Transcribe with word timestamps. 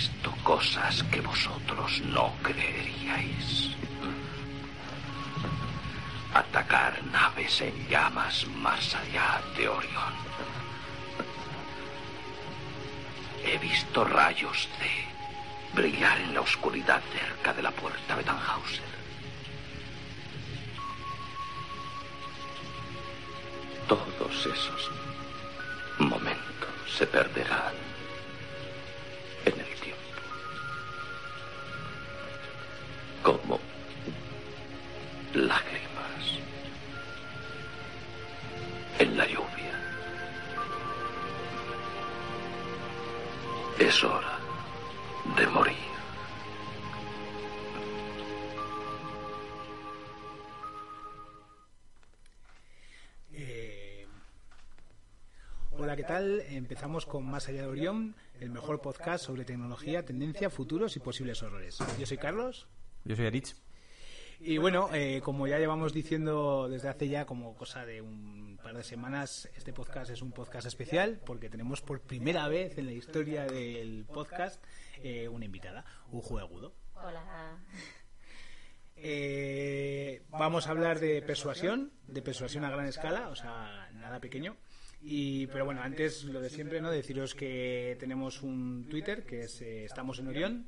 visto 0.00 0.32
cosas 0.42 1.02
que 1.10 1.20
vosotros 1.20 2.00
no 2.06 2.32
creeríais. 2.42 3.76
Atacar 6.32 6.94
naves 7.12 7.60
en 7.60 7.74
llamas 7.86 8.46
más 8.64 8.94
allá 8.94 9.42
de 9.56 9.68
Orión. 9.68 10.14
He 13.44 13.58
visto 13.58 14.02
rayos 14.04 14.68
de 14.80 14.92
brillar 15.78 16.18
en 16.18 16.32
la 16.32 16.40
oscuridad 16.40 17.02
cerca 17.12 17.52
de 17.52 17.62
la 17.62 17.70
puerta 17.70 18.16
de 18.16 18.22
Tannhauser. 18.22 18.92
Todos 23.86 24.46
esos 24.46 24.90
momentos 25.98 26.70
se 26.96 27.06
perderán 27.06 27.89
tal? 56.20 56.42
Empezamos 56.50 57.06
con 57.06 57.24
Más 57.24 57.48
allá 57.48 57.62
de 57.62 57.68
Orión, 57.68 58.14
el 58.40 58.50
mejor 58.50 58.82
podcast 58.82 59.24
sobre 59.24 59.46
tecnología, 59.46 60.04
tendencia, 60.04 60.50
futuros 60.50 60.94
y 60.96 61.00
posibles 61.00 61.42
horrores. 61.42 61.78
Yo 61.98 62.04
soy 62.04 62.18
Carlos. 62.18 62.66
Yo 63.04 63.16
soy 63.16 63.26
Arich. 63.26 63.56
Y 64.38 64.58
bueno, 64.58 64.90
eh, 64.92 65.22
como 65.24 65.46
ya 65.46 65.58
llevamos 65.58 65.94
diciendo 65.94 66.68
desde 66.68 66.88
hace 66.88 67.08
ya 67.08 67.24
como 67.24 67.54
cosa 67.56 67.86
de 67.86 68.02
un 68.02 68.58
par 68.62 68.76
de 68.76 68.82
semanas, 68.82 69.48
este 69.56 69.72
podcast 69.72 70.10
es 70.10 70.20
un 70.20 70.32
podcast 70.32 70.66
especial 70.66 71.20
porque 71.24 71.48
tenemos 71.48 71.80
por 71.80 72.02
primera 72.02 72.48
vez 72.48 72.76
en 72.76 72.84
la 72.84 72.92
historia 72.92 73.46
del 73.46 74.04
podcast 74.04 74.62
eh, 75.02 75.26
una 75.26 75.46
invitada, 75.46 75.86
un 76.10 76.38
Agudo. 76.38 76.74
Hola. 76.96 77.58
Eh, 78.96 80.22
vamos 80.28 80.66
a 80.66 80.72
hablar 80.72 81.00
de 81.00 81.22
persuasión, 81.22 81.92
de 82.06 82.20
persuasión 82.20 82.64
a 82.66 82.70
gran 82.70 82.86
escala, 82.86 83.28
o 83.28 83.34
sea, 83.36 83.88
nada 83.94 84.20
pequeño. 84.20 84.58
Y, 85.02 85.46
pero 85.46 85.64
bueno, 85.64 85.80
antes 85.82 86.24
lo 86.24 86.40
de 86.40 86.50
siempre, 86.50 86.80
¿no? 86.80 86.90
Deciros 86.90 87.34
que 87.34 87.96
tenemos 87.98 88.42
un 88.42 88.86
Twitter 88.88 89.24
que 89.24 89.44
es 89.44 89.62
eh, 89.62 89.84
Estamos 89.84 90.18
en 90.18 90.28
Orión, 90.28 90.66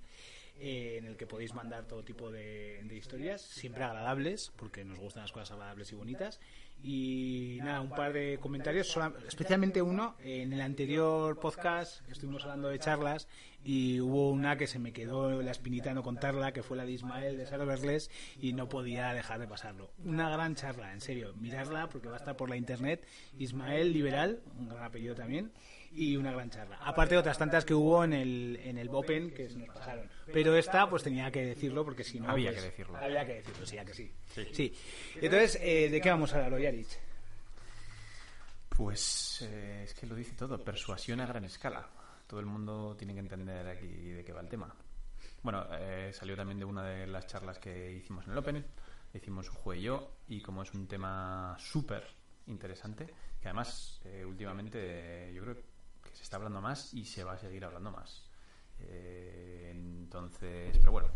eh, 0.62 0.96
en 0.98 1.06
el 1.06 1.16
que 1.16 1.26
podéis 1.26 1.52
mandar 1.54 1.86
todo 1.86 2.02
tipo 2.04 2.30
de, 2.30 2.80
de 2.84 2.96
historias, 2.96 3.42
siempre 3.42 3.82
agradables, 3.84 4.52
porque 4.56 4.84
nos 4.84 4.98
gustan 4.98 5.24
las 5.24 5.32
cosas 5.32 5.50
agradables 5.52 5.90
y 5.92 5.94
bonitas. 5.96 6.40
Y 6.84 7.58
nada, 7.62 7.80
un 7.80 7.90
par 7.90 8.12
de 8.12 8.38
comentarios, 8.40 8.88
sola- 8.88 9.12
especialmente 9.28 9.82
uno. 9.82 10.16
En 10.24 10.52
el 10.52 10.60
anterior 10.60 11.38
podcast 11.38 12.00
estuvimos 12.10 12.42
hablando 12.42 12.68
de 12.68 12.78
charlas 12.80 13.28
y 13.64 14.00
hubo 14.00 14.30
una 14.30 14.56
que 14.56 14.66
se 14.66 14.80
me 14.80 14.92
quedó 14.92 15.40
la 15.42 15.52
espinita 15.52 15.94
no 15.94 16.02
contarla, 16.02 16.52
que 16.52 16.64
fue 16.64 16.76
la 16.76 16.84
de 16.84 16.90
Ismael 16.92 17.36
de 17.36 17.46
Serverless 17.46 18.10
y 18.40 18.52
no 18.52 18.68
podía 18.68 19.14
dejar 19.14 19.38
de 19.38 19.46
pasarlo. 19.46 19.92
Una 20.04 20.28
gran 20.30 20.56
charla, 20.56 20.92
en 20.92 21.00
serio, 21.00 21.34
mirarla 21.40 21.88
porque 21.88 22.08
va 22.08 22.14
a 22.14 22.18
estar 22.18 22.36
por 22.36 22.50
la 22.50 22.56
internet. 22.56 23.06
Ismael 23.38 23.92
Liberal, 23.92 24.40
un 24.58 24.68
gran 24.68 24.82
apellido 24.82 25.14
también, 25.14 25.52
y 25.94 26.16
una 26.16 26.32
gran 26.32 26.50
charla. 26.50 26.78
Aparte 26.82 27.14
de 27.14 27.20
otras 27.20 27.38
tantas 27.38 27.64
que 27.64 27.74
hubo 27.74 28.04
en 28.04 28.12
el, 28.12 28.60
en 28.62 28.78
el 28.78 28.88
Bopen 28.88 29.32
que 29.32 29.48
se 29.48 29.58
nos 29.58 29.68
pasaron. 29.68 30.08
Pero 30.32 30.56
esta, 30.56 30.88
pues 30.88 31.02
tenía 31.02 31.30
que 31.30 31.44
decirlo 31.44 31.84
porque 31.84 32.04
si 32.04 32.20
no. 32.20 32.30
Había 32.30 32.50
pues, 32.50 32.60
que 32.60 32.70
decirlo. 32.70 32.96
Había 32.96 33.26
que 33.26 33.34
decirlo, 33.34 33.66
sí, 33.66 33.76
ya 33.76 33.84
que 33.84 33.94
sí. 33.94 34.12
Sí. 34.52 34.74
Entonces, 35.16 35.58
eh, 35.60 35.88
¿de 35.90 36.00
qué 36.00 36.10
vamos 36.10 36.32
a 36.32 36.36
hablar 36.36 36.54
hoy, 36.54 36.66
Arich? 36.66 36.98
Pues 38.68 39.42
eh, 39.42 39.82
es 39.84 39.94
que 39.94 40.06
lo 40.06 40.14
dice 40.14 40.32
todo, 40.34 40.62
persuasión 40.62 41.20
a 41.20 41.26
gran 41.26 41.44
escala. 41.44 41.88
Todo 42.26 42.40
el 42.40 42.46
mundo 42.46 42.96
tiene 42.96 43.12
que 43.12 43.20
entender 43.20 43.66
aquí 43.68 43.86
de 43.86 44.24
qué 44.24 44.32
va 44.32 44.40
el 44.40 44.48
tema. 44.48 44.74
Bueno, 45.42 45.66
eh, 45.72 46.12
salió 46.12 46.36
también 46.36 46.58
de 46.58 46.64
una 46.64 46.84
de 46.84 47.06
las 47.06 47.26
charlas 47.26 47.58
que 47.58 47.92
hicimos 47.92 48.24
en 48.26 48.32
el 48.32 48.38
Open, 48.38 48.64
hicimos 49.12 49.48
un 49.48 49.56
juego 49.56 49.80
y 49.80 49.82
yo, 49.82 50.10
y 50.28 50.40
como 50.40 50.62
es 50.62 50.72
un 50.72 50.86
tema 50.86 51.56
súper 51.58 52.04
interesante, 52.46 53.06
que 53.40 53.48
además 53.48 54.00
eh, 54.04 54.24
últimamente 54.24 54.78
eh, 54.80 55.34
yo 55.34 55.42
creo 55.42 55.56
que 55.56 55.64
se 56.12 56.22
está 56.22 56.36
hablando 56.36 56.60
más 56.60 56.92
y 56.94 57.04
se 57.04 57.24
va 57.24 57.32
a 57.32 57.38
seguir 57.38 57.64
hablando 57.64 57.90
más. 57.90 58.24
Eh, 58.80 59.70
entonces, 59.72 60.76
pero 60.78 60.92
bueno, 60.92 61.08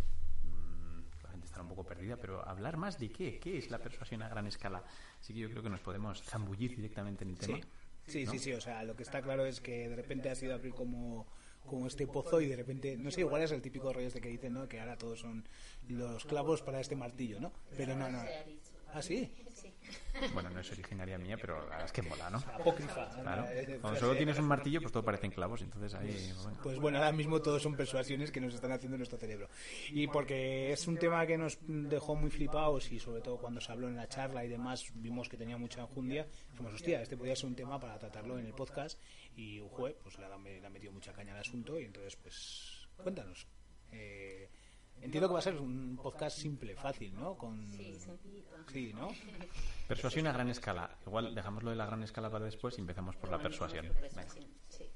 mm, 0.45 1.23
la 1.23 1.31
gente 1.31 1.47
estará 1.47 1.63
un 1.63 1.69
poco 1.69 1.85
perdida, 1.85 2.17
pero 2.17 2.47
hablar 2.47 2.77
más 2.77 2.99
de 2.99 3.11
qué, 3.11 3.39
qué 3.39 3.59
es 3.59 3.71
la 3.71 3.79
persuasión 3.79 4.23
a 4.23 4.29
gran 4.29 4.47
escala. 4.47 4.83
Así 5.21 5.35
que 5.35 5.41
yo 5.41 5.51
creo 5.51 5.63
que 5.63 5.71
nos 5.71 5.81
podemos 5.81 6.23
zambullir 6.23 6.75
directamente 6.77 7.25
en 7.25 7.31
el 7.31 7.39
tema. 7.39 7.59
Sí, 8.07 8.25
¿no? 8.25 8.33
sí, 8.33 8.39
sí. 8.39 8.53
O 8.53 8.61
sea, 8.61 8.85
lo 8.85 8.97
que 8.97 9.03
está 9.03 9.23
claro 9.23 9.45
es 9.47 9.61
que 9.61 9.89
de 9.89 9.97
repente 9.97 10.31
ha 10.31 10.35
sido 10.35 10.55
abrir 10.55 10.75
como, 10.75 11.27
como 11.67 11.87
este 11.87 12.07
pozo 12.07 12.41
y 12.41 12.47
de 12.47 12.57
repente, 12.57 12.97
no 12.97 13.11
sé, 13.11 13.21
igual 13.21 13.43
es 13.43 13.53
el 13.53 13.63
típico 13.63 13.93
rollo 13.93 14.07
este 14.07 14.21
que 14.21 14.29
dicen, 14.29 14.55
¿no? 14.55 14.69
Que 14.69 14.81
ahora 14.81 14.97
todos 14.97 15.21
son 15.21 15.47
los 15.89 16.25
clavos 16.25 16.63
para 16.63 16.81
este 16.81 16.97
martillo, 16.97 17.41
¿no? 17.41 17.53
Pero 17.77 17.97
no, 17.97 18.09
no. 18.11 18.23
¿Ah, 18.93 19.03
sí? 19.03 19.31
Bueno, 20.33 20.51
no 20.51 20.61
es 20.61 20.73
originaria 20.73 21.19
mía, 21.19 21.37
pero 21.39 21.59
la 21.61 21.65
verdad 21.65 21.85
es 21.85 21.93
que 21.93 22.03
mola, 22.03 22.31
¿no? 22.31 22.39
Apócrifa. 22.39 23.09
Claro. 23.21 23.45
Eh, 23.51 23.79
Cuando 23.81 24.01
solo 24.01 24.17
tienes 24.17 24.39
un 24.39 24.47
martillo, 24.47 24.81
pues 24.81 24.93
todo 24.93 25.05
parecen 25.05 25.31
clavos, 25.31 25.61
entonces 25.63 25.95
ahí... 25.95 26.33
bueno. 26.43 26.59
Pues 26.63 26.79
bueno, 26.79 26.99
ahora 26.99 27.13
mismo 27.13 27.41
todos 27.41 27.63
son 27.63 27.77
persuasiones 27.77 28.31
que 28.31 28.41
nos 28.41 28.55
están 28.55 28.73
haciendo 28.73 28.95
en 28.95 29.01
nuestro 29.01 29.19
cerebro. 29.19 29.49
Y 29.91 30.07
porque 30.07 30.73
es 30.73 30.87
un 30.87 30.97
tema 30.97 31.27
que 31.27 31.37
nos 31.37 31.59
dejó 31.67 32.15
muy 32.15 32.31
flipados 32.31 32.91
y 32.93 32.99
sobre 32.99 33.21
todo 33.21 33.37
cuando 33.37 33.61
se 33.61 33.73
habló 33.73 33.89
en 33.89 33.97
la 33.97 34.09
charla 34.09 34.45
y 34.45 34.49
demás 34.49 34.91
vimos 34.95 35.29
que 35.29 35.37
tenía 35.37 35.59
mucha 35.59 35.83
enjundia, 35.83 36.27
dijimos, 36.51 36.73
hostia, 36.73 37.03
este 37.03 37.17
podría 37.17 37.37
ser 37.37 37.47
un 37.47 37.57
tema 37.57 37.79
para 37.79 37.99
tratarlo 37.99 38.39
en 38.39 38.47
el 38.47 38.55
podcast 38.55 38.99
y 39.37 39.61
Ujue 39.61 39.97
pues 40.03 40.19
le 40.19 40.27
ha 40.27 40.71
metido 40.71 40.93
mucha 40.93 41.13
caña 41.13 41.35
al 41.35 41.41
asunto 41.41 41.79
y 41.79 41.85
entonces 41.85 42.17
pues 42.17 42.89
cuéntanos. 42.97 43.47
Eh, 43.93 44.49
entiendo 45.01 45.29
que 45.29 45.33
va 45.35 45.39
a 45.39 45.43
ser 45.43 45.57
un 45.57 45.99
podcast 46.03 46.39
simple, 46.39 46.75
fácil, 46.75 47.15
¿no? 47.15 47.37
Con... 47.37 47.71
Sí, 47.73 47.99
sencillito. 47.99 48.57
Sí, 48.73 48.93
¿no? 48.93 49.09
Persuasión 49.89 50.27
a 50.27 50.33
gran 50.33 50.49
escala. 50.49 50.99
Igual 51.07 51.35
dejamos 51.35 51.63
lo 51.63 51.71
de 51.71 51.77
la 51.77 51.87
gran 51.87 52.03
escala 52.03 52.31
para 52.31 52.45
después 52.45 52.77
y 52.79 52.81
empezamos 52.81 53.17
por 53.17 53.31
la 53.31 53.39
persuasión. 53.39 53.93
Sí. 54.69 54.91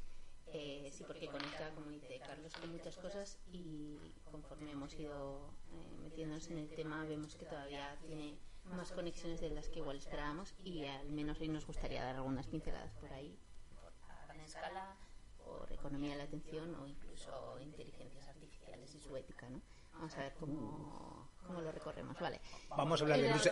Eh, 0.53 0.91
sí, 0.93 1.05
porque 1.07 1.29
conecta, 1.29 1.71
como 1.75 1.91
dice 1.91 2.21
Carlos, 2.27 2.53
con 2.55 2.73
muchas 2.73 2.97
cosas 2.97 3.39
y 3.53 3.97
conforme 4.31 4.73
hemos 4.73 4.93
ido 4.95 5.55
eh, 5.73 5.97
metiéndonos 6.03 6.49
en 6.49 6.59
el 6.59 6.69
tema, 6.71 7.05
vemos 7.05 7.37
que 7.37 7.45
todavía 7.45 7.97
tiene 8.05 8.37
más 8.65 8.91
conexiones 8.91 9.41
de 9.41 9.51
las 9.51 9.69
que 9.69 9.79
igual 9.79 9.97
esperábamos 9.97 10.55
y 10.65 10.85
al 10.87 11.11
menos 11.13 11.41
hoy 11.41 11.49
nos 11.49 11.67
gustaría 11.67 12.03
dar 12.05 12.17
algunas 12.17 12.49
pinceladas 12.49 12.93
por 12.95 13.13
ahí, 13.13 13.39
por 13.81 13.93
a 14.11 14.27
gran 14.27 14.41
escala, 14.41 14.97
por 15.45 15.73
economía 15.73 16.13
de 16.13 16.19
la 16.19 16.25
atención 16.25 16.75
o 16.75 16.87
incluso 16.87 17.59
inteligencias 17.61 18.27
artificiales 18.29 18.95
y 18.95 19.01
su 19.01 19.17
ética, 19.17 19.49
¿no? 19.49 19.63
Vamos 19.93 20.17
a 20.17 20.21
ver 20.21 20.33
cómo, 20.39 21.29
cómo 21.47 21.61
lo 21.61 21.73
recorremos, 21.73 22.19
¿vale? 22.19 22.41
Vamos 22.71 23.01
a 23.01 23.05
hablar 23.05 23.21
de 23.21 23.29
Bruce, 23.29 23.51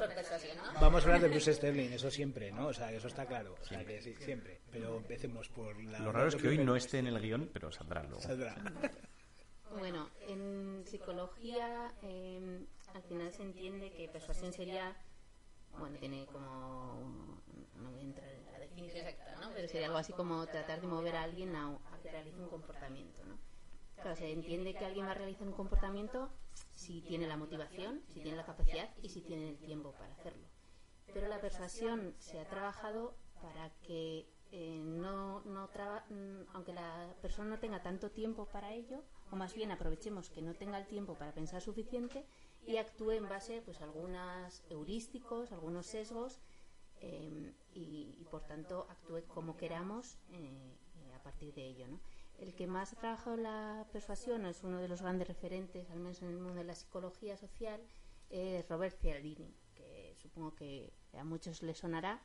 vamos 0.80 1.02
a 1.02 1.06
hablar 1.06 1.20
de 1.20 1.28
Bruce 1.28 1.52
Sterling, 1.54 1.92
eso 1.92 2.10
siempre, 2.10 2.50
¿no? 2.52 2.68
O 2.68 2.72
sea, 2.72 2.90
eso 2.92 3.08
está 3.08 3.26
claro. 3.26 3.54
O 3.60 3.64
sea, 3.64 3.84
que 3.84 4.00
sí, 4.00 4.14
siempre. 4.18 4.60
Pero 4.70 4.96
empecemos 4.96 5.48
por 5.48 5.78
la... 5.82 5.98
Lo 5.98 6.12
raro 6.12 6.28
es 6.28 6.36
que 6.36 6.48
hoy 6.48 6.58
no 6.58 6.76
esté 6.76 6.98
en 6.98 7.08
el 7.08 7.20
guion, 7.20 7.50
pero 7.52 7.70
saldrá 7.70 8.02
luego. 8.02 8.20
Saldrá. 8.20 8.54
Bueno, 9.70 10.08
en 10.26 10.82
psicología 10.86 11.92
eh, 12.02 12.64
al 12.94 13.02
final 13.02 13.32
se 13.32 13.42
entiende 13.42 13.90
que 13.92 14.08
persuasión 14.08 14.52
sería, 14.52 14.96
bueno, 15.78 15.98
tiene 15.98 16.26
como, 16.26 17.42
no 17.76 17.90
voy 17.90 18.00
a 18.00 18.04
entrar 18.04 18.28
en 18.30 18.46
la 18.46 18.58
definición 18.58 19.06
exacta, 19.06 19.36
¿no? 19.40 19.52
pero 19.54 19.68
sería 19.68 19.86
algo 19.86 19.98
así 19.98 20.12
como 20.14 20.46
tratar 20.46 20.80
de 20.80 20.86
mover 20.86 21.16
a 21.16 21.22
alguien 21.22 21.54
a, 21.54 21.68
a 21.68 21.98
que 22.02 22.10
realice 22.10 22.38
un 22.40 22.48
comportamiento. 22.48 23.22
¿no? 23.26 23.38
Claro, 24.02 24.16
se 24.16 24.30
entiende 24.32 24.74
que 24.74 24.84
alguien 24.84 25.06
va 25.06 25.10
a 25.12 25.14
realizar 25.14 25.46
un 25.46 25.52
comportamiento 25.54 26.30
si 26.74 27.00
tiene 27.02 27.26
la 27.26 27.36
motivación, 27.36 28.02
si 28.08 28.20
tiene 28.20 28.36
la 28.36 28.46
capacidad 28.46 28.88
y 29.02 29.08
si 29.08 29.20
tiene 29.22 29.50
el 29.50 29.58
tiempo 29.58 29.92
para 29.92 30.12
hacerlo. 30.14 30.46
Pero 31.12 31.26
la 31.28 31.40
persuasión 31.40 32.14
se 32.18 32.38
ha 32.38 32.48
trabajado 32.48 33.14
para 33.42 33.70
que 33.86 34.26
eh, 34.52 34.82
no, 34.84 35.40
no 35.44 35.68
traba- 35.68 36.04
mm, 36.08 36.54
aunque 36.54 36.72
la 36.72 37.14
persona 37.20 37.50
no 37.50 37.58
tenga 37.58 37.82
tanto 37.82 38.10
tiempo 38.10 38.46
para 38.46 38.72
ello, 38.72 39.02
o 39.30 39.36
más 39.36 39.54
bien 39.54 39.70
aprovechemos 39.72 40.30
que 40.30 40.40
no 40.42 40.54
tenga 40.54 40.78
el 40.78 40.86
tiempo 40.86 41.14
para 41.14 41.32
pensar 41.32 41.60
suficiente 41.60 42.24
y 42.66 42.76
actúe 42.76 43.12
en 43.12 43.28
base 43.28 43.62
pues, 43.62 43.80
a 43.80 43.84
algunos 43.84 44.62
heurísticos, 44.70 45.52
algunos 45.52 45.86
sesgos 45.86 46.38
eh, 47.00 47.52
y, 47.74 48.24
por 48.30 48.42
tanto 48.46 48.86
actúe 48.88 49.22
como 49.28 49.56
queramos 49.56 50.16
eh, 50.32 50.74
a 51.14 51.22
partir 51.22 51.52
de 51.54 51.66
ello. 51.66 51.88
¿no? 51.88 52.00
El 52.38 52.54
que 52.54 52.66
más 52.66 52.92
ha 52.92 52.96
trabajado 52.96 53.36
la 53.36 53.86
persuasión 53.92 54.46
es 54.46 54.62
uno 54.62 54.78
de 54.78 54.88
los 54.88 55.02
grandes 55.02 55.28
referentes, 55.28 55.90
al 55.90 55.98
menos 55.98 56.22
en 56.22 56.28
el 56.28 56.38
mundo 56.38 56.54
de 56.54 56.64
la 56.64 56.74
psicología 56.74 57.36
social, 57.36 57.80
es 58.30 58.68
Robert 58.68 58.96
Cialdini, 59.00 59.54
que 59.74 60.14
supongo 60.20 60.54
que 60.54 60.92
a 61.18 61.24
muchos 61.24 61.62
les 61.62 61.78
sonará. 61.78 62.22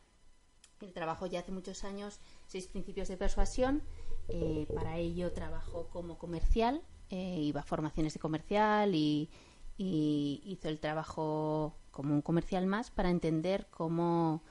Él 0.81 0.93
trabajó 0.93 1.25
ya 1.25 1.39
hace 1.39 1.51
muchos 1.51 1.83
años 1.83 2.19
seis 2.45 2.67
principios 2.67 3.07
de 3.07 3.17
persuasión. 3.17 3.81
eh, 4.29 4.67
para 4.73 4.97
ello 4.97 5.33
trabajó 5.33 5.89
como 5.89 6.17
comercial 6.17 6.81
eh, 7.15 7.41
iba 7.41 7.61
a 7.61 7.63
formaciones 7.63 8.15
de 8.15 8.19
comercial 8.19 8.95
y, 8.95 9.29
hizo 9.77 10.67
el 10.67 10.79
trabajo 10.79 11.75
como 11.91 12.13
un 12.13 12.21
comercial 12.23 12.65
más 12.65 12.89
para 12.89 13.11
entender 13.11 13.67
cómo 13.69 14.41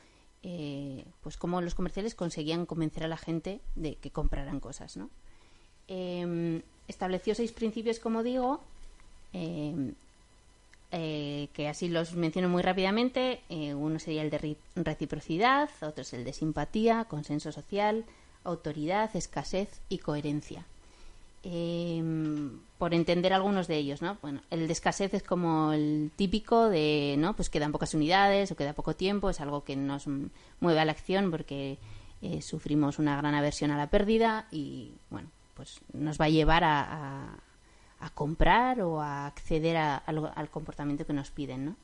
eh, 0.42 1.06
pues 1.22 1.36
cómo 1.36 1.60
los 1.60 1.74
comerciales 1.74 2.14
conseguían 2.14 2.66
convencer 2.66 3.02
a 3.04 3.08
la 3.08 3.16
gente 3.16 3.62
de 3.74 3.96
que 3.96 4.12
compraran 4.12 4.60
cosas 4.60 4.96
¿no? 4.96 5.10
Em, 5.88 6.62
estableció 6.88 7.34
seis 7.34 7.52
principios 7.52 7.98
como 7.98 8.22
digo 8.22 8.60
em, 9.32 9.94
eh, 10.90 11.48
que 11.54 11.68
así 11.68 11.88
los 11.88 12.14
menciono 12.14 12.48
muy 12.48 12.62
rápidamente 12.62 13.40
eh, 13.48 13.74
uno 13.74 13.98
sería 13.98 14.22
el 14.22 14.30
de 14.30 14.56
reciprocidad 14.76 15.70
otro 15.80 16.02
es 16.02 16.12
el 16.12 16.24
de 16.24 16.32
simpatía 16.32 17.04
consenso 17.04 17.50
social 17.50 18.04
autoridad 18.44 19.14
escasez 19.16 19.80
y 19.88 19.98
coherencia 19.98 20.64
Em, 21.44 22.60
por 22.78 22.94
entender 22.94 23.32
algunos 23.32 23.66
de 23.66 23.76
ellos, 23.76 24.00
¿no? 24.00 24.16
Bueno, 24.22 24.42
el 24.50 24.68
de 24.68 24.72
escasez 24.72 25.12
es 25.12 25.22
como 25.24 25.72
el 25.72 26.12
típico 26.14 26.68
de, 26.68 27.16
¿no? 27.18 27.34
Pues 27.34 27.50
quedan 27.50 27.72
pocas 27.72 27.94
unidades 27.94 28.52
o 28.52 28.56
queda 28.56 28.74
poco 28.74 28.94
tiempo, 28.94 29.28
es 29.28 29.40
algo 29.40 29.64
que 29.64 29.74
nos 29.74 30.06
mueve 30.60 30.80
a 30.80 30.84
la 30.84 30.92
acción 30.92 31.32
porque 31.32 31.78
eh, 32.22 32.42
sufrimos 32.42 33.00
una 33.00 33.16
gran 33.16 33.34
aversión 33.34 33.72
a 33.72 33.76
la 33.76 33.88
pérdida 33.88 34.46
y, 34.52 34.92
bueno, 35.10 35.28
pues 35.54 35.80
nos 35.92 36.20
va 36.20 36.26
a 36.26 36.30
llevar 36.30 36.64
a, 36.64 37.36
a, 38.00 38.10
comprar 38.10 38.80
o 38.80 39.00
a 39.00 39.26
acceder 39.26 39.76
al 39.76 40.50
comportamiento 40.50 41.06
que 41.06 41.12
nos 41.12 41.30
piden, 41.30 41.64
¿no? 41.64 41.76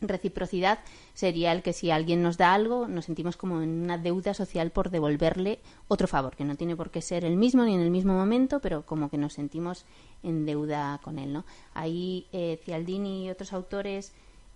Reciprocidad 0.00 0.78
sería 1.14 1.50
el 1.50 1.62
que 1.62 1.72
si 1.72 1.90
alguien 1.90 2.22
nos 2.22 2.36
da 2.36 2.54
algo, 2.54 2.86
nos 2.86 3.06
sentimos 3.06 3.36
como 3.36 3.62
en 3.62 3.82
una 3.82 3.98
deuda 3.98 4.32
social 4.32 4.70
por 4.70 4.90
devolverle 4.90 5.58
otro 5.88 6.06
favor, 6.06 6.36
que 6.36 6.44
no 6.44 6.54
tiene 6.54 6.76
por 6.76 6.90
qué 6.90 7.02
ser 7.02 7.24
el 7.24 7.36
mismo 7.36 7.64
ni 7.64 7.74
en 7.74 7.80
el 7.80 7.90
mismo 7.90 8.12
momento, 8.12 8.60
pero 8.60 8.86
como 8.86 9.10
que 9.10 9.18
nos 9.18 9.32
sentimos 9.32 9.84
en 10.22 10.46
deuda 10.46 11.00
con 11.02 11.18
él, 11.18 11.32
¿no? 11.32 11.44
Ahí 11.74 12.26
eh, 12.32 12.60
Cialdini 12.64 13.26
y 13.26 13.30
otros 13.30 13.52
autores 13.52 14.12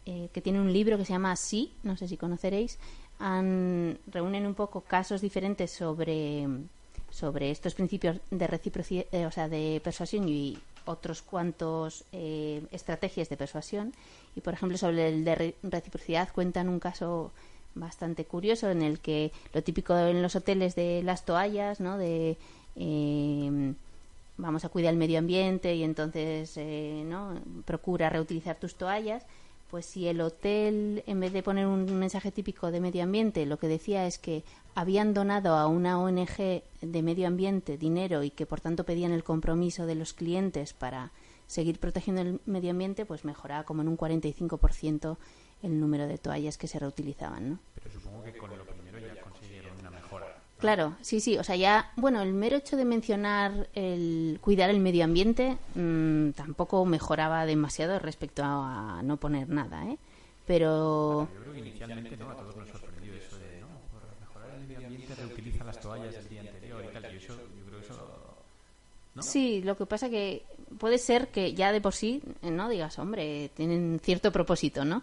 eh, 0.07 0.29
que 0.33 0.41
tienen 0.41 0.63
un 0.63 0.73
libro 0.73 0.97
que 0.97 1.05
se 1.05 1.13
llama 1.13 1.35
Sí, 1.35 1.73
no 1.83 1.97
sé 1.97 2.07
si 2.07 2.17
conoceréis, 2.17 2.79
han, 3.19 3.99
reúnen 4.07 4.47
un 4.47 4.55
poco 4.55 4.83
casos 4.83 5.21
diferentes 5.21 5.73
sobre, 5.73 6.47
sobre 7.13 7.51
estos 7.51 7.75
principios 7.75 8.19
de 8.31 8.47
reciprocidad, 8.47 9.05
eh, 9.13 9.27
o 9.27 9.31
sea, 9.31 9.49
de 9.49 9.81
persuasión 9.85 10.29
y 10.29 10.59
otros 10.87 11.23
cuantos 11.23 12.05
eh, 12.13 12.63
estrategias 12.73 13.29
de 13.29 13.37
persuasión. 13.37 13.93
Y 14.35 14.41
por 14.41 14.55
ejemplo 14.55 14.79
sobre 14.79 15.09
el 15.09 15.25
de 15.25 15.55
reciprocidad 15.63 16.31
cuentan 16.33 16.69
un 16.69 16.81
caso 16.81 17.31
bastante 17.75 18.25
curioso 18.25 18.71
en 18.71 18.83
el 18.83 18.99
que 18.99 19.33
lo 19.53 19.63
típico 19.63 19.97
en 19.97 20.23
los 20.23 20.37
hoteles 20.37 20.75
de 20.75 21.03
las 21.03 21.25
toallas 21.25 21.81
no 21.81 21.97
de 21.97 22.37
em, 22.77 23.75
vamos 24.37 24.65
a 24.67 24.69
cuidar 24.69 24.93
el 24.93 24.99
medio 24.99 25.19
ambiente 25.19 25.75
y 25.75 25.83
entonces 25.83 26.55
eh, 26.57 27.03
no 27.07 27.41
procura 27.65 28.11
reutilizar 28.11 28.57
tus 28.57 28.75
toallas 28.75 29.25
pues 29.73 29.87
si 29.87 30.07
el 30.07 30.21
hotel, 30.21 31.03
en 31.07 31.19
vez 31.19 31.33
de 31.33 31.43
poner 31.43 31.67
un 31.67 31.87
mensaje 31.99 32.31
típico 32.31 32.71
de 32.71 32.79
medio 32.79 33.05
ambiente, 33.05 33.47
lo 33.47 33.59
que 33.59 33.69
decía 33.69 34.07
es 34.07 34.19
que 34.19 34.45
habían 34.75 35.15
donado 35.15 35.55
a 35.55 35.67
una 35.67 35.99
ONG 35.99 36.63
de 36.83 37.03
medio 37.03 37.27
ambiente 37.27 37.79
dinero 37.79 38.23
y 38.23 38.29
que 38.29 38.45
por 38.45 38.61
tanto 38.61 38.85
pedían 38.85 39.13
el 39.13 39.25
compromiso 39.25 39.87
de 39.87 39.95
los 39.95 40.13
clientes 40.13 40.75
para 40.75 41.11
seguir 41.47 41.81
protegiendo 41.81 42.21
el 42.21 42.41
medio 42.45 42.73
ambiente, 42.73 43.07
pues 43.07 43.25
mejoraba 43.25 43.65
como 43.65 43.81
en 43.81 43.89
un 43.89 43.97
45% 43.97 45.17
el 45.63 45.81
número 45.81 46.07
de 46.07 46.19
toallas 46.19 46.59
que 46.59 46.69
se 46.69 46.79
reutilizaban, 46.79 47.49
¿no? 47.49 47.59
Pero 47.75 47.91
supongo 47.93 48.23
que 48.25 48.37
con 48.37 48.51
lo 48.51 48.67
ya 48.67 49.23
consiguieron 49.23 49.79
una 49.81 49.91
mejora. 49.91 50.37
Claro, 50.63 50.95
sí, 51.01 51.19
sí. 51.19 51.37
O 51.39 51.43
sea, 51.43 51.57
ya, 51.57 51.91
bueno, 51.97 52.23
el 52.23 52.33
mero 52.33 52.57
hecho 52.57 52.77
de 52.77 52.85
mencionar 52.85 53.69
el 53.75 54.39
cuidar 54.41 54.71
el 54.71 54.79
medio 54.79 55.03
ambiente 55.03 55.59
mmm, 55.75 56.31
tampoco 56.31 56.85
mejoraba 56.87 57.45
demasiado 57.47 57.99
respecto 57.99 58.45
a, 58.45 59.01
no 59.03 59.17
poner 59.17 59.49
nada, 59.49 59.85
¿eh? 59.89 59.99
Pero. 60.47 61.29
Yo 61.35 61.41
creo 61.41 61.53
que 61.55 61.59
inicialmente 61.59 62.17
no, 62.17 62.31
a 62.31 62.37
todos 62.37 62.57
nos 62.57 62.69
sorprendió 62.69 63.13
eso 63.13 63.37
de, 63.39 63.61
no, 63.61 63.67
por 63.91 64.03
mejorar 64.21 64.57
el 64.57 64.69
medio 64.69 64.87
ambiente 64.87 65.15
reutiliza 65.17 65.65
las 65.65 65.81
toallas 65.81 66.15
del 66.15 66.29
día 66.29 66.41
anterior 66.43 66.85
y 66.89 66.93
tal. 66.93 67.13
Y 67.13 67.17
eso, 67.17 67.35
yo 67.35 67.65
creo 67.67 67.81
que 67.81 67.85
eso. 67.85 68.37
¿no? 69.17 69.23
Sí, 69.25 69.63
lo 69.63 69.77
que 69.77 69.87
pasa 69.87 70.09
que 70.11 70.45
puede 70.79 70.99
ser 70.99 71.29
que 71.29 71.55
ya 71.55 71.73
de 71.73 71.81
por 71.81 71.93
sí, 71.93 72.23
no 72.41 72.69
digas, 72.69 73.01
hombre, 73.01 73.51
tienen 73.57 74.01
cierto 74.01 74.31
propósito, 74.31 74.85
¿no? 74.85 75.03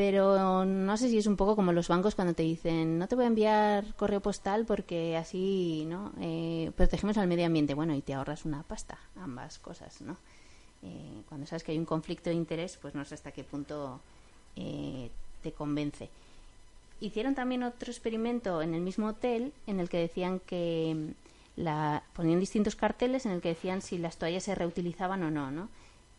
Pero 0.00 0.64
no 0.64 0.96
sé 0.96 1.10
si 1.10 1.18
es 1.18 1.26
un 1.26 1.36
poco 1.36 1.54
como 1.54 1.74
los 1.74 1.88
bancos 1.88 2.14
cuando 2.14 2.32
te 2.32 2.42
dicen 2.42 2.98
no 2.98 3.06
te 3.06 3.16
voy 3.16 3.24
a 3.24 3.26
enviar 3.26 3.84
correo 3.96 4.20
postal 4.22 4.64
porque 4.64 5.14
así 5.14 5.84
no 5.88 6.12
eh, 6.18 6.72
protegemos 6.74 7.18
al 7.18 7.28
medio 7.28 7.44
ambiente 7.44 7.74
bueno 7.74 7.94
y 7.94 8.00
te 8.00 8.14
ahorras 8.14 8.46
una 8.46 8.62
pasta 8.62 8.98
ambas 9.16 9.58
cosas 9.58 10.00
no 10.00 10.16
eh, 10.82 11.20
cuando 11.28 11.46
sabes 11.46 11.64
que 11.64 11.72
hay 11.72 11.78
un 11.78 11.84
conflicto 11.84 12.30
de 12.30 12.36
interés 12.36 12.78
pues 12.80 12.94
no 12.94 13.04
sé 13.04 13.14
hasta 13.14 13.30
qué 13.30 13.44
punto 13.44 14.00
eh, 14.56 15.10
te 15.42 15.52
convence. 15.52 16.08
Hicieron 17.02 17.34
también 17.34 17.62
otro 17.62 17.90
experimento 17.90 18.62
en 18.62 18.72
el 18.72 18.80
mismo 18.80 19.08
hotel 19.08 19.52
en 19.66 19.80
el 19.80 19.90
que 19.90 19.98
decían 19.98 20.40
que 20.40 20.96
mm, 20.96 21.60
la 21.60 22.04
ponían 22.14 22.40
distintos 22.40 22.74
carteles 22.74 23.26
en 23.26 23.32
el 23.32 23.42
que 23.42 23.50
decían 23.50 23.82
si 23.82 23.98
las 23.98 24.16
toallas 24.16 24.44
se 24.44 24.54
reutilizaban 24.54 25.22
o 25.24 25.30
no 25.30 25.50
no 25.50 25.68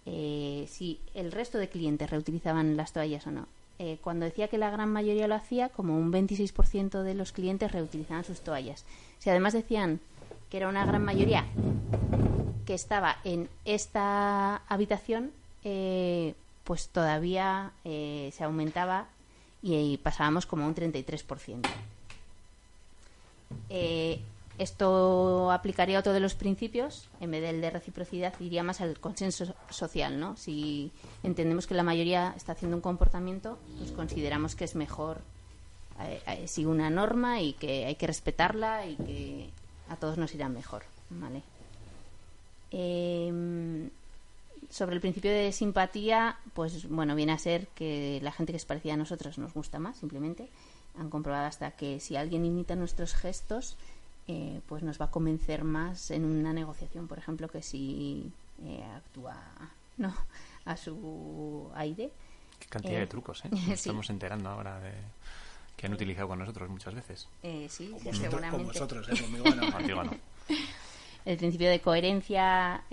si 0.05 0.99
el 1.13 1.31
resto 1.31 1.57
de 1.57 1.69
clientes 1.69 2.09
reutilizaban 2.09 2.75
las 2.75 2.93
toallas 2.93 3.25
o 3.25 3.31
no 3.31 3.47
eh, 3.83 3.97
cuando 3.99 4.25
decía 4.25 4.47
que 4.47 4.59
la 4.59 4.69
gran 4.69 4.89
mayoría 4.89 5.27
lo 5.27 5.33
hacía, 5.33 5.69
como 5.69 5.97
un 5.97 6.13
26% 6.13 7.01
de 7.01 7.15
los 7.15 7.31
clientes 7.31 7.71
reutilizaban 7.71 8.23
sus 8.23 8.41
toallas. 8.41 8.85
Si 9.17 9.31
además 9.31 9.53
decían 9.53 9.99
que 10.51 10.57
era 10.57 10.69
una 10.69 10.85
gran 10.85 11.03
mayoría 11.03 11.45
que 12.67 12.75
estaba 12.75 13.17
en 13.23 13.49
esta 13.65 14.57
habitación, 14.67 15.31
eh, 15.63 16.35
pues 16.63 16.89
todavía 16.89 17.71
eh, 17.83 18.29
se 18.37 18.43
aumentaba 18.43 19.07
y, 19.63 19.97
pasábamos 19.97 20.45
como 20.45 20.67
un 20.67 20.75
33%. 20.75 21.67
Eh, 23.69 24.19
esto 24.61 25.51
aplicaría 25.51 25.99
otro 25.99 26.13
de 26.13 26.19
los 26.19 26.35
principios, 26.35 27.09
en 27.19 27.31
vez 27.31 27.41
del 27.41 27.61
de 27.61 27.69
reciprocidad, 27.69 28.33
iría 28.39 28.63
más 28.63 28.81
al 28.81 28.99
consenso 28.99 29.53
social, 29.69 30.19
¿no? 30.19 30.37
Si 30.37 30.91
entendemos 31.23 31.67
que 31.67 31.73
la 31.73 31.83
mayoría 31.83 32.33
está 32.37 32.51
haciendo 32.51 32.77
un 32.77 32.81
comportamiento, 32.81 33.57
pues 33.77 33.91
consideramos 33.91 34.55
que 34.55 34.65
es 34.65 34.75
mejor 34.75 35.21
eh, 36.03 36.21
eh, 36.27 36.47
sigue 36.47 36.67
una 36.67 36.89
norma 36.89 37.41
y 37.41 37.53
que 37.53 37.85
hay 37.85 37.95
que 37.95 38.07
respetarla 38.07 38.87
y 38.87 38.95
que 38.95 39.49
a 39.89 39.95
todos 39.97 40.17
nos 40.17 40.33
irá 40.33 40.49
mejor, 40.49 40.83
¿vale? 41.09 41.43
Em, 42.71 43.89
sobre 44.69 44.95
el 44.95 45.01
principio 45.01 45.31
de 45.31 45.51
simpatía, 45.51 46.37
pues 46.53 46.87
bueno, 46.89 47.15
viene 47.15 47.33
a 47.33 47.37
ser 47.37 47.67
que 47.69 48.19
la 48.21 48.31
gente 48.31 48.53
que 48.53 48.57
es 48.57 48.65
parecida 48.65 48.93
a 48.93 48.97
nosotros 48.97 49.37
nos 49.37 49.53
gusta 49.53 49.79
más, 49.79 49.97
simplemente. 49.97 50.47
Han 50.97 51.09
comprobado 51.09 51.45
hasta 51.45 51.71
que 51.71 51.99
si 51.99 52.15
alguien 52.15 52.45
imita 52.45 52.75
nuestros 52.75 53.13
gestos, 53.13 53.77
eh, 54.27 54.61
pues 54.67 54.83
nos 54.83 54.99
va 55.01 55.05
a 55.05 55.11
convencer 55.11 55.63
más 55.63 56.11
en 56.11 56.25
una 56.25 56.53
negociación, 56.53 57.07
por 57.07 57.17
ejemplo, 57.17 57.47
que 57.47 57.61
si 57.61 58.31
eh, 58.63 58.83
actúa 58.95 59.35
no 59.97 60.13
a 60.65 60.77
su 60.77 61.69
aire. 61.75 62.11
Qué 62.59 62.67
cantidad 62.67 62.97
de 62.97 63.03
eh, 63.03 63.07
trucos, 63.07 63.43
¿eh? 63.45 63.49
Nos 63.51 63.67
estamos 63.69 64.09
enterando 64.09 64.49
ahora 64.49 64.79
de 64.79 64.91
que 65.75 65.87
han 65.87 65.93
utilizado 65.93 66.27
con 66.27 66.39
nosotros 66.39 66.69
muchas 66.69 66.93
veces. 66.93 67.27
sí, 67.69 67.95
con 68.03 68.13
seguramente. 68.13 68.57
Con 68.57 68.67
vosotros, 68.67 69.07
conmigo 69.21 69.49
no. 69.49 69.71
Contigo 69.71 70.03
no. 70.03 70.11
El 71.25 71.37
principio 71.37 71.69
de 71.69 71.81
coherencia, 71.81 72.83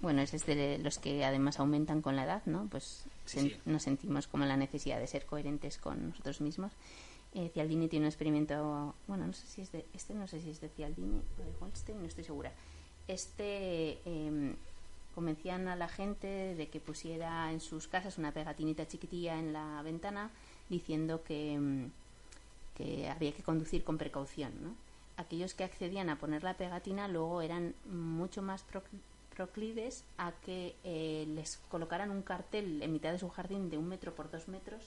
bueno, 0.00 0.22
es 0.22 0.46
de 0.46 0.78
los 0.78 0.98
que 0.98 1.24
además 1.24 1.58
aumentan 1.58 2.02
con 2.02 2.16
la 2.16 2.24
edad, 2.24 2.42
¿no? 2.46 2.66
Pues 2.70 3.04
sí, 3.24 3.40
sí. 3.40 3.56
nos 3.66 3.82
sentimos 3.82 4.26
como 4.26 4.44
la 4.44 4.56
necesidad 4.56 4.98
de 4.98 5.06
ser 5.06 5.26
coherentes 5.26 5.78
con 5.78 6.10
nosotros 6.10 6.40
mismos. 6.40 6.72
Eh, 7.32 7.50
Cialdini 7.54 7.88
tiene 7.88 8.06
un 8.06 8.08
experimento, 8.08 8.94
bueno, 9.06 9.26
no 9.26 9.32
sé 9.32 9.46
si 9.46 9.62
es 9.62 9.70
de, 9.70 9.86
este 9.94 10.14
no 10.14 10.26
sé 10.26 10.40
si 10.40 10.50
es 10.50 10.60
de 10.60 10.68
Cialdini 10.68 11.22
o 11.38 11.44
de 11.44 11.52
Goldstein, 11.60 12.00
no 12.00 12.06
estoy 12.06 12.24
segura. 12.24 12.52
Este 13.06 14.00
eh, 14.04 14.54
convencían 15.14 15.68
a 15.68 15.76
la 15.76 15.88
gente 15.88 16.54
de 16.54 16.68
que 16.68 16.80
pusiera 16.80 17.52
en 17.52 17.60
sus 17.60 17.88
casas 17.88 18.18
una 18.18 18.32
pegatinita 18.32 18.86
chiquitilla 18.86 19.38
en 19.38 19.52
la 19.52 19.82
ventana 19.82 20.30
diciendo 20.68 21.22
que, 21.22 21.52
em, 21.52 21.90
que 22.76 23.08
había 23.08 23.32
que 23.32 23.42
conducir 23.42 23.84
con 23.84 23.98
precaución. 23.98 24.52
Aquellos 25.16 25.54
que 25.54 25.64
accedían 25.64 26.08
a 26.08 26.16
poner 26.16 26.42
la 26.42 26.54
pegatina 26.54 27.06
luego 27.06 27.42
eran 27.42 27.74
mucho 27.86 28.42
más 28.42 28.64
proclives 29.36 30.04
a 30.18 30.32
que 30.44 30.74
eh, 30.84 31.26
les 31.28 31.58
colocaran 31.68 32.10
un 32.10 32.22
cartel 32.22 32.82
en 32.82 32.92
mitad 32.92 33.12
de 33.12 33.18
su 33.18 33.28
jardín 33.28 33.70
de 33.70 33.78
un 33.78 33.88
metro 33.88 34.14
por 34.14 34.30
dos 34.30 34.48
metros 34.48 34.82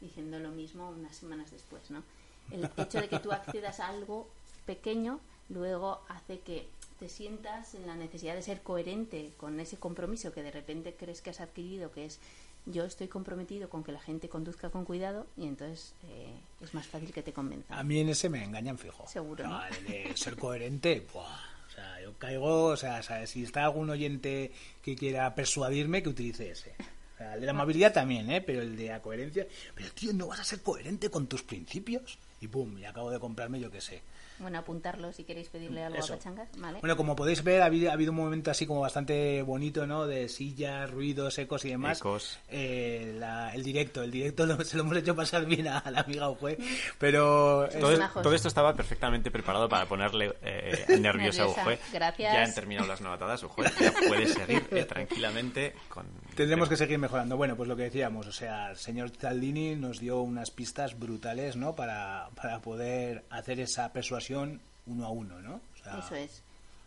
diciendo 0.00 0.38
lo 0.38 0.50
mismo 0.50 0.90
unas 0.90 1.16
semanas 1.16 1.50
después, 1.50 1.90
¿no? 1.90 2.02
El 2.50 2.68
hecho 2.76 3.00
de 3.00 3.08
que 3.08 3.18
tú 3.18 3.32
accedas 3.32 3.80
a 3.80 3.88
algo 3.88 4.28
pequeño 4.66 5.20
luego 5.48 6.00
hace 6.08 6.40
que 6.40 6.66
te 6.98 7.08
sientas 7.08 7.74
en 7.74 7.86
la 7.86 7.96
necesidad 7.96 8.34
de 8.34 8.42
ser 8.42 8.62
coherente 8.62 9.32
con 9.36 9.58
ese 9.60 9.76
compromiso 9.76 10.32
que 10.32 10.42
de 10.42 10.50
repente 10.50 10.94
crees 10.98 11.20
que 11.20 11.30
has 11.30 11.40
adquirido, 11.40 11.90
que 11.92 12.06
es 12.06 12.20
yo 12.66 12.84
estoy 12.84 13.08
comprometido 13.08 13.68
con 13.68 13.84
que 13.84 13.92
la 13.92 14.00
gente 14.00 14.28
conduzca 14.28 14.70
con 14.70 14.84
cuidado 14.84 15.26
y 15.36 15.46
entonces 15.46 15.92
eh, 16.08 16.34
es 16.62 16.72
más 16.72 16.86
fácil 16.86 17.12
que 17.12 17.22
te 17.22 17.32
convenza. 17.32 17.78
A 17.78 17.82
mí 17.82 17.98
en 17.98 18.08
ese 18.08 18.30
me 18.30 18.42
engañan 18.42 18.78
fijo. 18.78 19.06
Seguro. 19.06 19.46
¿no? 19.46 19.60
de 19.86 20.16
ser 20.16 20.36
coherente, 20.36 21.06
buah, 21.12 21.24
O 21.68 21.70
sea, 21.70 22.00
yo 22.00 22.14
caigo, 22.18 22.66
o 22.66 22.76
sea, 22.76 23.02
¿sabes? 23.02 23.30
si 23.30 23.42
está 23.42 23.64
algún 23.64 23.90
oyente 23.90 24.52
que 24.82 24.96
quiera 24.96 25.34
persuadirme, 25.34 26.02
que 26.02 26.08
utilice 26.08 26.50
ese. 26.50 26.74
O 27.14 27.16
sea, 27.18 27.34
el 27.34 27.40
de 27.40 27.46
la 27.46 27.52
amabilidad 27.52 27.92
también, 27.92 28.30
¿eh? 28.30 28.40
Pero 28.40 28.60
el 28.62 28.76
de 28.76 28.88
la 28.88 29.00
coherencia. 29.00 29.46
Pero, 29.74 29.90
tío, 29.92 30.12
¿no 30.12 30.26
vas 30.26 30.40
a 30.40 30.44
ser 30.44 30.62
coherente 30.62 31.10
con 31.10 31.26
tus 31.26 31.42
principios? 31.42 32.18
Y 32.40 32.48
pum, 32.48 32.76
y 32.78 32.84
acabo 32.84 33.10
de 33.10 33.20
comprarme, 33.20 33.60
yo 33.60 33.70
qué 33.70 33.80
sé. 33.80 34.02
Bueno, 34.40 34.58
apuntarlo 34.58 35.12
si 35.12 35.22
queréis 35.22 35.48
pedirle 35.48 35.84
algo 35.84 35.96
Eso. 36.00 36.14
a 36.14 36.16
Pachangas, 36.16 36.48
¿vale? 36.58 36.80
Bueno, 36.80 36.96
como 36.96 37.14
podéis 37.14 37.44
ver, 37.44 37.62
ha 37.62 37.66
habido, 37.66 37.90
ha 37.90 37.92
habido 37.94 38.10
un 38.10 38.18
momento 38.18 38.50
así 38.50 38.66
como 38.66 38.80
bastante 38.80 39.40
bonito, 39.42 39.86
¿no? 39.86 40.08
De 40.08 40.28
sillas, 40.28 40.90
ruidos, 40.90 41.38
ecos 41.38 41.64
y 41.64 41.68
demás. 41.70 41.98
Ecos. 42.00 42.40
Eh, 42.48 43.14
la- 43.16 43.54
el 43.54 43.62
directo, 43.62 44.02
el 44.02 44.10
directo 44.10 44.44
lo- 44.44 44.62
se 44.64 44.76
lo 44.76 44.82
hemos 44.82 44.96
hecho 44.96 45.14
pasar 45.14 45.46
bien 45.46 45.68
a, 45.68 45.88
la 45.88 46.00
amiga 46.00 46.28
Ujue, 46.28 46.58
pero... 46.98 47.68
Todo, 47.80 47.92
es- 47.92 48.12
todo 48.12 48.34
esto 48.34 48.48
estaba 48.48 48.74
perfectamente 48.74 49.30
preparado 49.30 49.68
para 49.68 49.86
ponerle 49.86 50.34
eh, 50.42 50.84
nerviosa 51.00 51.44
a 51.44 51.46
Nerviosa. 51.46 51.46
Ujue. 51.46 51.78
Gracias. 51.92 52.32
Ya 52.34 52.42
han 52.42 52.54
terminado 52.54 52.88
las 52.88 53.00
novatadas, 53.00 53.40
Ujue. 53.44 53.66
Ya 53.80 53.92
puedes 54.08 54.32
seguir 54.34 54.66
eh, 54.72 54.84
tranquilamente 54.84 55.74
con... 55.88 56.06
Tendremos 56.34 56.68
que 56.68 56.76
seguir 56.76 56.98
mejorando. 56.98 57.36
Bueno, 57.36 57.56
pues 57.56 57.68
lo 57.68 57.76
que 57.76 57.84
decíamos, 57.84 58.26
o 58.26 58.32
sea, 58.32 58.70
el 58.70 58.76
señor 58.76 59.10
Zaldini 59.10 59.76
nos 59.76 60.00
dio 60.00 60.20
unas 60.20 60.50
pistas 60.50 60.98
brutales, 60.98 61.56
¿no? 61.56 61.74
Para, 61.74 62.28
para 62.34 62.60
poder 62.60 63.24
hacer 63.30 63.60
esa 63.60 63.92
persuasión 63.92 64.60
uno 64.86 65.06
a 65.06 65.10
uno, 65.10 65.40
¿no? 65.40 65.54
O 65.54 65.82
sea, 65.82 65.98
Eso 65.98 66.14
es. 66.16 66.42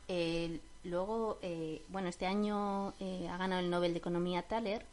Eh, 0.10 0.60
luego, 0.84 1.40
eh, 1.42 1.82
bueno, 1.90 2.10
este 2.10 2.26
año 2.26 2.94
eh, 3.00 3.28
ha 3.30 3.38
ganado 3.38 3.62
el 3.62 3.70
Nobel 3.70 3.94
de 3.94 4.00
Economía 4.00 4.42
Thaler 4.44 4.86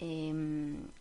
eh, 0.00 0.32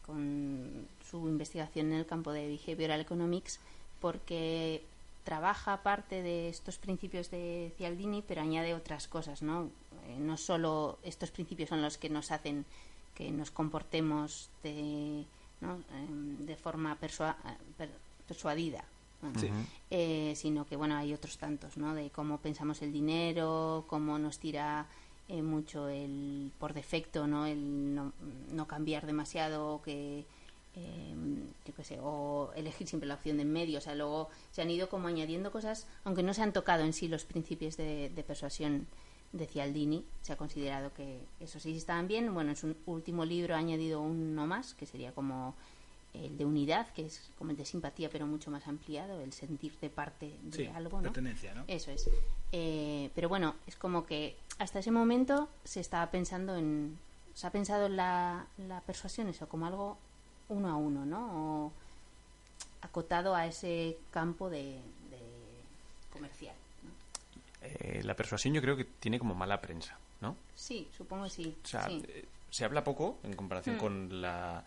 con 0.05 0.87
su 1.09 1.27
investigación 1.27 1.87
en 1.87 1.99
el 1.99 2.05
campo 2.05 2.31
de 2.31 2.47
Behavioral 2.47 3.01
Economics 3.01 3.59
porque 3.99 4.83
trabaja 5.23 5.81
parte 5.83 6.21
de 6.21 6.49
estos 6.49 6.77
principios 6.77 7.31
de 7.31 7.71
Cialdini, 7.77 8.21
pero 8.27 8.41
añade 8.41 8.73
otras 8.73 9.07
cosas, 9.07 9.41
¿no? 9.41 9.69
Eh, 10.07 10.17
no 10.19 10.37
solo 10.37 10.97
estos 11.03 11.31
principios 11.31 11.69
son 11.69 11.81
los 11.81 11.97
que 11.97 12.09
nos 12.09 12.31
hacen 12.31 12.65
que 13.15 13.29
nos 13.31 13.51
comportemos 13.51 14.49
de, 14.63 15.23
¿no? 15.61 15.77
Em, 15.93 16.45
de 16.45 16.55
forma 16.55 16.97
persua- 16.99 17.35
per- 17.77 17.91
persuadida, 18.27 18.83
bueno, 19.21 19.39
Sí. 19.39 19.49
eh, 19.91 20.33
sino 20.35 20.65
que 20.65 20.75
bueno 20.75 20.95
hay 20.97 21.13
otros 21.13 21.37
tantos, 21.37 21.77
¿no? 21.77 21.93
De 21.93 22.09
cómo 22.09 22.39
pensamos 22.39 22.81
el 22.81 22.91
dinero, 22.91 23.85
cómo 23.87 24.17
nos 24.17 24.39
tira 24.39 24.85
eh, 25.29 25.41
mucho 25.41 25.87
el 25.87 26.51
por 26.59 26.73
defecto, 26.73 27.27
¿no? 27.27 27.45
El 27.45 27.95
no, 27.95 28.11
no 28.51 28.67
cambiar 28.67 29.05
demasiado, 29.05 29.81
que 29.85 30.25
eh, 30.75 31.15
yo 31.65 31.73
qué 31.75 31.83
sé, 31.83 31.99
o 32.01 32.51
elegir 32.55 32.87
siempre 32.87 33.07
la 33.07 33.13
opción 33.15 33.37
de 33.37 33.43
en 33.43 33.53
medio. 33.53 33.77
O 33.77 33.81
sea, 33.81 33.93
luego 33.95 34.29
se 34.51 34.61
han 34.63 34.69
ido 34.71 34.89
como 34.89 35.07
añadiendo 35.07 35.51
cosas, 35.51 35.85
aunque 36.03 36.23
no 36.23 36.33
se 36.33 36.41
han 36.41 36.51
tocado 36.51 36.83
en 36.83 36.93
sí 36.93 37.07
los 37.07 37.23
principios 37.25 37.77
de, 37.77 38.09
de 38.09 38.23
persuasión 38.23 38.87
de 39.33 39.45
Cialdini. 39.47 40.05
Se 40.21 40.31
ha 40.31 40.37
considerado 40.37 40.93
que 40.93 41.19
eso 41.39 41.59
sí 41.59 41.75
estaban 41.75 42.07
bien. 42.07 42.33
Bueno, 42.33 42.51
en 42.51 42.55
su 42.55 42.75
último 42.85 43.25
libro 43.25 43.55
ha 43.55 43.57
añadido 43.57 44.01
uno 44.01 44.47
más, 44.47 44.73
que 44.73 44.85
sería 44.85 45.11
como 45.11 45.55
el 46.13 46.37
de 46.37 46.45
unidad, 46.45 46.87
que 46.93 47.07
es 47.07 47.21
como 47.37 47.51
el 47.51 47.57
de 47.57 47.65
simpatía, 47.65 48.09
pero 48.09 48.27
mucho 48.27 48.51
más 48.51 48.67
ampliado, 48.67 49.19
el 49.21 49.33
sentirte 49.33 49.89
parte 49.89 50.31
de 50.43 50.57
sí, 50.57 50.67
algo, 50.67 50.97
¿no? 50.97 51.03
pertenencia, 51.03 51.53
¿no? 51.55 51.63
Eso 51.67 51.91
es. 51.91 52.09
Eh, 52.51 53.09
pero 53.15 53.29
bueno, 53.29 53.55
es 53.65 53.75
como 53.75 54.05
que 54.05 54.37
hasta 54.59 54.79
ese 54.79 54.91
momento 54.91 55.49
se 55.63 55.79
estaba 55.79 56.09
pensando 56.11 56.55
en. 56.55 56.97
Se 57.33 57.47
ha 57.47 57.51
pensado 57.51 57.87
en 57.87 57.97
la, 57.97 58.45
la 58.59 58.81
persuasión, 58.81 59.27
eso, 59.27 59.49
como 59.49 59.65
algo 59.65 59.97
uno 60.49 60.69
a 60.69 60.75
uno, 60.75 61.03
¿no? 61.03 61.65
O 61.65 61.71
acotado 62.81 63.33
a 63.33 63.47
ese 63.47 63.97
campo 64.11 64.51
de, 64.51 64.73
de 65.09 65.19
comercial. 66.11 66.55
¿no? 66.83 66.91
Eh, 67.61 68.01
la 68.03 68.15
persuasión 68.15 68.53
yo 68.53 68.61
creo 68.61 68.75
que 68.75 68.83
tiene 68.85 69.19
como 69.19 69.33
mala 69.35 69.61
prensa, 69.61 69.97
¿no? 70.21 70.35
Sí, 70.55 70.87
supongo 70.97 71.23
que 71.25 71.29
sí. 71.29 71.55
O 71.63 71.67
sea, 71.67 71.87
sí. 71.87 72.03
eh, 72.07 72.25
se 72.49 72.65
habla 72.65 72.83
poco 72.83 73.19
en 73.23 73.33
comparación 73.35 73.75
Hmm. 73.77 73.79
con 73.79 74.21
la, 74.21 74.63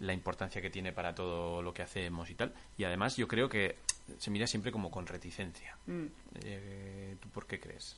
la 0.00 0.12
importancia 0.12 0.60
que 0.60 0.70
tiene 0.70 0.92
para 0.92 1.14
todo 1.14 1.62
lo 1.62 1.72
que 1.72 1.82
hacemos 1.82 2.28
y 2.30 2.34
tal. 2.34 2.52
Y 2.76 2.84
además 2.84 3.16
yo 3.16 3.26
creo 3.28 3.48
que 3.48 3.76
se 4.18 4.30
mira 4.30 4.46
siempre 4.46 4.70
como 4.72 4.90
con 4.90 5.06
reticencia. 5.06 5.76
Mm. 5.86 6.04
Eh, 6.44 7.16
¿Tú 7.20 7.28
por 7.30 7.46
qué 7.46 7.58
crees? 7.58 7.96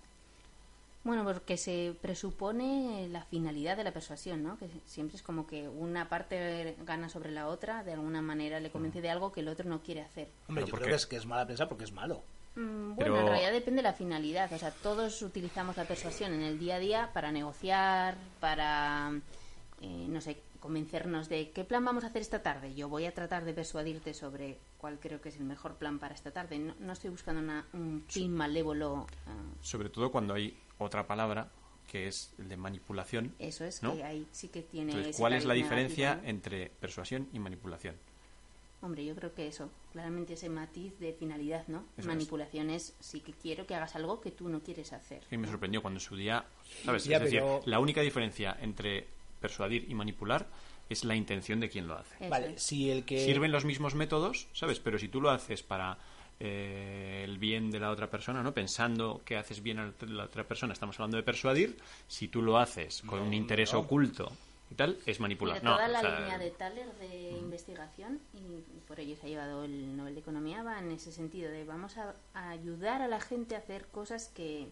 Bueno, 1.02 1.24
porque 1.24 1.56
se 1.56 1.94
presupone 2.02 3.08
la 3.10 3.24
finalidad 3.24 3.76
de 3.76 3.84
la 3.84 3.92
persuasión, 3.92 4.42
¿no? 4.42 4.58
Que 4.58 4.68
siempre 4.86 5.16
es 5.16 5.22
como 5.22 5.46
que 5.46 5.68
una 5.68 6.08
parte 6.08 6.76
gana 6.84 7.08
sobre 7.08 7.30
la 7.30 7.46
otra, 7.46 7.84
de 7.84 7.92
alguna 7.92 8.22
manera 8.22 8.58
le 8.60 8.70
convence 8.70 9.00
de 9.00 9.10
algo 9.10 9.30
que 9.32 9.40
el 9.40 9.48
otro 9.48 9.68
no 9.68 9.82
quiere 9.82 10.02
hacer. 10.02 10.28
Hombre, 10.48 10.64
Pero 10.64 10.66
yo 10.66 10.70
¿por 10.72 10.78
creo 10.80 10.86
qué? 10.88 10.90
que 10.92 10.96
es, 10.96 11.06
que 11.06 11.16
es 11.16 11.26
mala 11.26 11.44
prensa 11.44 11.68
porque 11.68 11.84
es 11.84 11.92
malo. 11.92 12.22
Mm, 12.56 12.94
Bueno, 12.96 13.14
Pero- 13.14 13.20
en 13.20 13.26
realidad 13.26 13.52
depende 13.52 13.78
de 13.78 13.82
la 13.88 13.92
finalidad. 13.92 14.52
O 14.52 14.58
sea, 14.58 14.70
todos 14.70 15.20
utilizamos 15.22 15.76
la 15.76 15.84
persuasión 15.84 16.32
en 16.32 16.42
el 16.42 16.58
día 16.58 16.76
a 16.76 16.78
día 16.78 17.10
para 17.12 17.30
negociar, 17.30 18.16
para, 18.40 19.12
eh, 19.82 20.06
no 20.08 20.20
sé, 20.20 20.38
convencernos 20.60 21.28
de 21.28 21.50
qué 21.50 21.64
plan 21.64 21.84
vamos 21.84 22.02
a 22.04 22.08
hacer 22.08 22.22
esta 22.22 22.42
tarde. 22.42 22.74
Yo 22.74 22.88
voy 22.88 23.04
a 23.04 23.12
tratar 23.14 23.44
de 23.44 23.52
persuadirte 23.52 24.14
sobre 24.14 24.58
cuál 24.78 24.98
creo 24.98 25.20
que 25.20 25.28
es 25.28 25.36
el 25.36 25.44
mejor 25.44 25.74
plan 25.76 25.98
para 25.98 26.14
esta 26.14 26.30
tarde. 26.32 26.58
No, 26.58 26.74
no 26.80 26.92
estoy 26.94 27.10
buscando 27.10 27.40
una- 27.42 27.66
un 27.74 28.02
fin 28.08 28.32
malévolo. 28.32 29.06
ah, 29.26 29.34
Sobre 29.60 29.90
todo 29.90 30.10
cuando 30.10 30.34
hay 30.34 30.58
otra 30.78 31.06
palabra 31.06 31.50
que 31.86 32.08
es 32.08 32.32
el 32.38 32.48
de 32.48 32.56
manipulación. 32.56 33.34
eso 33.38 33.64
es, 33.64 33.80
¿No? 33.82 33.94
que 33.94 34.02
ahí 34.02 34.26
sí 34.32 34.48
que 34.48 34.62
tiene. 34.62 34.92
Entonces, 34.92 35.16
¿cuál 35.18 35.34
es 35.34 35.44
la 35.44 35.54
diferencia 35.54 36.08
negativo, 36.16 36.24
¿no? 36.24 36.30
entre 36.30 36.70
persuasión 36.80 37.28
y 37.32 37.38
manipulación? 37.38 37.94
Hombre, 38.82 39.04
yo 39.04 39.14
creo 39.14 39.34
que 39.34 39.46
eso, 39.46 39.70
claramente 39.92 40.34
ese 40.34 40.48
matiz 40.48 40.98
de 40.98 41.12
finalidad, 41.14 41.66
¿no? 41.66 41.78
Eso 41.96 42.00
es. 42.02 42.06
Manipulación 42.06 42.70
es 42.70 42.94
sí 43.00 43.20
que 43.20 43.32
quiero 43.32 43.66
que 43.66 43.74
hagas 43.74 43.96
algo 43.96 44.20
que 44.20 44.30
tú 44.30 44.48
no 44.48 44.60
quieres 44.60 44.92
hacer. 44.92 45.22
Y 45.30 45.36
me 45.38 45.48
sorprendió 45.48 45.80
cuando 45.82 45.98
en 45.98 46.04
su 46.04 46.16
día, 46.16 46.44
¿sabes? 46.84 47.04
Ya, 47.04 47.16
es 47.16 47.24
decir, 47.24 47.40
pero- 47.40 47.62
la 47.64 47.78
única 47.80 48.02
diferencia 48.02 48.56
entre 48.60 49.06
persuadir 49.40 49.86
y 49.88 49.94
manipular 49.94 50.46
es 50.88 51.04
la 51.04 51.16
intención 51.16 51.58
de 51.58 51.68
quien 51.68 51.88
lo 51.88 51.94
hace. 51.94 52.16
Eso 52.20 52.30
Vale, 52.30 52.52
es. 52.54 52.62
si 52.62 52.90
el 52.90 53.04
que... 53.04 53.24
Sirven 53.24 53.50
los 53.50 53.64
mismos 53.64 53.94
métodos, 53.94 54.46
¿sabes? 54.52 54.78
Pero 54.78 54.98
si 54.98 55.08
tú 55.08 55.20
lo 55.20 55.30
haces 55.30 55.62
para 55.62 55.98
eh, 56.38 57.22
el 57.24 57.38
bien 57.38 57.70
de 57.70 57.80
la 57.80 57.90
otra 57.90 58.08
persona, 58.10 58.42
¿no? 58.42 58.52
Pensando 58.52 59.22
que 59.24 59.36
haces 59.36 59.62
bien 59.62 59.78
a 59.78 59.92
la 60.06 60.24
otra 60.24 60.44
persona, 60.44 60.74
estamos 60.74 60.96
hablando 61.00 61.16
de 61.16 61.22
persuadir. 61.22 61.76
Si 62.06 62.28
tú 62.28 62.42
lo 62.42 62.58
haces 62.58 63.02
con 63.06 63.20
un 63.20 63.32
interés 63.34 63.72
no. 63.72 63.80
oculto 63.80 64.30
y 64.70 64.74
tal, 64.74 64.98
es 65.06 65.20
manipular. 65.20 65.58
Mira, 65.58 65.70
no, 65.70 65.76
toda 65.76 65.88
o 65.88 65.92
la 65.92 66.00
sea, 66.00 66.20
línea 66.20 66.38
de 66.38 66.50
Thaler 66.50 66.92
de 66.94 67.30
investigación, 67.30 68.20
y 68.34 68.80
por 68.86 68.98
ello 68.98 69.16
se 69.16 69.26
ha 69.26 69.28
llevado 69.28 69.64
el 69.64 69.96
Nobel 69.96 70.14
de 70.14 70.20
Economía, 70.20 70.62
va 70.62 70.78
en 70.78 70.90
ese 70.90 71.12
sentido 71.12 71.50
de 71.50 71.64
vamos 71.64 71.96
a, 71.98 72.14
a 72.34 72.50
ayudar 72.50 73.02
a 73.02 73.08
la 73.08 73.20
gente 73.20 73.54
a 73.54 73.58
hacer 73.58 73.86
cosas 73.86 74.28
que 74.34 74.68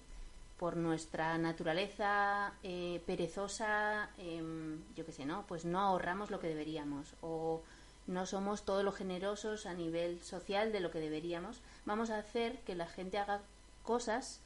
por 0.59 0.77
nuestra 0.77 1.37
naturaleza 1.39 2.53
eh, 2.63 3.03
perezosa, 3.07 4.11
em, 4.19 4.81
yo 4.95 5.05
qué 5.05 5.13
sé, 5.13 5.27
¿no? 5.27 5.45
Pues 5.47 5.65
no 5.65 5.81
ahorramos 5.81 6.31
lo 6.31 6.41
que 6.41 6.49
deberíamos 6.49 7.15
o 7.23 7.63
no 8.07 8.27
somos 8.27 8.65
todo 8.65 8.83
lo 8.83 8.93
generosos 8.93 9.67
a 9.67 9.75
nivel 9.75 10.23
social 10.23 10.73
de 10.73 10.81
lo 10.81 10.91
que 10.91 11.01
deberíamos. 11.01 11.61
Vamos 11.87 12.11
a 12.11 12.19
hacer 12.19 12.59
que 12.61 12.75
la 12.75 12.87
gente 12.87 13.19
haga 13.19 13.41
cosas 13.83 14.41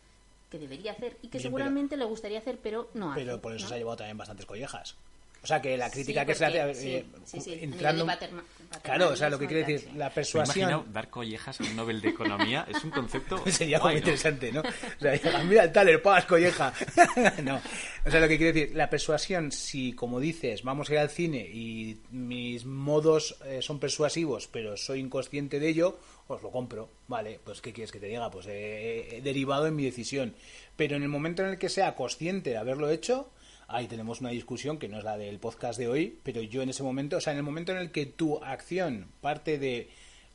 que 0.51 0.59
debería 0.59 0.93
hacer 0.93 1.19
y 1.21 1.29
que 1.29 1.39
Bien, 1.39 1.43
seguramente 1.51 1.97
le 1.97 2.05
gustaría 2.05 2.39
hacer, 2.39 2.59
pero 2.63 2.89
no 2.95 3.13
hace. 3.13 3.21
Pero 3.21 3.41
por 3.41 3.53
eso 3.55 3.65
¿no? 3.65 3.69
se 3.69 3.75
ha 3.75 3.79
llevado 3.79 3.99
también 3.99 4.17
bastantes 4.17 4.47
collejas. 4.47 4.97
O 5.43 5.47
sea, 5.47 5.63
que 5.63 5.77
la 5.77 5.89
crítica 5.91 6.23
Sí, 6.23 6.27
que 6.27 6.35
se 6.35 6.45
hace... 6.45 6.59
eh, 6.99 7.05
sí, 7.25 7.41
sí, 7.41 7.59
entrando... 7.63 8.05
paterna- 8.05 8.43
Claro, 8.83 9.09
o 9.11 9.17
sea, 9.17 9.31
lo 9.31 9.39
que 9.39 9.47
quiere 9.47 9.65
decir, 9.65 9.91
la 9.95 10.09
Me 10.09 10.15
persuasión... 10.15 10.93
dar 10.93 11.09
collejas 11.09 11.59
a 11.59 11.65
un 11.65 11.75
Nobel 11.75 12.03
de 12.03 12.11
Economía 12.11 12.67
es 12.69 12.85
un 12.85 12.91
concepto. 12.91 13.43
Sería 13.51 13.79
guay, 13.79 13.95
muy 13.95 14.01
¿no? 14.03 14.07
interesante, 14.09 14.53
¿no? 14.53 14.61
O 14.61 15.01
sea, 15.01 15.13
digan, 15.13 15.49
mira 15.49 15.65
el 15.65 15.73
taler, 15.73 16.03
pagas 16.03 16.27
colleja. 16.27 16.75
no. 17.45 17.63
O 18.05 18.11
sea, 18.11 18.21
lo 18.21 18.29
que 18.29 18.37
quiere 18.37 18.53
decir, 18.53 18.77
la 18.77 18.91
persuasión, 18.91 19.53
si 19.53 19.95
como 19.95 20.21
dices, 20.21 20.63
vamos 20.65 20.91
a 20.91 20.93
ir 20.95 20.99
al 20.99 21.09
cine 21.09 21.39
y 21.51 21.99
mis 22.11 22.67
modos 22.67 23.37
eh, 23.47 23.63
son 23.63 23.79
persuasivos, 23.81 24.49
pero 24.49 24.77
soy 24.77 25.01
inconsciente 25.01 25.61
de 25.61 25.69
ello, 25.69 25.99
os 26.27 26.43
lo 26.43 26.51
compro. 26.51 26.91
Vale, 27.07 27.41
pues 27.43 27.63
¿qué 27.63 27.73
quieres 27.73 27.91
que 27.91 28.01
te 28.01 28.07
diga? 28.09 28.31
Pues 28.31 28.47
eh, 28.51 29.17
he 29.17 29.23
derivado 29.23 29.67
en 29.67 29.77
mi 29.77 29.85
decisión. 29.85 30.35
Pero 30.77 30.97
en 30.97 31.03
el 31.05 31.09
momento 31.09 31.43
en 31.43 31.49
el 31.51 31.59
que 31.59 31.71
sea 31.71 31.95
consciente 31.95 32.51
de 32.51 32.59
haberlo 32.59 32.91
hecho, 32.91 33.31
ahí 33.69 33.87
tenemos 33.87 34.21
una 34.21 34.31
discusión 34.31 34.79
que 34.79 34.89
no 34.89 34.99
es 34.99 35.05
la 35.05 35.19
del 35.19 35.39
podcast 35.39 35.79
de 35.79 35.89
hoy, 35.89 36.19
pero 36.23 36.43
yo 36.43 36.63
en 36.63 36.71
ese 36.71 36.83
momento, 36.83 37.19
o 37.19 37.21
sea, 37.21 37.33
en 37.35 37.39
el 37.39 37.45
momento 37.45 37.73
en 37.73 37.79
el 37.79 37.91
que 37.91 38.07
tu 38.07 38.43
acción 38.43 39.07
parte 39.21 39.59
de 39.59 39.89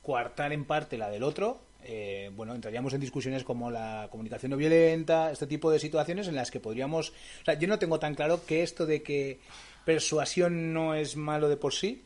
coartar 0.04 0.54
en 0.54 0.66
parte 0.66 0.98
la 0.98 1.10
del 1.10 1.24
otro, 1.24 1.60
eh, 1.84 2.32
bueno, 2.36 2.54
entraríamos 2.54 2.94
en 2.94 3.02
discusiones 3.02 3.44
como 3.44 3.72
la 3.72 4.08
comunicación 4.12 4.52
no 4.52 4.58
violenta, 4.58 5.32
este 5.32 5.48
tipo 5.48 5.72
de 5.72 5.80
situaciones 5.80 6.28
en 6.28 6.36
las 6.36 6.52
que 6.52 6.60
podríamos... 6.60 7.10
O 7.42 7.46
sea, 7.46 7.56
yo 7.56 7.68
no 7.68 7.80
tengo 7.80 8.00
tan 8.00 8.16
claro 8.16 8.46
que 8.46 8.64
esto 8.64 8.86
de 8.86 9.02
que 9.02 9.40
persuasión 9.84 10.74
no 10.74 10.94
es 10.94 11.18
malo 11.18 11.50
de 11.50 11.58
por 11.58 11.74
sí, 11.74 12.04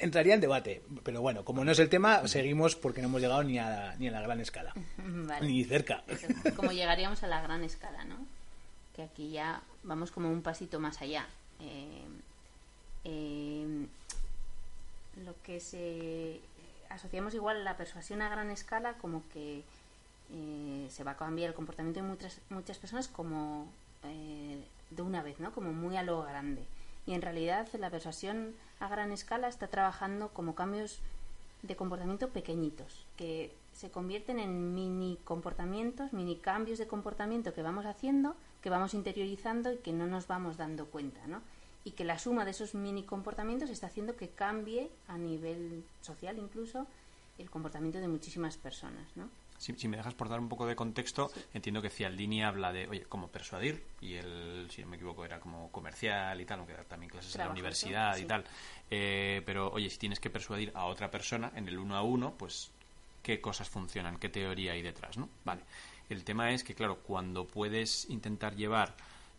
entraría 0.00 0.34
en 0.34 0.40
debate. 0.40 0.82
Pero 1.04 1.20
bueno, 1.20 1.44
como 1.44 1.64
no 1.64 1.72
es 1.72 1.78
el 1.78 1.88
tema, 1.88 2.26
seguimos 2.26 2.74
porque 2.74 3.02
no 3.02 3.08
hemos 3.08 3.20
llegado 3.20 3.44
ni 3.44 3.58
a, 3.58 3.94
ni 3.98 4.08
a 4.08 4.12
la 4.12 4.22
gran 4.22 4.40
escala. 4.40 4.72
Vale. 4.96 5.46
Ni 5.46 5.62
cerca. 5.64 6.02
Eso, 6.08 6.26
como 6.56 6.72
llegaríamos 6.72 7.22
a 7.22 7.28
la 7.28 7.42
gran 7.42 7.62
escala, 7.62 8.04
¿no? 8.04 8.16
Que 8.96 9.02
aquí 9.02 9.30
ya 9.30 9.62
vamos 9.82 10.10
como 10.10 10.30
un 10.30 10.42
pasito 10.42 10.80
más 10.80 11.00
allá. 11.00 11.26
Eh, 11.60 12.06
eh, 13.04 13.86
lo 15.24 15.34
que 15.42 15.60
se 15.60 16.40
asociamos 16.88 17.34
igual 17.34 17.64
la 17.64 17.76
persuasión 17.76 18.22
a 18.22 18.28
gran 18.28 18.50
escala 18.50 18.94
como 18.94 19.22
que 19.32 19.62
eh, 20.34 20.86
se 20.90 21.04
va 21.04 21.12
a 21.12 21.16
cambiar 21.16 21.50
el 21.50 21.54
comportamiento 21.54 22.00
de 22.00 22.06
muchas, 22.06 22.40
muchas 22.50 22.78
personas 22.78 23.08
como 23.08 23.66
eh, 24.04 24.62
de 24.90 25.02
una 25.02 25.22
vez, 25.22 25.40
¿no? 25.40 25.52
Como 25.52 25.72
muy 25.72 25.96
a 25.96 26.02
lo 26.02 26.22
grande. 26.22 26.64
Y 27.06 27.14
en 27.14 27.22
realidad 27.22 27.68
la 27.74 27.90
persuasión 27.90 28.54
a 28.80 28.88
gran 28.88 29.12
escala 29.12 29.48
está 29.48 29.66
trabajando 29.66 30.28
como 30.28 30.54
cambios 30.54 31.00
de 31.62 31.76
comportamiento 31.76 32.28
pequeñitos, 32.28 33.04
que 33.16 33.54
se 33.74 33.90
convierten 33.90 34.38
en 34.38 34.74
mini 34.74 35.18
comportamientos, 35.24 36.12
mini 36.12 36.36
cambios 36.36 36.78
de 36.78 36.86
comportamiento 36.86 37.54
que 37.54 37.62
vamos 37.62 37.86
haciendo, 37.86 38.34
que 38.62 38.70
vamos 38.70 38.94
interiorizando 38.94 39.72
y 39.72 39.78
que 39.78 39.92
no 39.92 40.06
nos 40.06 40.26
vamos 40.26 40.56
dando 40.56 40.86
cuenta, 40.86 41.26
¿no? 41.26 41.42
Y 41.84 41.92
que 41.92 42.04
la 42.04 42.18
suma 42.18 42.44
de 42.44 42.52
esos 42.52 42.74
mini 42.74 43.02
comportamientos 43.02 43.68
está 43.68 43.88
haciendo 43.88 44.16
que 44.16 44.28
cambie 44.28 44.90
a 45.08 45.18
nivel 45.18 45.84
social 46.00 46.38
incluso 46.38 46.86
el 47.38 47.50
comportamiento 47.50 47.98
de 47.98 48.08
muchísimas 48.08 48.56
personas, 48.56 49.08
¿no? 49.16 49.28
Si, 49.58 49.86
me 49.86 49.96
dejas 49.96 50.14
por 50.14 50.28
dar 50.28 50.40
un 50.40 50.48
poco 50.48 50.66
de 50.66 50.74
contexto, 50.74 51.30
entiendo 51.54 51.80
que 51.80 51.88
Cialdini 51.88 52.42
habla 52.42 52.72
de, 52.72 52.88
oye, 52.88 53.04
cómo 53.04 53.28
persuadir, 53.28 53.84
y 54.00 54.14
él, 54.14 54.66
si 54.70 54.82
no 54.82 54.88
me 54.88 54.96
equivoco, 54.96 55.24
era 55.24 55.38
como 55.38 55.70
comercial 55.70 56.40
y 56.40 56.44
tal, 56.44 56.58
aunque 56.58 56.72
da 56.72 56.82
también 56.82 57.10
clases 57.10 57.36
en 57.36 57.42
la 57.42 57.50
universidad 57.50 58.16
y 58.16 58.24
tal. 58.24 58.44
Eh, 58.90 59.40
pero, 59.46 59.70
oye, 59.70 59.88
si 59.88 59.98
tienes 59.98 60.18
que 60.18 60.30
persuadir 60.30 60.72
a 60.74 60.86
otra 60.86 61.12
persona 61.12 61.52
en 61.54 61.68
el 61.68 61.78
uno 61.78 61.94
a 61.94 62.02
uno, 62.02 62.34
pues, 62.36 62.72
¿qué 63.22 63.40
cosas 63.40 63.68
funcionan? 63.68 64.18
¿Qué 64.18 64.28
teoría 64.28 64.72
hay 64.72 64.82
detrás? 64.82 65.16
¿no? 65.16 65.28
Vale. 65.44 65.62
El 66.12 66.24
tema 66.24 66.50
es 66.52 66.62
que, 66.62 66.74
claro, 66.74 66.98
cuando 66.98 67.46
puedes 67.46 68.08
intentar 68.10 68.54
llevar 68.54 68.94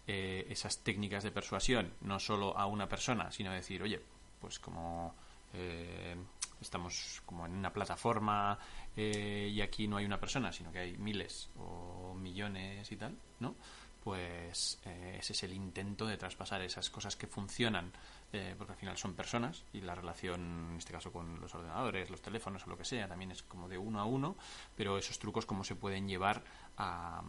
eh, 0.08 0.48
esas 0.50 0.80
técnicas 0.80 1.24
de 1.24 1.32
persuasión 1.32 1.94
no 2.02 2.20
solo 2.20 2.58
a 2.58 2.66
una 2.66 2.90
persona, 2.90 3.32
sino 3.32 3.52
decir, 3.52 3.84
oye, 3.84 4.02
pues 4.42 4.58
como 4.58 5.14
eh, 5.54 6.16
estamos 6.60 7.22
como 7.28 7.46
en 7.46 7.52
una 7.54 7.72
plataforma 7.72 8.58
eh, 8.98 9.52
y 9.54 9.62
aquí 9.62 9.88
no 9.88 9.98
hay 9.98 10.06
una 10.06 10.20
persona, 10.20 10.52
sino 10.52 10.72
que 10.72 10.80
hay 10.80 10.98
miles 10.98 11.52
o 11.60 12.16
millones 12.16 12.92
y 12.92 12.98
tal, 12.98 13.16
¿no? 13.40 13.56
Pues 14.04 14.80
eh, 14.86 15.18
ese 15.20 15.32
es 15.32 15.44
el 15.44 15.54
intento 15.54 16.06
de 16.06 16.18
traspasar 16.18 16.62
esas 16.62 16.90
cosas 16.90 17.16
que 17.16 17.26
funcionan, 17.26 17.92
eh, 18.34 18.54
porque 18.58 18.74
al 18.74 18.80
final 18.80 18.98
son 18.98 19.14
personas 19.14 19.64
y 19.72 19.80
la 19.80 19.96
relación, 19.96 20.72
en 20.72 20.78
este 20.78 20.92
caso 20.92 21.12
con 21.12 21.40
los 21.40 21.56
ordenadores, 21.56 22.10
los 22.10 22.22
teléfonos 22.22 22.68
o 22.68 22.70
lo 22.70 22.78
que 22.78 22.84
sea, 22.84 23.08
también 23.08 23.32
es 23.32 23.44
como 23.44 23.70
de 23.70 23.78
uno 23.78 24.02
a 24.02 24.06
uno, 24.06 24.36
pero 24.76 24.98
esos 24.98 25.20
trucos 25.20 25.46
cómo 25.46 25.64
se 25.64 25.76
pueden 25.76 26.08
llevar 26.08 26.44
a, 26.78 27.24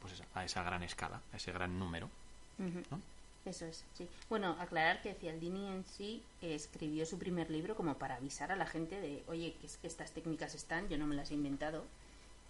pues 0.00 0.20
a 0.34 0.44
esa 0.44 0.64
gran 0.64 0.82
escala, 0.82 1.22
a 1.32 1.36
ese 1.36 1.52
gran 1.52 1.78
número. 1.78 2.10
¿no? 2.58 3.00
Eso 3.44 3.66
es, 3.66 3.84
sí. 3.94 4.08
Bueno, 4.28 4.56
aclarar 4.58 5.00
que 5.02 5.14
Cialdini 5.14 5.68
en 5.68 5.84
sí 5.84 6.20
escribió 6.42 7.06
su 7.06 7.16
primer 7.16 7.48
libro 7.48 7.76
como 7.76 7.94
para 7.94 8.16
avisar 8.16 8.50
a 8.50 8.56
la 8.56 8.66
gente 8.66 9.00
de, 9.00 9.22
oye, 9.28 9.54
que 9.60 9.66
es 9.66 9.76
que 9.76 9.86
estas 9.86 10.10
técnicas 10.10 10.56
están, 10.56 10.88
yo 10.88 10.98
no 10.98 11.06
me 11.06 11.14
las 11.14 11.30
he 11.30 11.34
inventado. 11.34 11.84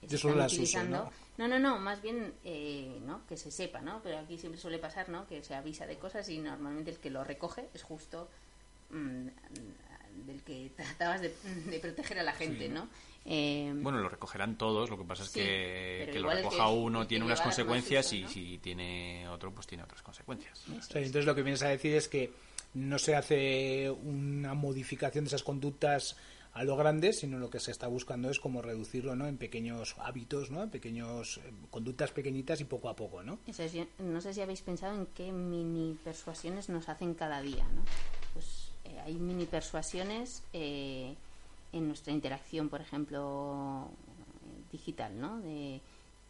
Yo 0.02 0.18
solo 0.18 0.36
las 0.36 0.52
uso, 0.52 0.84
¿no? 0.84 1.10
¿no? 1.38 1.48
no, 1.48 1.58
no, 1.58 1.78
más 1.78 2.00
bien 2.02 2.34
eh, 2.44 3.00
¿no? 3.04 3.26
que 3.26 3.36
se 3.36 3.50
sepa, 3.50 3.80
¿no? 3.80 4.00
Pero 4.02 4.18
aquí 4.18 4.38
siempre 4.38 4.60
suele 4.60 4.78
pasar, 4.78 5.08
¿no? 5.08 5.26
Que 5.26 5.42
se 5.42 5.54
avisa 5.54 5.86
de 5.86 5.96
cosas 5.96 6.28
y 6.28 6.38
normalmente 6.38 6.90
el 6.90 6.98
que 6.98 7.10
lo 7.10 7.24
recoge 7.24 7.68
es 7.74 7.82
justo 7.82 8.28
mm, 8.90 9.26
del 10.26 10.42
que 10.42 10.70
tratabas 10.76 11.22
de, 11.22 11.30
proteger 11.80 12.18
a 12.20 12.22
la 12.22 12.32
gente, 12.32 12.68
¿no? 12.68 12.88
Eh, 13.28 13.72
bueno, 13.74 13.98
lo 13.98 14.08
recogerán 14.08 14.56
todos, 14.56 14.88
lo 14.88 14.96
que 14.96 15.04
pasa 15.04 15.24
es 15.24 15.30
que, 15.30 16.08
que 16.12 16.20
lo 16.20 16.30
recoja 16.30 16.68
uno 16.68 17.08
tiene 17.08 17.24
unas 17.24 17.40
consecuencias 17.40 18.12
y 18.12 18.24
si 18.28 18.58
tiene 18.58 19.28
otro, 19.28 19.50
pues 19.50 19.66
tiene 19.66 19.82
otras 19.82 20.00
consecuencias. 20.02 20.62
entonces 20.68 21.24
lo 21.24 21.34
que 21.34 21.42
vienes 21.42 21.62
a 21.62 21.68
decir 21.68 21.96
es 21.96 22.06
que 22.08 22.32
no 22.74 22.98
se 22.98 23.16
hace 23.16 23.90
una 23.90 24.54
modificación 24.54 25.24
de 25.24 25.28
esas 25.28 25.42
conductas 25.42 26.16
a 26.56 26.64
lo 26.64 26.74
grande, 26.74 27.12
sino 27.12 27.38
lo 27.38 27.50
que 27.50 27.60
se 27.60 27.70
está 27.70 27.86
buscando 27.86 28.30
es 28.30 28.40
como 28.40 28.62
reducirlo 28.62 29.14
¿no? 29.14 29.26
en 29.26 29.36
pequeños 29.36 29.94
hábitos, 29.98 30.50
¿no? 30.50 30.62
en 30.62 30.70
pequeños 30.70 31.36
eh, 31.36 31.52
conductas 31.70 32.12
pequeñitas 32.12 32.62
y 32.62 32.64
poco 32.64 32.88
a 32.88 32.96
poco. 32.96 33.22
¿no? 33.22 33.38
no 33.98 34.20
sé 34.22 34.32
si 34.32 34.40
habéis 34.40 34.62
pensado 34.62 34.94
en 34.94 35.06
qué 35.14 35.30
mini 35.32 35.98
persuasiones 36.02 36.70
nos 36.70 36.88
hacen 36.88 37.12
cada 37.12 37.42
día. 37.42 37.64
¿no? 37.74 37.82
Pues 38.32 38.70
eh, 38.84 38.98
hay 39.04 39.14
mini 39.16 39.44
persuasiones 39.44 40.42
en 40.52 41.16
nuestra 41.72 42.14
interacción, 42.14 42.70
por 42.70 42.80
ejemplo, 42.80 43.90
digital, 44.72 45.20
¿no? 45.20 45.38
De, 45.40 45.82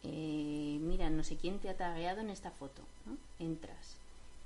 eh, 0.03 0.77
mira, 0.81 1.09
no 1.09 1.23
sé 1.23 1.37
quién 1.37 1.59
te 1.59 1.69
ha 1.69 1.77
tagueado 1.77 2.19
en 2.19 2.31
esta 2.31 2.51
foto, 2.51 2.81
¿no? 3.05 3.17
Entras. 3.39 3.95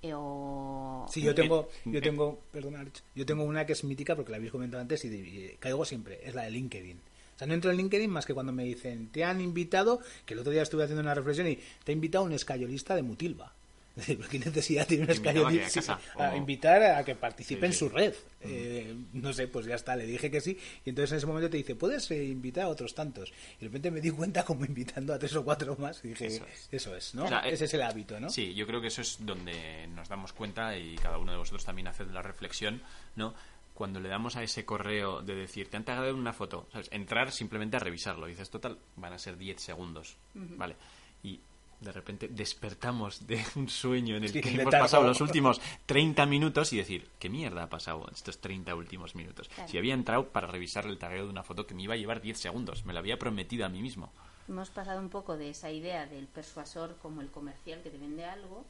Eh, 0.02 0.14
o... 0.16 1.06
Sí, 1.10 1.22
yo 1.22 1.36
tengo, 1.36 1.70
yo 1.86 2.02
tengo, 2.02 2.40
perdona, 2.52 2.86
yo 3.14 3.26
tengo 3.26 3.44
una 3.44 3.66
que 3.66 3.74
es 3.74 3.84
mítica 3.84 4.16
porque 4.16 4.32
la 4.32 4.38
habéis 4.38 4.52
comentado 4.52 4.82
antes 4.82 5.06
y, 5.06 5.56
caigo 5.60 5.86
siempre, 5.86 6.20
es 6.24 6.34
la 6.34 6.44
de 6.44 6.52
LinkedIn. 6.52 6.98
O 6.98 7.38
sea, 7.38 7.48
no 7.48 7.54
entro 7.54 7.72
en 7.72 7.78
LinkedIn 7.78 8.10
más 8.10 8.26
que 8.26 8.34
cuando 8.34 8.52
me 8.52 8.64
dicen, 8.64 9.10
te 9.10 9.24
han 9.24 9.42
invitado, 9.42 10.00
que 10.26 10.34
el 10.34 10.40
otro 10.40 10.52
día 10.52 10.64
estuve 10.64 10.84
haciendo 10.84 11.02
una 11.02 11.14
reflexión 11.14 11.48
y 11.48 11.60
te 11.84 11.92
ha 11.92 11.94
invitado 11.94 12.24
un 12.26 12.34
escayolista 12.34 12.96
de 12.96 13.04
Mutilva. 13.04 13.54
¿Qué 14.32 14.40
necesidad 14.40 14.88
tiene 14.88 15.04
un 15.04 15.10
escayolista 15.10 16.00
a, 16.18 16.36
invitar 16.36 16.82
a 16.82 17.04
que 17.04 17.16
participe 17.16 17.66
en 17.66 17.74
su 17.74 17.90
red? 17.90 18.14
Eh, 18.40 18.96
no 19.14 19.34
sé, 19.34 19.48
pues 19.48 19.66
ya 19.66 19.76
está, 19.76 19.96
le 19.96 20.06
dije 20.06 20.32
que 20.32 20.40
sí. 20.40 20.58
Y 20.86 20.90
entonces 20.90 21.12
en 21.12 21.18
ese 21.18 21.28
momento 21.28 21.50
te 21.50 21.58
dice, 21.58 21.76
puedes 21.76 22.10
eh, 22.12 22.24
invitar 22.24 22.66
a 22.66 22.70
otros 22.70 22.96
tantos. 22.96 23.34
Y 23.58 23.62
de 23.62 23.68
repente 23.68 23.92
me 23.92 24.00
di 24.00 24.10
cuenta 24.12 24.44
como 24.44 24.64
invitando 24.66 25.14
a 25.14 25.20
tres 25.20 25.36
o 25.36 25.44
cuatro 25.44 25.76
más 25.78 26.04
y 26.06 26.10
dije, 26.10 26.42
eso 26.72 26.96
es, 26.96 27.16
¿no? 27.16 27.26
ese 27.44 27.66
es 27.66 27.74
el 27.74 27.82
hábito, 27.82 28.20
¿no? 28.20 28.30
Sí, 28.30 28.54
yo 28.54 28.66
creo 28.66 28.80
que 28.80 28.88
eso 28.88 29.02
es 29.02 29.18
donde 29.20 29.88
nos 29.88 30.08
damos 30.08 30.32
cuenta 30.32 30.78
y 30.78 30.96
cada 30.96 31.18
uno 31.18 31.34
de 31.34 31.38
vosotros 31.38 31.66
también 31.66 31.88
hace 31.88 32.06
la 32.06 32.22
reflexión, 32.22 32.82
¿no? 33.16 33.34
Cuando 33.74 34.00
le 34.00 34.10
damos 34.10 34.36
a 34.36 34.44
ese 34.44 34.64
correo 34.64 35.22
de 35.22 35.36
decir, 35.36 35.70
te 35.70 35.78
han 35.78 35.84
tagado 35.84 36.16
una 36.16 36.34
foto, 36.34 36.68
¿sabes? 36.72 36.88
Entrar 36.92 37.32
simplemente 37.32 37.78
a 37.78 37.80
revisarlo. 37.80 38.28
Y 38.28 38.32
dices, 38.32 38.50
total, 38.50 38.78
van 38.96 39.14
a 39.14 39.18
ser 39.18 39.38
10 39.38 39.60
segundos, 39.60 40.18
¿vale? 40.34 40.76
Y 41.24 41.40
de 41.82 41.92
repente 41.92 42.28
despertamos 42.28 43.28
de 43.28 43.44
un 43.56 43.68
sueño 43.68 44.16
en 44.16 44.24
el 44.24 44.32
que 44.32 44.50
hemos 44.50 44.74
pasado 44.74 45.04
los 45.04 45.20
últimos 45.20 45.60
30 45.88 46.26
minutos 46.28 46.72
y 46.74 46.78
decir, 46.78 47.10
¿qué 47.20 47.30
mierda 47.30 47.64
ha 47.64 47.70
pasado 47.70 48.08
estos 48.14 48.40
30 48.40 48.74
últimos 48.76 49.16
minutos? 49.16 49.50
Si 49.68 49.78
había 49.78 49.94
entrado 49.94 50.28
para 50.28 50.48
revisar 50.48 50.86
el 50.86 50.98
tagueo 50.98 51.26
de 51.26 51.32
una 51.32 51.44
foto 51.44 51.66
que 51.66 51.74
me 51.74 51.84
iba 51.84 51.96
a 51.96 51.98
llevar 51.98 52.22
10 52.22 52.40
segundos, 52.40 52.86
me 52.86 52.94
lo 52.94 53.00
había 53.00 53.18
prometido 53.18 53.66
a 53.66 53.70
mí 53.70 53.82
mismo. 53.82 54.12
Hemos 54.48 54.70
pasado 54.70 55.00
un 55.00 55.10
poco 55.10 55.38
de 55.38 55.50
esa 55.50 55.72
idea 55.72 56.06
del 56.06 56.28
persuasor 56.28 56.96
como 57.02 57.22
el 57.22 57.30
comercial 57.30 57.82
que 57.82 57.90
te 57.90 57.98
vende 57.98 58.26
algo 58.26 58.64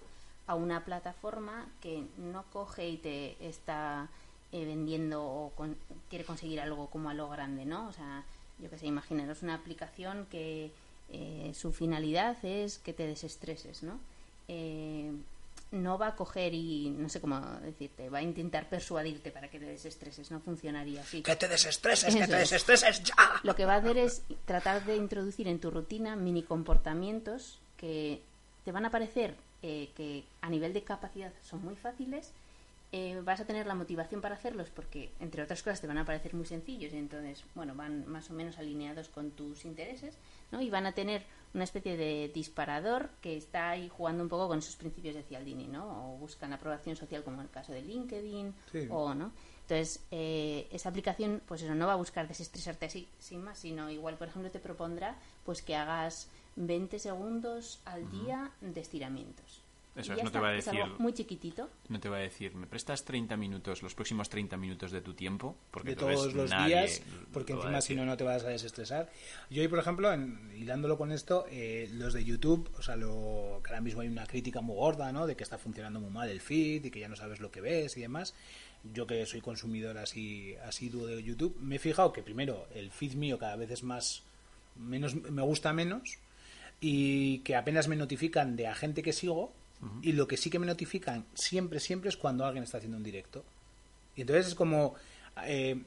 a 0.47 0.55
una 0.55 0.85
plataforma 0.85 1.65
que 1.81 2.05
no 2.17 2.43
coge 2.51 2.89
y 2.89 2.97
te 2.97 3.37
está 3.45 4.09
eh, 4.51 4.65
vendiendo 4.65 5.23
o 5.23 5.53
quiere 6.09 6.25
conseguir 6.25 6.59
algo 6.61 6.87
como 6.89 7.09
a 7.09 7.13
lo 7.13 7.29
grande, 7.29 7.65
¿no? 7.65 7.87
O 7.87 7.91
sea, 7.93 8.23
yo 8.59 8.69
que 8.69 8.77
sé, 8.77 8.87
imaginaros 8.87 9.43
una 9.43 9.55
aplicación 9.55 10.27
que 10.29 10.71
eh, 11.11 11.51
su 11.53 11.71
finalidad 11.71 12.43
es 12.43 12.77
que 12.77 12.93
te 12.93 13.05
desestreses, 13.05 13.83
¿no? 13.83 13.99
Eh, 14.47 15.11
no 15.71 15.97
va 15.97 16.07
a 16.07 16.15
coger 16.15 16.53
y 16.53 16.89
no 16.89 17.07
sé 17.07 17.21
cómo 17.21 17.39
decirte, 17.61 18.09
va 18.09 18.19
a 18.19 18.21
intentar 18.21 18.67
persuadirte 18.67 19.31
para 19.31 19.49
que 19.49 19.59
te 19.59 19.65
desestreses, 19.65 20.29
no 20.29 20.41
funcionaría 20.41 21.01
así. 21.01 21.21
Que 21.21 21.35
te 21.35 21.47
desestreses, 21.47 22.13
que 22.13 22.27
te 22.27 22.35
desestreses 22.35 23.03
ya. 23.03 23.15
Lo 23.43 23.55
que 23.55 23.65
va 23.65 23.75
a 23.75 23.77
hacer 23.77 23.97
es 23.97 24.21
tratar 24.45 24.85
de 24.85 24.97
introducir 24.97 25.47
en 25.47 25.59
tu 25.59 25.71
rutina 25.71 26.15
mini 26.15 26.43
comportamientos 26.43 27.59
que 27.77 28.21
te 28.65 28.71
van 28.71 28.85
a 28.85 28.91
parecer 28.91 29.35
eh, 29.63 29.89
que 29.95 30.23
a 30.41 30.49
nivel 30.49 30.73
de 30.73 30.83
capacidad 30.83 31.31
son 31.41 31.63
muy 31.63 31.75
fáciles, 31.75 32.31
vas 33.23 33.39
a 33.39 33.45
tener 33.45 33.67
la 33.67 33.75
motivación 33.75 34.19
para 34.19 34.35
hacerlos 34.35 34.69
porque, 34.69 35.13
entre 35.19 35.43
otras 35.43 35.63
cosas, 35.63 35.79
te 35.79 35.87
van 35.87 35.97
a 35.97 36.05
parecer 36.05 36.33
muy 36.33 36.45
sencillos 36.45 36.93
y 36.93 36.97
entonces, 36.97 37.43
bueno, 37.55 37.73
van 37.73 38.05
más 38.07 38.29
o 38.29 38.33
menos 38.33 38.57
alineados 38.57 39.07
con 39.07 39.31
tus 39.31 39.63
intereses 39.63 40.17
y 40.59 40.69
van 40.69 40.85
a 40.85 40.91
tener 40.91 41.23
una 41.53 41.63
especie 41.63 41.95
de 41.95 42.29
disparador 42.33 43.09
que 43.21 43.37
está 43.37 43.69
ahí 43.69 43.87
jugando 43.89 44.23
un 44.23 44.29
poco 44.29 44.47
con 44.47 44.59
esos 44.59 44.75
principios 44.75 45.15
de 45.15 45.23
Cialdini, 45.23 45.67
¿no? 45.67 46.13
O 46.13 46.17
buscan 46.17 46.51
aprobación 46.51 46.95
social 46.95 47.23
como 47.23 47.37
en 47.37 47.43
el 47.43 47.49
caso 47.49 47.71
de 47.71 47.81
LinkedIn, 47.81 48.53
o 48.89 49.13
no. 49.13 49.31
Entonces, 49.61 50.05
eh, 50.11 50.67
esa 50.71 50.89
aplicación, 50.89 51.41
pues 51.45 51.61
eso, 51.61 51.73
no 51.75 51.87
va 51.87 51.93
a 51.93 51.97
buscar 51.97 52.27
desestresarte 52.27 52.87
así, 52.87 53.07
sin 53.19 53.41
más, 53.41 53.59
sino 53.59 53.89
igual, 53.89 54.17
por 54.17 54.27
ejemplo, 54.27 54.51
te 54.51 54.59
propondrá 54.59 55.17
pues 55.45 55.61
que 55.61 55.75
hagas 55.75 56.29
20 56.57 56.99
segundos 56.99 57.79
al 57.85 58.09
día 58.11 58.51
de 58.59 58.81
estiramientos. 58.81 59.60
Eso 59.95 60.13
es, 60.13 60.23
no 60.23 60.31
te 60.31 60.39
va 60.39 60.49
a 60.49 60.53
decir. 60.53 60.79
muy 60.99 61.11
chiquitito. 61.11 61.69
No 61.89 61.99
te 61.99 62.07
va 62.07 62.17
a 62.17 62.21
decir, 62.21 62.55
¿me 62.55 62.65
prestas 62.65 63.03
30 63.03 63.35
minutos, 63.35 63.83
los 63.83 63.93
próximos 63.93 64.29
30 64.29 64.55
minutos 64.55 64.91
de 64.91 65.01
tu 65.01 65.13
tiempo? 65.13 65.57
Porque 65.69 65.89
de 65.89 65.95
todos 65.97 66.33
los 66.33 66.49
días, 66.49 67.01
porque 67.33 67.51
encima 67.53 67.81
si 67.81 67.95
no, 67.95 68.05
no 68.05 68.15
te 68.15 68.23
vas 68.23 68.43
a 68.45 68.49
desestresar. 68.49 69.09
Yo 69.49 69.61
hoy, 69.61 69.67
por 69.67 69.79
ejemplo, 69.79 70.13
en, 70.13 70.49
hilándolo 70.57 70.97
con 70.97 71.11
esto, 71.11 71.45
eh, 71.51 71.89
los 71.91 72.13
de 72.13 72.23
YouTube, 72.23 72.71
o 72.77 72.81
sea, 72.81 72.95
lo, 72.95 73.59
que 73.63 73.69
ahora 73.69 73.81
mismo 73.81 73.99
hay 73.99 74.07
una 74.07 74.25
crítica 74.25 74.61
muy 74.61 74.77
gorda, 74.77 75.11
¿no? 75.11 75.27
De 75.27 75.35
que 75.35 75.43
está 75.43 75.57
funcionando 75.57 75.99
muy 75.99 76.09
mal 76.09 76.29
el 76.29 76.39
feed 76.39 76.85
y 76.85 76.91
que 76.91 77.01
ya 77.01 77.09
no 77.09 77.17
sabes 77.17 77.41
lo 77.41 77.51
que 77.51 77.59
ves 77.59 77.97
y 77.97 78.01
demás. 78.01 78.33
Yo 78.93 79.05
que 79.05 79.25
soy 79.25 79.41
consumidor 79.41 79.97
así 79.97 80.55
asiduo 80.65 81.05
de 81.05 81.21
YouTube, 81.21 81.57
me 81.59 81.75
he 81.75 81.79
fijado 81.79 82.13
que 82.13 82.23
primero 82.23 82.65
el 82.73 82.91
feed 82.91 83.15
mío 83.15 83.37
cada 83.37 83.57
vez 83.57 83.69
es 83.71 83.83
más. 83.83 84.23
menos 84.77 85.15
me 85.15 85.41
gusta 85.41 85.73
menos 85.73 86.17
y 86.79 87.39
que 87.39 87.55
apenas 87.55 87.87
me 87.87 87.95
notifican 87.95 88.55
de 88.55 88.67
a 88.67 88.73
gente 88.73 89.03
que 89.03 89.13
sigo 89.13 89.53
y 90.01 90.11
lo 90.11 90.27
que 90.27 90.37
sí 90.37 90.49
que 90.49 90.59
me 90.59 90.65
notifican 90.65 91.25
siempre, 91.33 91.79
siempre 91.79 92.09
es 92.09 92.17
cuando 92.17 92.45
alguien 92.45 92.63
está 92.63 92.77
haciendo 92.77 92.97
un 92.97 93.03
directo. 93.03 93.43
Y 94.15 94.21
entonces 94.21 94.47
es 94.47 94.55
como... 94.55 94.95
Eh, 95.45 95.81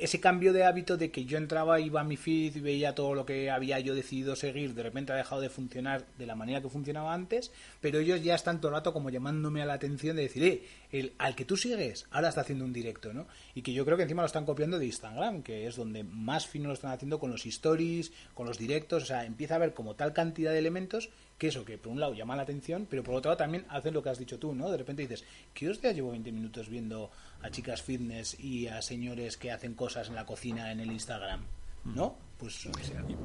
ese 0.00 0.20
cambio 0.20 0.52
de 0.52 0.64
hábito 0.64 0.96
de 0.96 1.10
que 1.10 1.24
yo 1.24 1.38
entraba, 1.38 1.80
iba 1.80 2.00
a 2.00 2.04
mi 2.04 2.16
feed 2.16 2.56
y 2.56 2.60
veía 2.60 2.94
todo 2.94 3.14
lo 3.14 3.26
que 3.26 3.50
había 3.50 3.78
yo 3.80 3.94
decidido 3.94 4.36
seguir, 4.36 4.74
de 4.74 4.82
repente 4.82 5.12
ha 5.12 5.16
dejado 5.16 5.40
de 5.40 5.50
funcionar 5.50 6.06
de 6.18 6.26
la 6.26 6.34
manera 6.34 6.60
que 6.60 6.68
funcionaba 6.68 7.12
antes, 7.12 7.50
pero 7.80 7.98
ellos 7.98 8.22
ya 8.22 8.34
están 8.34 8.60
todo 8.60 8.68
el 8.68 8.76
rato 8.76 8.92
como 8.92 9.10
llamándome 9.10 9.62
a 9.62 9.66
la 9.66 9.74
atención 9.74 10.16
de 10.16 10.22
decir, 10.22 10.44
eh, 10.44 10.62
el, 10.90 11.12
al 11.18 11.34
que 11.34 11.44
tú 11.44 11.56
sigues, 11.56 12.06
ahora 12.10 12.28
está 12.28 12.42
haciendo 12.42 12.64
un 12.64 12.72
directo, 12.72 13.12
¿no? 13.12 13.26
Y 13.54 13.62
que 13.62 13.72
yo 13.72 13.84
creo 13.84 13.96
que 13.96 14.04
encima 14.04 14.22
lo 14.22 14.26
están 14.26 14.46
copiando 14.46 14.78
de 14.78 14.86
Instagram, 14.86 15.42
que 15.42 15.66
es 15.66 15.76
donde 15.76 16.04
más 16.04 16.46
fino 16.46 16.68
lo 16.68 16.74
están 16.74 16.92
haciendo 16.92 17.18
con 17.18 17.30
los 17.30 17.44
stories, 17.46 18.12
con 18.34 18.46
los 18.46 18.58
directos, 18.58 19.04
o 19.04 19.06
sea, 19.06 19.24
empieza 19.24 19.54
a 19.54 19.56
haber 19.56 19.74
como 19.74 19.94
tal 19.94 20.12
cantidad 20.12 20.52
de 20.52 20.58
elementos 20.58 21.10
que 21.42 21.48
eso, 21.48 21.64
que 21.64 21.76
por 21.76 21.90
un 21.92 21.98
lado 21.98 22.14
llama 22.14 22.36
la 22.36 22.42
atención, 22.42 22.86
pero 22.88 23.02
por 23.02 23.16
otro 23.16 23.30
lado 23.30 23.38
también 23.38 23.66
hacen 23.68 23.92
lo 23.92 24.00
que 24.00 24.10
has 24.10 24.18
dicho 24.20 24.38
tú, 24.38 24.54
¿no? 24.54 24.70
De 24.70 24.76
repente 24.76 25.02
dices, 25.02 25.24
¿qué 25.52 25.68
os 25.68 25.82
llevo 25.82 26.12
20 26.12 26.30
minutos 26.30 26.68
viendo 26.68 27.10
a 27.42 27.50
chicas 27.50 27.82
fitness 27.82 28.38
y 28.38 28.68
a 28.68 28.80
señores 28.80 29.36
que 29.36 29.50
hacen 29.50 29.74
cosas 29.74 30.06
en 30.06 30.14
la 30.14 30.24
cocina 30.24 30.70
en 30.70 30.78
el 30.78 30.92
Instagram? 30.92 31.44
¿No? 31.84 32.16
Pues 32.38 32.68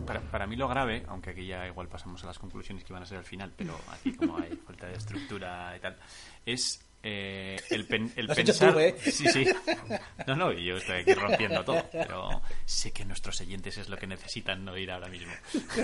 para, 0.08 0.20
para, 0.32 0.48
mí 0.48 0.56
lo 0.56 0.68
grave, 0.68 1.04
aunque 1.08 1.30
aquí 1.30 1.46
ya 1.46 1.68
igual 1.68 1.90
pasamos 1.90 2.24
a 2.24 2.26
las 2.26 2.40
conclusiones 2.40 2.84
que 2.84 2.92
van 2.92 3.04
a 3.04 3.06
ser 3.06 3.20
al 3.20 3.24
final, 3.24 3.54
pero 3.56 3.80
aquí 3.92 4.12
como 4.14 4.40
hay 4.40 4.50
falta 4.66 4.88
de 4.88 4.96
estructura 4.96 5.78
y 5.78 5.80
tal, 5.80 5.96
es 6.44 6.84
eh, 7.04 7.56
el, 7.70 8.12
el 8.16 8.28
pensar... 8.36 8.74
Tú, 8.74 8.80
¿eh? 8.80 8.96
Sí, 9.00 9.28
sí. 9.28 9.46
No, 10.26 10.36
no, 10.36 10.52
yo 10.54 10.78
estoy 10.78 11.02
aquí 11.02 11.14
rompiendo 11.14 11.64
todo, 11.64 11.86
pero 11.92 12.42
sé 12.66 12.92
que 12.92 13.06
nuestros 13.06 13.40
oyentes 13.42 13.78
es 13.78 13.90
lo 13.90 13.98
que 13.98 14.08
necesitan 14.08 14.66
no 14.66 14.76
ir 14.76 14.90
ahora 14.90 15.08
mismo. 15.08 15.32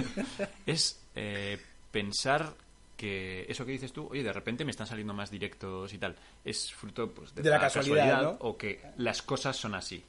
Es 0.65 1.00
eh, 1.15 1.60
pensar 1.93 2.56
que 2.97 3.45
eso 3.47 3.65
que 3.65 3.71
dices 3.71 3.93
tú, 3.93 4.08
oye, 4.12 4.23
de 4.23 4.34
repente 4.34 4.65
me 4.65 4.71
están 4.71 4.88
saliendo 4.88 5.13
más 5.13 5.29
directos 5.29 5.93
y 5.93 5.99
tal, 5.99 6.15
es 6.43 6.73
fruto 6.73 7.10
pues, 7.12 7.34
de, 7.36 7.43
la, 7.43 7.60
casualidad, 7.60 8.38
o 8.39 8.58
que 8.58 8.82
las 8.97 9.21
cosas 9.21 9.56
son 9.56 9.75
así. 9.75 10.03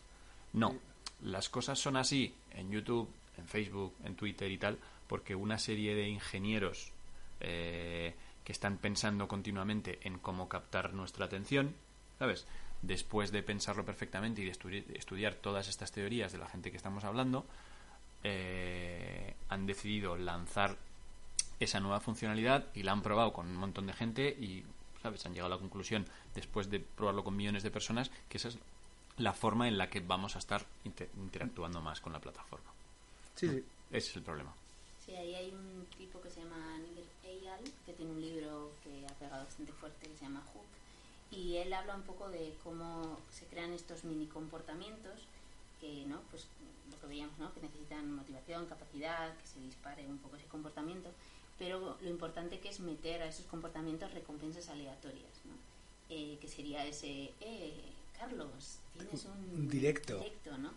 No, 0.55 0.75
las 1.23 1.49
cosas 1.49 1.79
son 1.79 1.97
así 1.97 2.35
en 2.53 2.71
YouTube, 2.71 3.09
en 3.37 3.47
Facebook, 3.47 3.95
en 4.05 4.17
Twitter 4.17 4.51
y 4.51 4.59
tal, 4.59 4.79
porque 5.07 5.35
una 5.35 5.59
serie 5.59 5.95
de 5.95 6.09
ingenieros 6.09 6.91
eh, 7.41 8.15
que 8.43 8.53
están 8.53 8.79
pensando 8.79 9.29
continuamente 9.29 9.99
en 10.03 10.19
cómo 10.19 10.49
captar 10.49 10.95
nuestra 10.95 11.27
atención, 11.27 11.75
¿sabes? 12.19 12.47
Después 12.81 13.31
de 13.31 13.43
pensarlo 13.43 13.85
perfectamente 13.85 14.41
y 14.41 14.45
de 14.45 14.85
estudiar 14.95 15.35
todas 15.35 15.69
estas 15.69 15.93
teorías 15.93 16.33
de 16.33 16.39
la 16.39 16.49
gente 16.49 16.71
que 16.71 16.77
estamos 16.77 17.05
hablando, 17.05 17.45
eh, 18.23 19.35
han 19.51 19.67
decidido 19.67 20.17
lanzar 20.17 20.77
esa 21.65 21.81
nueva 21.81 22.01
funcionalidad 22.01 22.67
y 22.75 22.83
la 22.83 22.93
han 22.93 23.03
probado 23.03 23.33
con 23.33 23.47
un 23.47 23.57
montón 23.57 23.87
de 23.87 23.93
gente 23.93 24.29
y 24.29 24.65
sabes 25.03 25.25
han 25.27 25.33
llegado 25.33 25.53
a 25.53 25.57
la 25.57 25.61
conclusión 25.61 26.07
después 26.35 26.71
de 26.71 26.81
probarlo 26.81 27.25
con 27.25 27.37
millones 27.37 27.63
de 27.63 27.71
personas 27.71 28.11
que 28.29 28.39
esa 28.39 28.49
es 28.49 28.59
la 29.19 29.33
forma 29.33 29.69
en 29.69 29.79
la 29.79 29.91
que 29.91 30.01
vamos 30.01 30.35
a 30.35 30.39
estar 30.39 30.65
interactuando 30.85 31.81
más 31.81 32.01
con 32.01 32.13
la 32.13 32.21
plataforma. 32.21 32.71
Sí, 33.35 33.49
sí. 33.49 33.65
ese 33.91 34.11
es 34.11 34.17
el 34.17 34.23
problema. 34.23 34.53
Sí 35.05 35.15
ahí 35.15 35.35
hay 35.35 35.51
un 35.51 35.87
tipo 35.99 36.21
que 36.23 36.31
se 36.31 36.43
llama 36.43 36.79
Nigel 36.79 37.05
Eyal 37.23 37.61
que 37.85 37.93
tiene 37.93 38.13
un 38.13 38.21
libro 38.21 38.73
que 38.83 39.05
ha 39.07 39.15
pegado 39.15 39.45
bastante 39.45 39.73
fuerte 39.73 40.09
que 40.09 40.17
se 40.17 40.25
llama 40.25 40.43
Hook 40.53 40.65
y 41.31 41.57
él 41.57 41.73
habla 41.73 41.95
un 41.95 42.03
poco 42.03 42.31
de 42.31 42.55
cómo 42.63 43.19
se 43.31 43.45
crean 43.47 43.73
estos 43.73 44.05
mini 44.05 44.27
comportamientos 44.27 45.27
que 45.81 46.05
no 46.07 46.21
pues 46.31 46.47
lo 46.91 46.99
que 47.01 47.07
veíamos 47.07 47.39
no 47.39 47.53
que 47.53 47.61
necesitan 47.61 48.15
motivación 48.15 48.67
capacidad 48.67 49.37
que 49.37 49.47
se 49.47 49.61
dispare 49.61 50.07
un 50.07 50.19
poco 50.19 50.37
ese 50.37 50.47
comportamiento 50.47 51.11
pero 51.59 51.97
lo 52.01 52.09
importante 52.09 52.59
que 52.61 52.69
es 52.69 52.81
meter 52.81 53.23
a 53.23 53.27
esos 53.27 53.47
comportamientos 53.47 54.13
recompensas 54.13 54.69
aleatorias, 54.69 55.33
¿no? 55.45 55.55
Eh, 56.11 56.39
que 56.41 56.49
sería 56.49 56.85
ese, 56.87 57.33
eh, 57.41 57.81
Carlos, 58.19 58.79
tienes 58.93 59.25
un 59.25 59.69
directo. 59.69 60.19
directo, 60.19 60.59
¿no? 60.59 60.73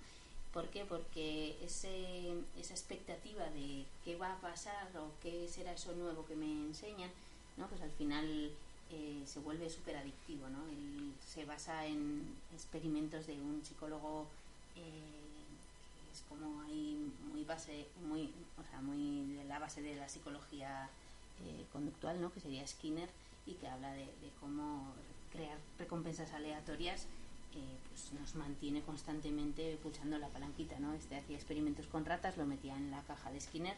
¿Por 0.53 0.69
qué? 0.69 0.85
Porque 0.85 1.57
ese, 1.63 2.33
esa 2.59 2.73
expectativa 2.73 3.43
de 3.49 3.85
qué 4.05 4.15
va 4.15 4.33
a 4.33 4.41
pasar 4.41 4.87
o 4.97 5.11
qué 5.21 5.47
será 5.47 5.73
eso 5.73 5.93
nuevo 5.93 6.25
que 6.25 6.35
me 6.35 6.45
enseñan, 6.45 7.11
¿no? 7.57 7.67
Pues 7.67 7.81
al 7.81 7.91
final 7.91 8.51
eh, 8.89 9.21
se 9.25 9.39
vuelve 9.39 9.69
súper 9.69 9.97
adictivo, 9.97 10.47
¿no? 10.49 10.59
se 11.27 11.43
basa 11.43 11.85
en 11.85 12.25
experimentos 12.53 13.27
de 13.27 13.33
un 13.33 13.61
psicólogo 13.63 14.25
eh, 14.77 15.26
como 16.29 16.61
hay 16.63 17.11
muy 17.31 17.43
base, 17.43 17.87
muy, 18.07 18.33
o 18.59 18.63
sea, 18.69 18.81
muy 18.81 19.33
de 19.35 19.43
la 19.45 19.59
base 19.59 19.81
de 19.81 19.95
la 19.95 20.09
psicología 20.09 20.89
eh, 21.43 21.65
conductual, 21.71 22.21
¿no? 22.21 22.31
Que 22.33 22.39
sería 22.39 22.65
Skinner 22.65 23.09
y 23.45 23.53
que 23.53 23.67
habla 23.67 23.93
de, 23.93 24.07
cómo 24.39 24.93
crear 25.31 25.57
recompensas 25.77 26.31
aleatorias 26.33 27.07
eh, 27.53 27.77
pues 27.89 28.13
nos 28.13 28.35
mantiene 28.35 28.81
constantemente 28.81 29.77
pulsando 29.81 30.17
la 30.17 30.27
palanquita, 30.29 30.79
¿no? 30.79 30.93
Este 30.93 31.17
hacía 31.17 31.35
experimentos 31.35 31.87
con 31.87 32.05
ratas, 32.05 32.37
lo 32.37 32.45
metía 32.45 32.75
en 32.75 32.91
la 32.91 33.01
caja 33.03 33.31
de 33.31 33.39
Skinner 33.39 33.75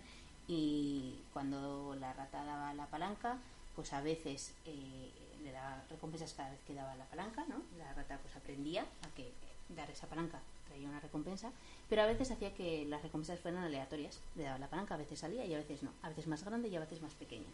y 0.48 1.16
cuando 1.34 1.96
la 2.00 2.14
rata 2.14 2.44
daba 2.44 2.74
la 2.74 2.88
palanca, 2.88 3.38
pues 3.76 3.94
a 3.94 4.02
veces 4.02 4.54
eh, 4.66 5.12
le 5.44 5.52
daba 5.52 5.84
recompensas 5.90 6.34
cada 6.34 6.50
vez 6.50 6.60
que 6.66 6.74
daba 6.74 6.96
la 6.96 7.06
palanca, 7.06 7.46
¿no? 7.48 7.62
La 7.78 7.94
rata 7.94 8.18
pues 8.22 8.36
aprendía 8.36 8.82
a 8.82 9.16
que 9.16 9.32
dar 9.70 9.90
esa 9.90 10.08
palanca 10.08 10.42
traía 10.70 10.88
una 10.88 11.02
recompensa, 11.02 11.52
pero 11.90 12.04
a 12.04 12.06
veces 12.06 12.32
hacía 12.32 12.54
que 12.54 12.86
las 12.86 13.02
recompensas 13.02 13.40
fueran 13.40 13.64
aleatorias. 13.64 14.22
Le 14.36 14.44
daba 14.44 14.60
la 14.60 14.70
palanca, 14.70 14.96
a 14.96 14.98
veces 14.98 15.20
salía 15.20 15.46
y 15.46 15.54
a 15.54 15.58
veces 15.58 15.84
no. 15.84 15.92
A 16.02 16.10
veces 16.10 16.28
más 16.28 16.46
grande 16.46 16.70
y 16.70 16.76
a 16.76 16.80
veces 16.80 17.02
más 17.02 17.16
pequeña. 17.16 17.50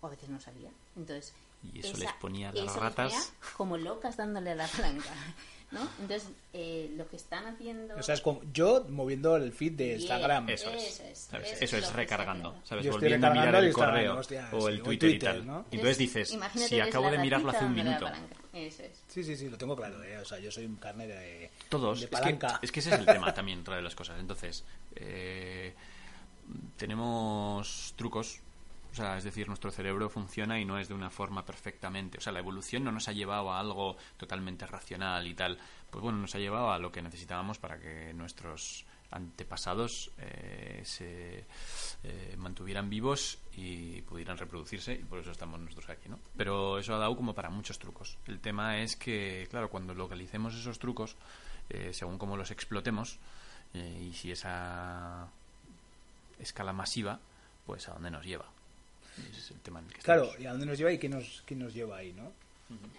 O 0.00 0.06
a 0.06 0.10
veces 0.10 0.28
no 0.28 0.40
salía. 0.40 0.70
Entonces, 0.96 1.32
y 1.72 1.80
eso 1.80 1.96
les 1.96 2.12
ponía 2.14 2.50
a 2.50 2.52
las 2.52 2.76
ratas 2.76 3.32
como 3.56 3.76
locas 3.76 4.16
dándole 4.16 4.50
a 4.50 4.54
la 4.54 4.66
palanca. 4.68 5.10
¿no? 5.72 5.80
Entonces, 6.00 6.30
eh, 6.52 6.92
lo 6.96 7.08
que 7.08 7.16
están 7.16 7.46
haciendo. 7.46 7.96
O 7.96 8.02
sea, 8.02 8.14
es 8.14 8.20
como 8.20 8.40
yo 8.52 8.86
moviendo 8.88 9.36
el 9.36 9.52
feed 9.52 9.72
de 9.72 9.94
Instagram. 9.94 10.48
Eso 10.48 10.70
es. 10.70 11.02
Eso 11.60 11.76
es, 11.76 11.92
recargando. 11.92 12.60
¿Sabes? 12.64 12.88
Volviendo 12.88 13.26
a 13.26 13.30
mirar 13.30 13.56
el, 13.56 13.72
correo 13.72 14.20
o 14.52 14.68
el 14.68 14.82
Twitter, 14.82 15.10
y 15.10 15.18
tal. 15.18 15.46
¿no? 15.46 15.66
Y 15.70 15.76
entonces 15.76 15.98
dices, 15.98 16.38
si 16.54 16.80
acabo 16.80 17.10
de 17.10 17.18
mirarlo 17.18 17.50
hace 17.50 17.64
un 17.64 17.74
minuto. 17.74 18.06
Eso 18.52 18.84
es. 18.84 19.02
Sí, 19.08 19.22
sí, 19.22 19.36
sí, 19.36 19.50
lo 19.50 19.58
tengo 19.58 19.76
claro. 19.76 20.02
¿eh? 20.02 20.18
O 20.18 20.24
sea, 20.24 20.38
yo 20.38 20.50
soy 20.50 20.64
un 20.64 20.76
carne 20.76 21.06
de. 21.06 21.50
Todos. 21.68 22.00
De 22.00 22.08
palanca. 22.08 22.58
Es, 22.62 22.72
que, 22.72 22.80
ese 22.80 22.94
es 22.94 23.00
el 23.00 23.06
tema 23.06 23.34
también, 23.34 23.60
otra 23.60 23.76
de 23.76 23.82
las 23.82 23.94
cosas. 23.94 24.18
Entonces, 24.18 24.64
eh, 24.94 25.74
tenemos 26.76 27.92
trucos 27.96 28.40
o 28.96 28.98
sea, 28.98 29.18
es 29.18 29.24
decir, 29.24 29.46
nuestro 29.46 29.70
cerebro 29.70 30.08
funciona 30.08 30.58
y 30.58 30.64
no 30.64 30.78
es 30.78 30.88
de 30.88 30.94
una 30.94 31.10
forma 31.10 31.44
perfectamente. 31.44 32.16
O 32.16 32.20
sea, 32.22 32.32
la 32.32 32.38
evolución 32.38 32.82
no 32.82 32.90
nos 32.90 33.08
ha 33.08 33.12
llevado 33.12 33.52
a 33.52 33.60
algo 33.60 33.98
totalmente 34.16 34.66
racional 34.66 35.26
y 35.26 35.34
tal. 35.34 35.58
Pues 35.90 36.02
bueno, 36.02 36.16
nos 36.16 36.34
ha 36.34 36.38
llevado 36.38 36.70
a 36.72 36.78
lo 36.78 36.90
que 36.90 37.02
necesitábamos 37.02 37.58
para 37.58 37.78
que 37.78 38.14
nuestros 38.14 38.86
antepasados 39.10 40.12
eh, 40.16 40.80
se 40.82 41.44
eh, 42.04 42.36
mantuvieran 42.38 42.88
vivos 42.88 43.38
y 43.54 44.00
pudieran 44.00 44.38
reproducirse 44.38 44.94
y 44.94 45.04
por 45.04 45.18
eso 45.18 45.30
estamos 45.30 45.60
nosotros 45.60 45.90
aquí, 45.90 46.08
¿no? 46.08 46.18
Pero 46.34 46.78
eso 46.78 46.94
ha 46.94 46.98
dado 46.98 47.14
como 47.16 47.34
para 47.34 47.50
muchos 47.50 47.78
trucos. 47.78 48.16
El 48.24 48.40
tema 48.40 48.78
es 48.78 48.96
que, 48.96 49.46
claro, 49.50 49.68
cuando 49.68 49.92
localicemos 49.92 50.54
esos 50.54 50.78
trucos, 50.78 51.16
eh, 51.68 51.92
según 51.92 52.16
cómo 52.16 52.38
los 52.38 52.50
explotemos 52.50 53.18
y 53.74 54.14
si 54.14 54.32
esa 54.32 55.28
escala 56.38 56.72
masiva, 56.72 57.20
pues 57.66 57.90
a 57.90 57.92
dónde 57.92 58.10
nos 58.10 58.24
lleva 58.24 58.55
claro, 60.02 60.30
¿y 60.38 60.46
a 60.46 60.52
dónde 60.52 60.66
nos 60.66 60.78
lleva 60.78 60.92
y 60.92 60.98
qué 60.98 61.08
nos, 61.08 61.42
qué 61.46 61.54
nos 61.54 61.74
lleva 61.74 61.98
ahí, 61.98 62.12
no? 62.12 62.32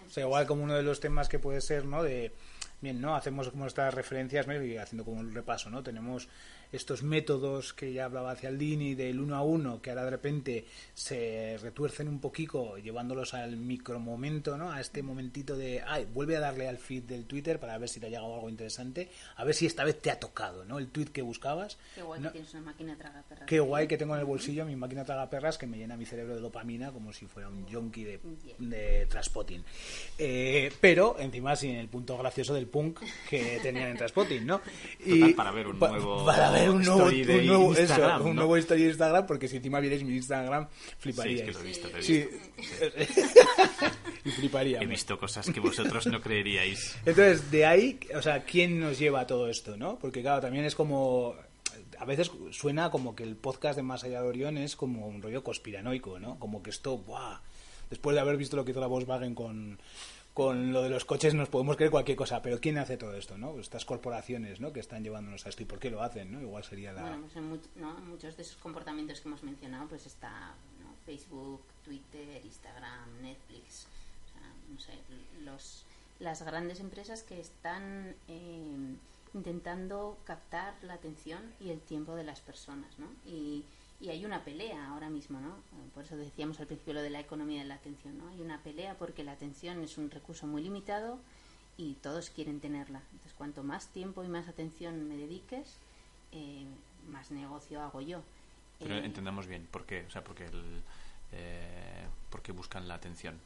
O 0.06 0.10
sea, 0.10 0.24
igual 0.24 0.46
como 0.46 0.62
uno 0.62 0.74
de 0.74 0.82
los 0.82 1.00
temas 1.00 1.28
que 1.28 1.38
puede 1.38 1.60
ser, 1.60 1.84
¿no? 1.84 2.02
De, 2.02 2.32
bien, 2.80 3.00
¿no? 3.00 3.14
Hacemos 3.14 3.50
como 3.50 3.66
estas 3.66 3.92
referencias, 3.92 4.46
¿no? 4.46 4.62
Y 4.62 4.76
haciendo 4.78 5.04
como 5.04 5.20
un 5.20 5.34
repaso, 5.34 5.68
¿no? 5.70 5.82
Tenemos 5.82 6.28
estos 6.72 7.02
métodos 7.02 7.72
que 7.72 7.92
ya 7.92 8.04
hablaba 8.04 8.36
Cialdini 8.36 8.94
del 8.94 9.20
uno 9.20 9.36
a 9.36 9.42
uno, 9.42 9.80
que 9.80 9.90
ahora 9.90 10.04
de 10.04 10.10
repente 10.10 10.64
se 10.94 11.56
retuercen 11.60 12.08
un 12.08 12.20
poquito 12.20 12.76
llevándolos 12.78 13.34
al 13.34 13.56
micromomento, 13.56 14.56
¿no? 14.56 14.70
A 14.70 14.80
este 14.80 15.02
momentito 15.02 15.56
de, 15.56 15.82
ay, 15.86 16.06
vuelve 16.12 16.36
a 16.36 16.40
darle 16.40 16.68
al 16.68 16.78
feed 16.78 17.04
del 17.04 17.24
Twitter 17.24 17.58
para 17.58 17.78
ver 17.78 17.88
si 17.88 18.00
te 18.00 18.06
ha 18.06 18.08
llegado 18.10 18.34
algo 18.34 18.48
interesante, 18.48 19.10
a 19.36 19.44
ver 19.44 19.54
si 19.54 19.66
esta 19.66 19.84
vez 19.84 20.00
te 20.00 20.10
ha 20.10 20.20
tocado, 20.20 20.64
¿no? 20.64 20.78
El 20.78 20.88
tweet 20.88 21.06
que 21.06 21.22
buscabas. 21.22 21.78
Qué 21.94 22.02
guay 22.02 22.22
que 22.22 22.30
tienes 22.30 22.54
una 22.54 22.62
máquina 22.62 22.96
tragaperras. 22.96 23.46
Qué 23.46 23.60
guay 23.60 23.88
que 23.88 23.96
tengo 23.96 24.14
en 24.14 24.20
el 24.20 24.26
bolsillo 24.26 24.64
mi 24.64 24.76
máquina 24.76 25.04
tragaperras 25.04 25.58
que 25.58 25.66
me 25.66 25.78
llena 25.78 25.96
mi 25.96 26.04
cerebro 26.04 26.34
de 26.34 26.40
dopamina 26.40 26.92
como 26.92 27.12
si 27.12 27.26
fuera 27.26 27.48
un 27.48 27.66
junkie 27.66 28.04
de, 28.04 28.20
de 28.58 29.06
transpotting. 29.06 29.64
Eh, 30.18 30.72
pero 30.80 31.16
encima 31.18 31.56
sin 31.56 31.76
el 31.76 31.88
punto 31.88 32.16
gracioso 32.18 32.54
del 32.54 32.66
punk 32.66 33.00
que 33.28 33.58
tenían 33.62 33.88
en 33.88 33.96
transpotting, 33.96 34.46
¿no? 34.46 34.60
Y 35.04 35.32
para 35.34 35.50
ver 35.50 35.68
un 35.68 35.78
nuevo 35.78 36.24
un 36.68 36.82
nuevo, 36.82 37.04
un 37.06 37.46
nuevo, 37.46 37.78
Instagram, 37.78 38.26
un 38.26 38.36
nuevo 38.36 38.56
story 38.56 38.82
de 38.82 38.88
Instagram, 38.88 39.26
porque 39.26 39.48
si 39.48 39.56
encima 39.56 39.80
vierais 39.80 40.04
mi 40.04 40.16
Instagram, 40.16 40.68
fliparíais. 40.98 41.40
Sí, 41.40 41.46
es 41.46 41.46
que 41.46 41.52
lo 41.52 41.60
he 41.60 41.68
visto, 41.68 41.88
Sí. 42.00 42.28
y 44.24 44.30
fliparía. 44.30 44.80
He 44.80 44.86
visto 44.86 45.18
cosas 45.18 45.50
que 45.50 45.60
vosotros 45.60 46.06
no 46.06 46.20
creeríais. 46.20 46.96
Entonces, 47.06 47.50
de 47.50 47.66
ahí, 47.66 48.00
o 48.14 48.22
sea, 48.22 48.44
¿quién 48.44 48.80
nos 48.80 48.98
lleva 48.98 49.20
a 49.20 49.26
todo 49.26 49.48
esto, 49.48 49.76
no? 49.76 49.98
Porque 49.98 50.22
claro, 50.22 50.40
también 50.40 50.64
es 50.64 50.74
como 50.74 51.34
a 51.98 52.04
veces 52.04 52.30
suena 52.50 52.90
como 52.90 53.14
que 53.14 53.24
el 53.24 53.36
podcast 53.36 53.76
de 53.76 53.82
Más 53.82 54.04
allá 54.04 54.22
de 54.22 54.28
Orión 54.28 54.56
es 54.56 54.76
como 54.76 55.06
un 55.06 55.20
rollo 55.20 55.42
conspiranoico, 55.42 56.18
¿no? 56.18 56.38
Como 56.38 56.62
que 56.62 56.70
esto, 56.70 56.98
¡buah! 56.98 57.40
Después 57.90 58.14
de 58.14 58.20
haber 58.20 58.36
visto 58.36 58.56
lo 58.56 58.64
que 58.64 58.70
hizo 58.70 58.80
la 58.80 58.86
Volkswagen 58.86 59.34
con, 59.34 59.78
con 60.38 60.72
lo 60.72 60.82
de 60.82 60.88
los 60.88 61.04
coches 61.04 61.34
nos 61.34 61.48
podemos 61.48 61.74
creer 61.74 61.90
cualquier 61.90 62.16
cosa, 62.16 62.40
pero 62.40 62.60
¿quién 62.60 62.78
hace 62.78 62.96
todo 62.96 63.12
esto, 63.16 63.36
no? 63.36 63.58
Estas 63.58 63.84
corporaciones, 63.84 64.60
¿no? 64.60 64.72
Que 64.72 64.78
están 64.78 65.02
llevándonos 65.02 65.44
a 65.44 65.48
esto 65.48 65.64
y 65.64 65.66
por 65.66 65.80
qué 65.80 65.90
lo 65.90 66.00
hacen, 66.00 66.30
¿no? 66.30 66.40
Igual 66.40 66.62
sería 66.62 66.92
la... 66.92 67.00
Bueno, 67.02 67.26
¿no? 67.74 67.94
muchos 68.02 68.36
de 68.36 68.44
esos 68.44 68.56
comportamientos 68.58 69.20
que 69.20 69.26
hemos 69.26 69.42
mencionado, 69.42 69.88
pues 69.88 70.06
está. 70.06 70.54
Facebook, 71.04 71.60
Twitter, 71.84 72.40
Instagram, 72.44 73.20
Netflix, 73.20 73.88
o 74.26 74.32
sea, 74.32 74.52
no 74.72 74.78
sé, 74.78 74.92
los, 75.44 75.84
las 76.20 76.42
grandes 76.42 76.78
empresas 76.78 77.24
que 77.24 77.40
están 77.40 78.14
eh, 78.28 78.96
intentando 79.34 80.18
captar 80.24 80.74
la 80.82 80.94
atención 80.94 81.40
y 81.58 81.70
el 81.70 81.80
tiempo 81.80 82.14
de 82.14 82.22
las 82.22 82.40
personas, 82.42 82.96
¿no? 83.00 83.08
Y, 83.26 83.64
y 84.00 84.10
hay 84.10 84.24
una 84.24 84.44
pelea 84.44 84.88
ahora 84.88 85.10
mismo, 85.10 85.40
¿no? 85.40 85.56
Por 85.94 86.04
eso 86.04 86.16
decíamos 86.16 86.60
al 86.60 86.66
principio 86.66 86.94
lo 86.94 87.02
de 87.02 87.10
la 87.10 87.20
economía 87.20 87.60
de 87.62 87.68
la 87.68 87.74
atención, 87.74 88.16
¿no? 88.18 88.28
Hay 88.28 88.40
una 88.40 88.62
pelea 88.62 88.96
porque 88.96 89.24
la 89.24 89.32
atención 89.32 89.82
es 89.82 89.98
un 89.98 90.10
recurso 90.10 90.46
muy 90.46 90.62
limitado 90.62 91.18
y 91.76 91.94
todos 91.94 92.30
quieren 92.30 92.60
tenerla. 92.60 93.02
Entonces, 93.12 93.32
cuanto 93.34 93.64
más 93.64 93.88
tiempo 93.88 94.22
y 94.24 94.28
más 94.28 94.48
atención 94.48 95.08
me 95.08 95.16
dediques, 95.16 95.78
eh, 96.32 96.66
más 97.08 97.30
negocio 97.30 97.80
hago 97.80 98.00
yo. 98.00 98.22
Pero 98.78 98.94
Eh, 98.94 99.04
entendamos 99.04 99.46
bien, 99.46 99.66
¿por 99.70 99.84
qué? 99.84 100.04
O 100.06 100.10
sea, 100.10 100.22
porque 100.22 100.46
el, 100.46 100.82
eh, 101.32 102.06
¿por 102.30 102.42
qué 102.42 102.52
buscan 102.52 102.86
la 102.86 102.94
atención? 102.94 103.40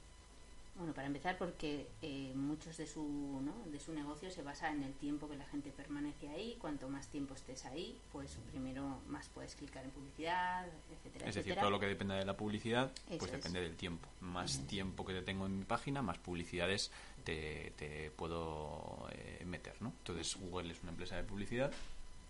Bueno, 0.75 0.95
para 0.95 1.07
empezar, 1.07 1.37
porque 1.37 1.87
eh, 2.01 2.33
muchos 2.35 2.79
de 2.79 2.87
su, 2.87 3.03
¿no? 3.45 3.53
de 3.71 3.79
su 3.79 3.93
negocio 3.93 4.31
se 4.31 4.43
basa 4.43 4.71
en 4.71 4.83
el 4.83 4.95
tiempo 4.95 5.29
que 5.29 5.37
la 5.37 5.45
gente 5.47 5.71
permanece 5.71 6.29
ahí. 6.31 6.57
Cuanto 6.61 6.89
más 6.89 7.09
tiempo 7.09 7.35
estés 7.35 7.67
ahí, 7.67 7.99
pues 8.11 8.39
primero 8.51 9.01
más 9.07 9.29
puedes 9.29 9.55
clicar 9.55 9.85
en 9.85 9.91
publicidad, 9.91 10.67
etcétera, 10.91 11.27
Es 11.29 11.35
decir, 11.35 11.53
etcétera. 11.53 11.61
todo 11.61 11.71
lo 11.71 11.79
que 11.79 11.87
depende 11.87 12.15
de 12.15 12.25
la 12.25 12.37
publicidad, 12.37 12.91
Eso 13.11 13.19
pues 13.19 13.33
es. 13.33 13.37
depende 13.39 13.61
del 13.61 13.77
tiempo. 13.77 14.09
Más 14.21 14.67
tiempo 14.67 15.05
que 15.05 15.13
te 15.13 15.23
tengo 15.23 15.45
en 15.47 15.59
mi 15.59 15.65
página, 15.65 16.01
más 16.01 16.17
publicidades 16.19 16.91
te, 17.23 17.73
te 17.77 18.11
puedo 18.11 19.07
eh, 19.13 19.45
meter, 19.45 19.81
¿no? 19.83 19.91
Entonces, 19.99 20.37
Google 20.41 20.73
es 20.73 20.83
una 20.83 20.91
empresa 20.93 21.17
de 21.17 21.23
publicidad, 21.25 21.71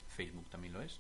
Facebook 0.09 0.47
también 0.51 0.73
lo 0.73 0.83
es. 0.83 0.99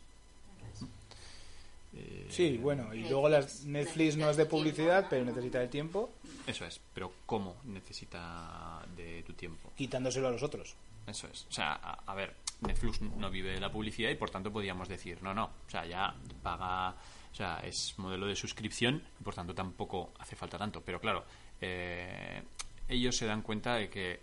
Eh, 1.95 2.27
Sí, 2.31 2.57
bueno, 2.57 2.95
y 2.95 3.01
luego 3.03 3.29
las 3.29 3.65
Netflix 3.65 4.17
no 4.17 4.31
es 4.31 4.37
de 4.39 4.47
publicidad, 4.47 5.07
pero 5.11 5.25
necesita 5.25 5.63
el 5.63 5.69
tiempo, 5.69 6.11
Eso 6.47 6.65
es, 6.65 6.81
pero 6.95 7.13
¿cómo 7.27 7.57
necesita 7.65 8.83
de 8.97 9.23
tu 9.23 9.33
tiempo? 9.35 9.71
quitándoselo 9.77 10.29
a 10.29 10.31
los 10.31 10.43
otros. 10.43 10.75
Eso 11.07 11.27
es. 11.27 11.47
O 11.51 11.53
sea, 11.53 11.73
a, 11.75 12.03
a 12.07 12.15
ver, 12.15 12.35
Netflix 12.61 13.01
no 13.03 13.31
vive 13.31 13.51
de 13.53 13.61
la 13.61 13.71
publicidad 13.71 14.09
y 14.11 14.15
por 14.15 14.31
tanto 14.31 14.51
podríamos 14.53 14.89
decir, 14.89 15.23
no, 15.23 15.35
no, 15.35 15.45
o 15.67 15.71
sea, 15.71 15.85
ya 15.85 16.15
paga, 16.43 16.91
o 17.33 17.35
sea, 17.35 17.61
es 17.61 17.95
modelo 17.99 18.27
de 18.27 18.37
suscripción 18.37 19.03
y 19.21 19.25
por 19.25 19.35
tanto 19.35 19.55
tampoco 19.55 20.13
hace 20.19 20.37
falta 20.37 20.57
tanto. 20.57 20.81
Pero 20.81 21.01
claro, 21.01 21.25
eh, 21.61 22.43
ellos 22.89 23.17
se 23.17 23.27
dan 23.27 23.43
cuenta 23.43 23.75
de 23.75 23.91
que 23.91 24.21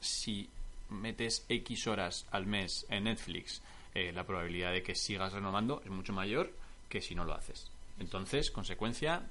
si 0.00 0.48
metes 0.88 1.44
X 1.48 1.86
horas 1.88 2.26
al 2.30 2.46
mes 2.46 2.86
en 2.88 3.04
Netflix, 3.04 3.60
eh, 3.94 4.12
la 4.12 4.24
probabilidad 4.24 4.72
de 4.72 4.82
que 4.82 4.94
sigas 4.94 5.32
renovando 5.32 5.82
es 5.84 5.90
mucho 5.90 6.12
mayor 6.12 6.52
que 6.90 7.00
si 7.00 7.14
no 7.14 7.24
lo 7.24 7.32
haces. 7.32 7.70
Entonces, 7.98 8.50
consecuencia, 8.50 9.22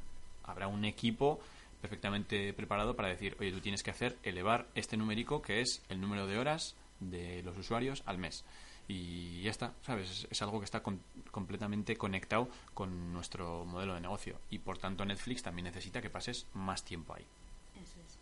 habrá 0.43 0.67
un 0.67 0.84
equipo 0.86 1.39
perfectamente 1.82 2.52
preparado 2.54 2.95
para 2.95 3.10
decir, 3.10 3.38
oye, 3.39 3.52
tú 3.52 3.62
tienes 3.62 3.84
que 3.84 3.91
hacer 3.91 4.17
elevar 4.24 4.67
este 4.76 4.98
numérico 4.98 5.41
que 5.41 5.62
es 5.62 5.82
el 5.89 6.02
número 6.02 6.26
de 6.26 6.38
horas 6.39 6.76
de 7.00 7.43
los 7.43 7.58
usuarios 7.58 8.02
al 8.06 8.17
mes. 8.17 8.43
Y 8.88 9.41
ya 9.43 9.52
está, 9.52 9.74
¿sabes? 9.86 10.10
Es, 10.10 10.28
es 10.32 10.41
algo 10.41 10.60
que 10.60 10.65
está 10.65 10.82
con- 10.82 11.00
completamente 11.32 11.95
conectado 11.95 12.50
con 12.74 13.13
nuestro 13.13 13.63
modelo 13.65 13.93
de 13.93 14.02
negocio. 14.02 14.39
Y 14.50 14.58
por 14.58 14.80
tanto 14.80 15.06
Netflix 15.06 15.43
también 15.43 15.65
necesita 15.65 16.02
que 16.02 16.10
pases 16.10 16.48
más 16.56 16.84
tiempo 16.84 17.13
ahí. 17.13 17.24
Eso 17.76 18.00
es. 18.06 18.17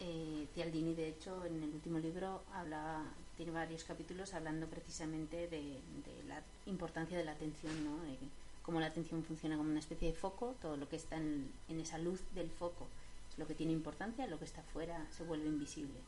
Eh, 0.00 0.46
Cialdini, 0.54 0.94
de 0.94 1.08
hecho, 1.08 1.44
en 1.46 1.62
el 1.62 1.70
último 1.70 1.98
libro 1.98 2.42
habla, 2.54 3.02
tiene 3.36 3.50
varios 3.52 3.82
capítulos 3.84 4.32
hablando 4.34 4.66
precisamente 4.66 5.48
de, 5.48 5.80
la 6.28 6.42
importancia 6.66 7.16
de 7.18 7.24
la 7.24 7.32
atención, 7.32 7.72
¿no? 7.84 8.02
De 8.04 8.16
cómo 8.62 8.80
la 8.80 8.86
atención 8.86 9.24
funciona 9.24 9.56
como 9.56 9.70
una 9.70 9.78
especie 9.80 10.08
de 10.08 10.14
foco, 10.14 10.54
todo 10.60 10.76
lo 10.76 10.88
que 10.88 10.96
está 10.96 11.16
en, 11.16 11.50
en 11.68 11.80
esa 11.80 11.98
luz 11.98 12.20
del 12.34 12.50
foco 12.50 12.88
es 13.30 13.38
lo 13.38 13.46
que 13.46 13.54
tiene 13.54 13.72
importancia, 13.72 14.26
lo 14.26 14.38
que 14.38 14.44
está 14.44 14.62
fuera 14.62 15.06
se 15.10 15.24
vuelve 15.24 15.46
invisible. 15.48 15.98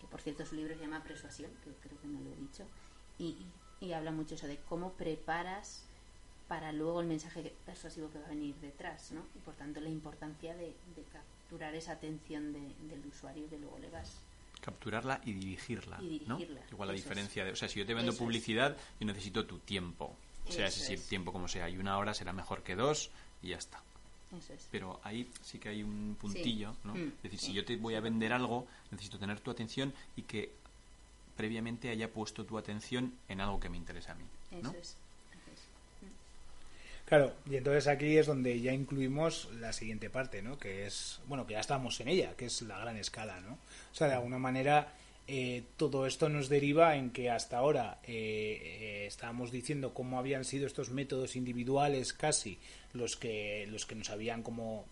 Que 0.00 0.06
por 0.08 0.20
cierto 0.20 0.44
su 0.44 0.56
libro 0.56 0.74
se 0.74 0.80
llama 0.80 1.02
Persuasión, 1.04 1.50
que 1.62 1.70
creo 1.86 2.00
que 2.00 2.08
no 2.08 2.20
lo 2.20 2.30
he 2.32 2.36
dicho, 2.36 2.64
y, 3.18 3.36
habla 3.92 4.10
mucho 4.12 4.34
eso 4.36 4.46
de 4.46 4.58
cómo 4.68 4.92
preparas 4.92 5.84
para 6.48 6.72
luego 6.72 7.00
el 7.00 7.06
mensaje 7.06 7.52
persuasivo 7.66 8.10
que 8.10 8.18
va 8.18 8.26
a 8.26 8.30
venir 8.30 8.54
detrás, 8.56 9.10
¿no? 9.12 9.22
Y 9.34 9.38
por 9.40 9.54
tanto 9.54 9.80
la 9.80 9.88
importancia 9.88 10.54
de, 10.54 10.66
de 10.96 11.02
capturar 11.12 11.74
esa 11.74 11.92
atención 11.92 12.52
de- 12.52 12.74
del 12.88 13.04
usuario 13.06 13.48
que 13.48 13.58
luego 13.58 13.78
le 13.78 13.90
vas. 13.90 14.20
Capturarla 14.60 15.20
y 15.24 15.32
dirigirla, 15.32 16.00
Y 16.02 16.22
¿no? 16.26 16.38
Igual 16.38 16.88
la 16.88 16.94
eso 16.94 16.98
es. 16.98 17.04
diferencia 17.04 17.44
de... 17.44 17.52
O 17.52 17.56
sea, 17.56 17.68
si 17.68 17.78
yo 17.80 17.86
te 17.86 17.94
vendo 17.94 18.10
Eso 18.12 18.18
es. 18.18 18.24
publicidad, 18.24 18.76
yo 19.00 19.06
necesito 19.06 19.44
tu 19.46 19.58
tiempo. 19.60 20.14
O 20.48 20.52
sea, 20.52 20.66
es 20.66 20.74
Eso 20.74 20.82
decir, 20.82 20.98
es. 20.98 21.08
tiempo 21.08 21.32
como 21.32 21.48
sea. 21.48 21.68
Y 21.68 21.78
una 21.78 21.96
hora 21.98 22.14
será 22.14 22.32
mejor 22.32 22.62
que 22.62 22.74
dos 22.76 23.10
y 23.42 23.48
ya 23.48 23.56
está. 23.56 23.80
Eso 24.36 24.54
es. 24.54 24.66
pero 24.70 24.98
ahí 25.04 25.30
sí 25.42 25.58
que 25.58 25.68
hay 25.68 25.82
un 25.82 26.16
puntillo, 26.18 26.74
¿no? 26.84 26.94
Mm, 26.94 27.12
Es 27.18 27.22
decir, 27.24 27.38
sí, 27.38 27.46
si 27.48 27.52
yo 27.52 27.64
te 27.66 27.76
voy 27.76 27.94
a 27.96 28.00
vender 28.00 28.32
algo, 28.32 28.66
necesito 28.90 29.18
tener 29.18 29.40
tu 29.40 29.50
atención 29.50 29.92
y 30.16 30.22
que 30.22 30.50
previamente 31.36 31.90
haya 31.90 32.10
puesto 32.10 32.44
tu 32.46 32.56
atención 32.56 33.12
en 33.28 33.40
algo 33.42 33.60
que 33.60 33.68
me 33.68 33.76
interesa 33.76 34.12
a 34.12 34.14
mí, 34.14 34.24
Eso 34.50 34.62
¿no? 34.62 34.70
es. 34.70 34.78
Eso 34.78 34.96
es. 36.06 36.12
Claro, 37.06 37.34
y 37.50 37.56
entonces 37.56 37.86
aquí 37.88 38.16
es 38.16 38.26
donde 38.26 38.58
ya 38.60 38.72
incluimos 38.72 39.48
la 39.60 39.72
siguiente 39.74 40.08
parte, 40.08 40.40
¿no? 40.40 40.58
Que 40.58 40.86
es, 40.86 41.20
bueno, 41.26 41.46
que 41.46 41.52
ya 41.54 41.60
estamos 41.60 42.00
en 42.00 42.08
ella, 42.08 42.34
que 42.34 42.46
es 42.46 42.62
la 42.62 42.78
gran 42.78 42.96
escala, 42.96 43.38
¿no? 43.40 43.52
O 43.92 43.94
sea, 43.94 44.06
de 44.08 44.14
alguna 44.14 44.38
manera 44.38 44.94
eh, 45.28 45.62
todo 45.76 46.06
esto 46.06 46.28
nos 46.28 46.48
deriva 46.48 46.96
en 46.96 47.10
que 47.10 47.30
hasta 47.30 47.58
ahora 47.58 47.98
eh, 48.04 48.60
eh, 48.80 49.06
estábamos 49.06 49.52
diciendo 49.52 49.94
cómo 49.94 50.18
habían 50.18 50.44
sido 50.44 50.66
estos 50.66 50.90
métodos 50.90 51.36
individuales 51.36 52.12
casi 52.12 52.58
los 52.92 53.16
que 53.16 53.66
los 53.70 53.86
que 53.86 53.94
nos 53.94 54.10
habían 54.10 54.42
como 54.42 54.84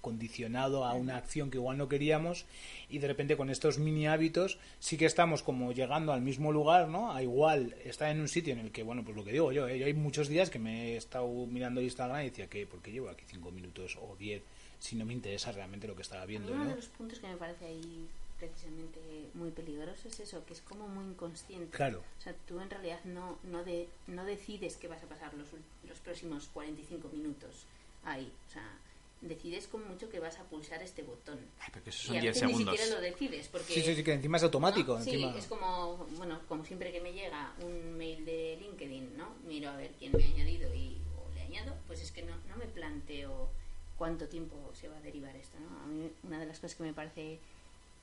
condicionado 0.00 0.84
a 0.84 0.94
una 0.94 1.16
acción 1.16 1.50
que 1.50 1.58
igual 1.58 1.78
no 1.78 1.88
queríamos 1.88 2.46
y 2.88 2.98
de 2.98 3.08
repente 3.08 3.36
con 3.36 3.50
estos 3.50 3.78
mini 3.78 4.06
hábitos 4.06 4.58
sí 4.78 4.96
que 4.96 5.06
estamos 5.06 5.42
como 5.42 5.72
llegando 5.72 6.12
al 6.12 6.20
mismo 6.20 6.52
lugar, 6.52 6.88
¿no? 6.88 7.12
A 7.12 7.22
igual 7.22 7.74
estar 7.84 8.10
en 8.10 8.20
un 8.20 8.28
sitio 8.28 8.52
en 8.52 8.60
el 8.60 8.70
que, 8.70 8.84
bueno, 8.84 9.02
pues 9.04 9.16
lo 9.16 9.24
que 9.24 9.32
digo 9.32 9.50
yo, 9.50 9.66
¿eh? 9.66 9.78
yo 9.78 9.86
hay 9.86 9.94
muchos 9.94 10.28
días 10.28 10.48
que 10.48 10.60
me 10.60 10.92
he 10.92 10.96
estado 10.96 11.28
mirando 11.46 11.80
Instagram 11.80 12.20
y 12.22 12.30
decía 12.30 12.46
que, 12.46 12.66
¿por 12.66 12.80
qué 12.82 12.92
llevo 12.92 13.08
aquí 13.08 13.24
cinco 13.26 13.50
minutos 13.50 13.98
o 14.00 14.14
diez 14.16 14.42
si 14.78 14.94
no 14.94 15.04
me 15.04 15.12
interesa 15.12 15.50
realmente 15.52 15.88
lo 15.88 15.96
que 15.96 16.02
estaba 16.02 16.24
viendo, 16.26 16.52
uno 16.52 16.64
¿no? 16.64 16.70
de 16.70 16.76
los 16.76 16.86
puntos 16.86 17.18
que 17.18 17.26
me 17.26 17.36
parece 17.36 17.64
ahí 17.66 18.06
precisamente 18.38 18.98
muy 19.34 19.50
peligroso 19.50 20.08
es 20.08 20.20
eso, 20.20 20.44
que 20.44 20.52
es 20.54 20.60
como 20.62 20.88
muy 20.88 21.04
inconsciente. 21.04 21.76
Claro. 21.76 22.02
O 22.18 22.22
sea, 22.22 22.34
tú 22.46 22.60
en 22.60 22.70
realidad 22.70 23.00
no, 23.04 23.38
no, 23.44 23.64
de, 23.64 23.88
no 24.06 24.24
decides 24.24 24.76
que 24.76 24.88
vas 24.88 25.02
a 25.02 25.06
pasar 25.06 25.32
los, 25.34 25.48
ul- 25.52 25.88
los 25.88 25.98
próximos 26.00 26.48
45 26.52 27.08
minutos 27.08 27.64
ahí. 28.04 28.30
O 28.48 28.50
sea, 28.52 28.78
decides 29.22 29.66
con 29.68 29.86
mucho 29.88 30.08
que 30.10 30.20
vas 30.20 30.38
a 30.38 30.44
pulsar 30.44 30.82
este 30.82 31.02
botón. 31.02 31.38
Ay, 31.60 31.68
pero 31.72 31.84
que 31.84 31.90
esos 31.90 32.04
y 32.04 32.06
son 32.08 32.16
a 32.16 32.20
10 32.20 32.34
veces 32.34 32.40
segundos. 32.48 32.72
ni 32.72 32.78
siquiera 32.78 32.94
lo 32.96 33.00
decides 33.02 33.48
porque... 33.48 33.74
Sí, 33.74 33.82
sí, 33.82 33.94
sí, 33.96 34.04
que 34.04 34.12
encima 34.12 34.36
es 34.36 34.42
automático. 34.42 34.98
¿no? 34.98 35.04
Sí, 35.04 35.24
es 35.36 35.46
como, 35.46 35.96
bueno, 36.16 36.40
como 36.48 36.64
siempre 36.64 36.92
que 36.92 37.00
me 37.00 37.12
llega 37.12 37.52
un 37.62 37.96
mail 37.96 38.24
de 38.24 38.58
LinkedIn, 38.60 39.16
¿no? 39.16 39.34
Miro 39.46 39.70
a 39.70 39.76
ver 39.76 39.92
quién 39.98 40.12
me 40.12 40.22
ha 40.22 40.26
añadido 40.26 40.72
y 40.74 40.98
o 41.16 41.34
le 41.34 41.40
añado, 41.42 41.74
pues 41.86 42.02
es 42.02 42.12
que 42.12 42.22
no, 42.22 42.36
no 42.48 42.56
me 42.56 42.66
planteo 42.66 43.48
cuánto 43.96 44.28
tiempo 44.28 44.56
se 44.78 44.88
va 44.88 44.98
a 44.98 45.00
derivar 45.00 45.34
esto, 45.36 45.58
¿no? 45.58 45.80
A 45.82 45.86
mí 45.86 46.10
una 46.22 46.38
de 46.38 46.44
las 46.46 46.58
cosas 46.60 46.76
que 46.76 46.82
me 46.82 46.92
parece 46.92 47.38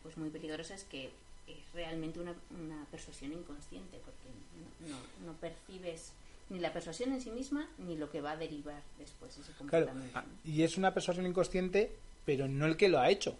pues 0.04 0.18
muy 0.18 0.30
peligrosa 0.30 0.76
es 0.76 0.84
que 0.84 1.06
es 1.48 1.58
realmente 1.74 2.20
una, 2.20 2.34
una 2.62 2.86
persuasión 2.92 3.34
inconsciente, 3.34 3.98
porque 4.06 4.30
no, 4.82 4.90
no, 4.90 5.32
no 5.32 5.34
percibes 5.40 6.14
ni 6.50 6.60
la 6.60 6.72
persuasión 6.74 7.12
en 7.14 7.22
sí 7.22 7.32
misma 7.32 7.68
ni 7.80 7.98
lo 7.98 8.10
que 8.12 8.22
va 8.22 8.32
a 8.32 8.38
derivar 8.38 8.82
después 9.00 9.32
ese 9.38 9.52
Claro, 9.68 9.88
comportamiento. 9.88 10.20
ah, 10.20 10.26
y 10.46 10.64
es 10.64 10.78
una 10.78 10.94
persuasión 10.94 11.26
inconsciente, 11.26 11.92
pero 12.26 12.48
no 12.48 12.66
el 12.66 12.78
que 12.78 12.90
lo 12.90 13.00
ha 13.00 13.10
hecho. 13.10 13.36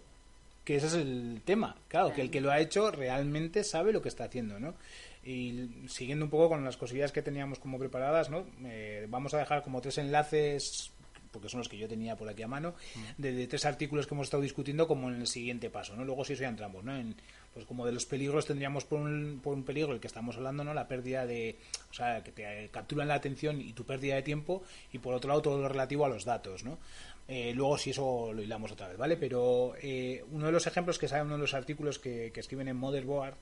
Que 0.64 0.76
ese 0.76 0.86
es 0.86 0.94
el 0.94 1.42
tema. 1.44 1.76
Claro, 1.88 2.14
que 2.14 2.22
el 2.22 2.30
que 2.30 2.40
lo 2.40 2.50
ha 2.50 2.58
hecho 2.58 2.90
realmente 2.90 3.64
sabe 3.64 3.92
lo 3.92 4.00
que 4.00 4.08
está 4.08 4.24
haciendo, 4.24 4.58
¿no? 4.58 4.74
Y 5.22 5.68
siguiendo 5.88 6.24
un 6.24 6.30
poco 6.30 6.48
con 6.48 6.64
las 6.64 6.78
cosillas 6.78 7.12
que 7.12 7.20
teníamos 7.22 7.58
como 7.58 7.78
preparadas, 7.78 8.30
¿no? 8.30 8.46
Eh, 8.64 9.06
vamos 9.10 9.34
a 9.34 9.38
dejar 9.38 9.62
como 9.62 9.82
tres 9.82 9.98
enlaces 9.98 10.90
porque 11.34 11.48
son 11.48 11.58
los 11.58 11.68
que 11.68 11.76
yo 11.76 11.88
tenía 11.88 12.16
por 12.16 12.28
aquí 12.28 12.42
a 12.42 12.48
mano, 12.48 12.74
de, 13.18 13.32
de 13.32 13.46
tres 13.48 13.66
artículos 13.66 14.06
que 14.06 14.14
hemos 14.14 14.28
estado 14.28 14.42
discutiendo 14.42 14.86
como 14.86 15.10
en 15.10 15.16
el 15.16 15.26
siguiente 15.26 15.68
paso, 15.68 15.96
¿no? 15.96 16.04
Luego 16.04 16.24
sí 16.24 16.34
eso 16.34 16.42
ya 16.42 16.48
entramos, 16.48 16.84
¿no? 16.84 16.96
En, 16.96 17.16
pues 17.52 17.66
como 17.66 17.84
de 17.84 17.92
los 17.92 18.06
peligros 18.06 18.46
tendríamos 18.46 18.84
por 18.84 19.00
un, 19.00 19.40
por 19.42 19.54
un 19.54 19.64
peligro 19.64 19.92
el 19.92 20.00
que 20.00 20.06
estamos 20.06 20.36
hablando, 20.36 20.62
¿no? 20.64 20.72
La 20.72 20.86
pérdida 20.86 21.26
de, 21.26 21.58
o 21.90 21.94
sea, 21.94 22.22
que 22.22 22.32
te 22.32 22.68
capturan 22.70 23.08
la 23.08 23.14
atención 23.14 23.60
y 23.60 23.72
tu 23.72 23.84
pérdida 23.84 24.14
de 24.14 24.22
tiempo 24.22 24.62
y 24.92 24.98
por 24.98 25.14
otro 25.14 25.28
lado 25.28 25.42
todo 25.42 25.60
lo 25.60 25.68
relativo 25.68 26.04
a 26.06 26.08
los 26.08 26.24
datos, 26.24 26.64
¿no? 26.64 26.78
Eh, 27.26 27.52
luego 27.54 27.78
si 27.78 27.90
eso 27.90 28.32
lo 28.32 28.42
hilamos 28.42 28.72
otra 28.72 28.88
vez, 28.88 28.98
¿vale? 28.98 29.16
Pero 29.16 29.74
eh, 29.80 30.22
uno 30.30 30.46
de 30.46 30.52
los 30.52 30.66
ejemplos 30.66 30.98
que 30.98 31.08
sale 31.08 31.22
en 31.22 31.26
uno 31.26 31.36
de 31.36 31.42
los 31.42 31.54
artículos 31.54 31.98
que, 31.98 32.30
que 32.32 32.40
escriben 32.40 32.68
en 32.68 32.76
Motherboard 32.76 33.36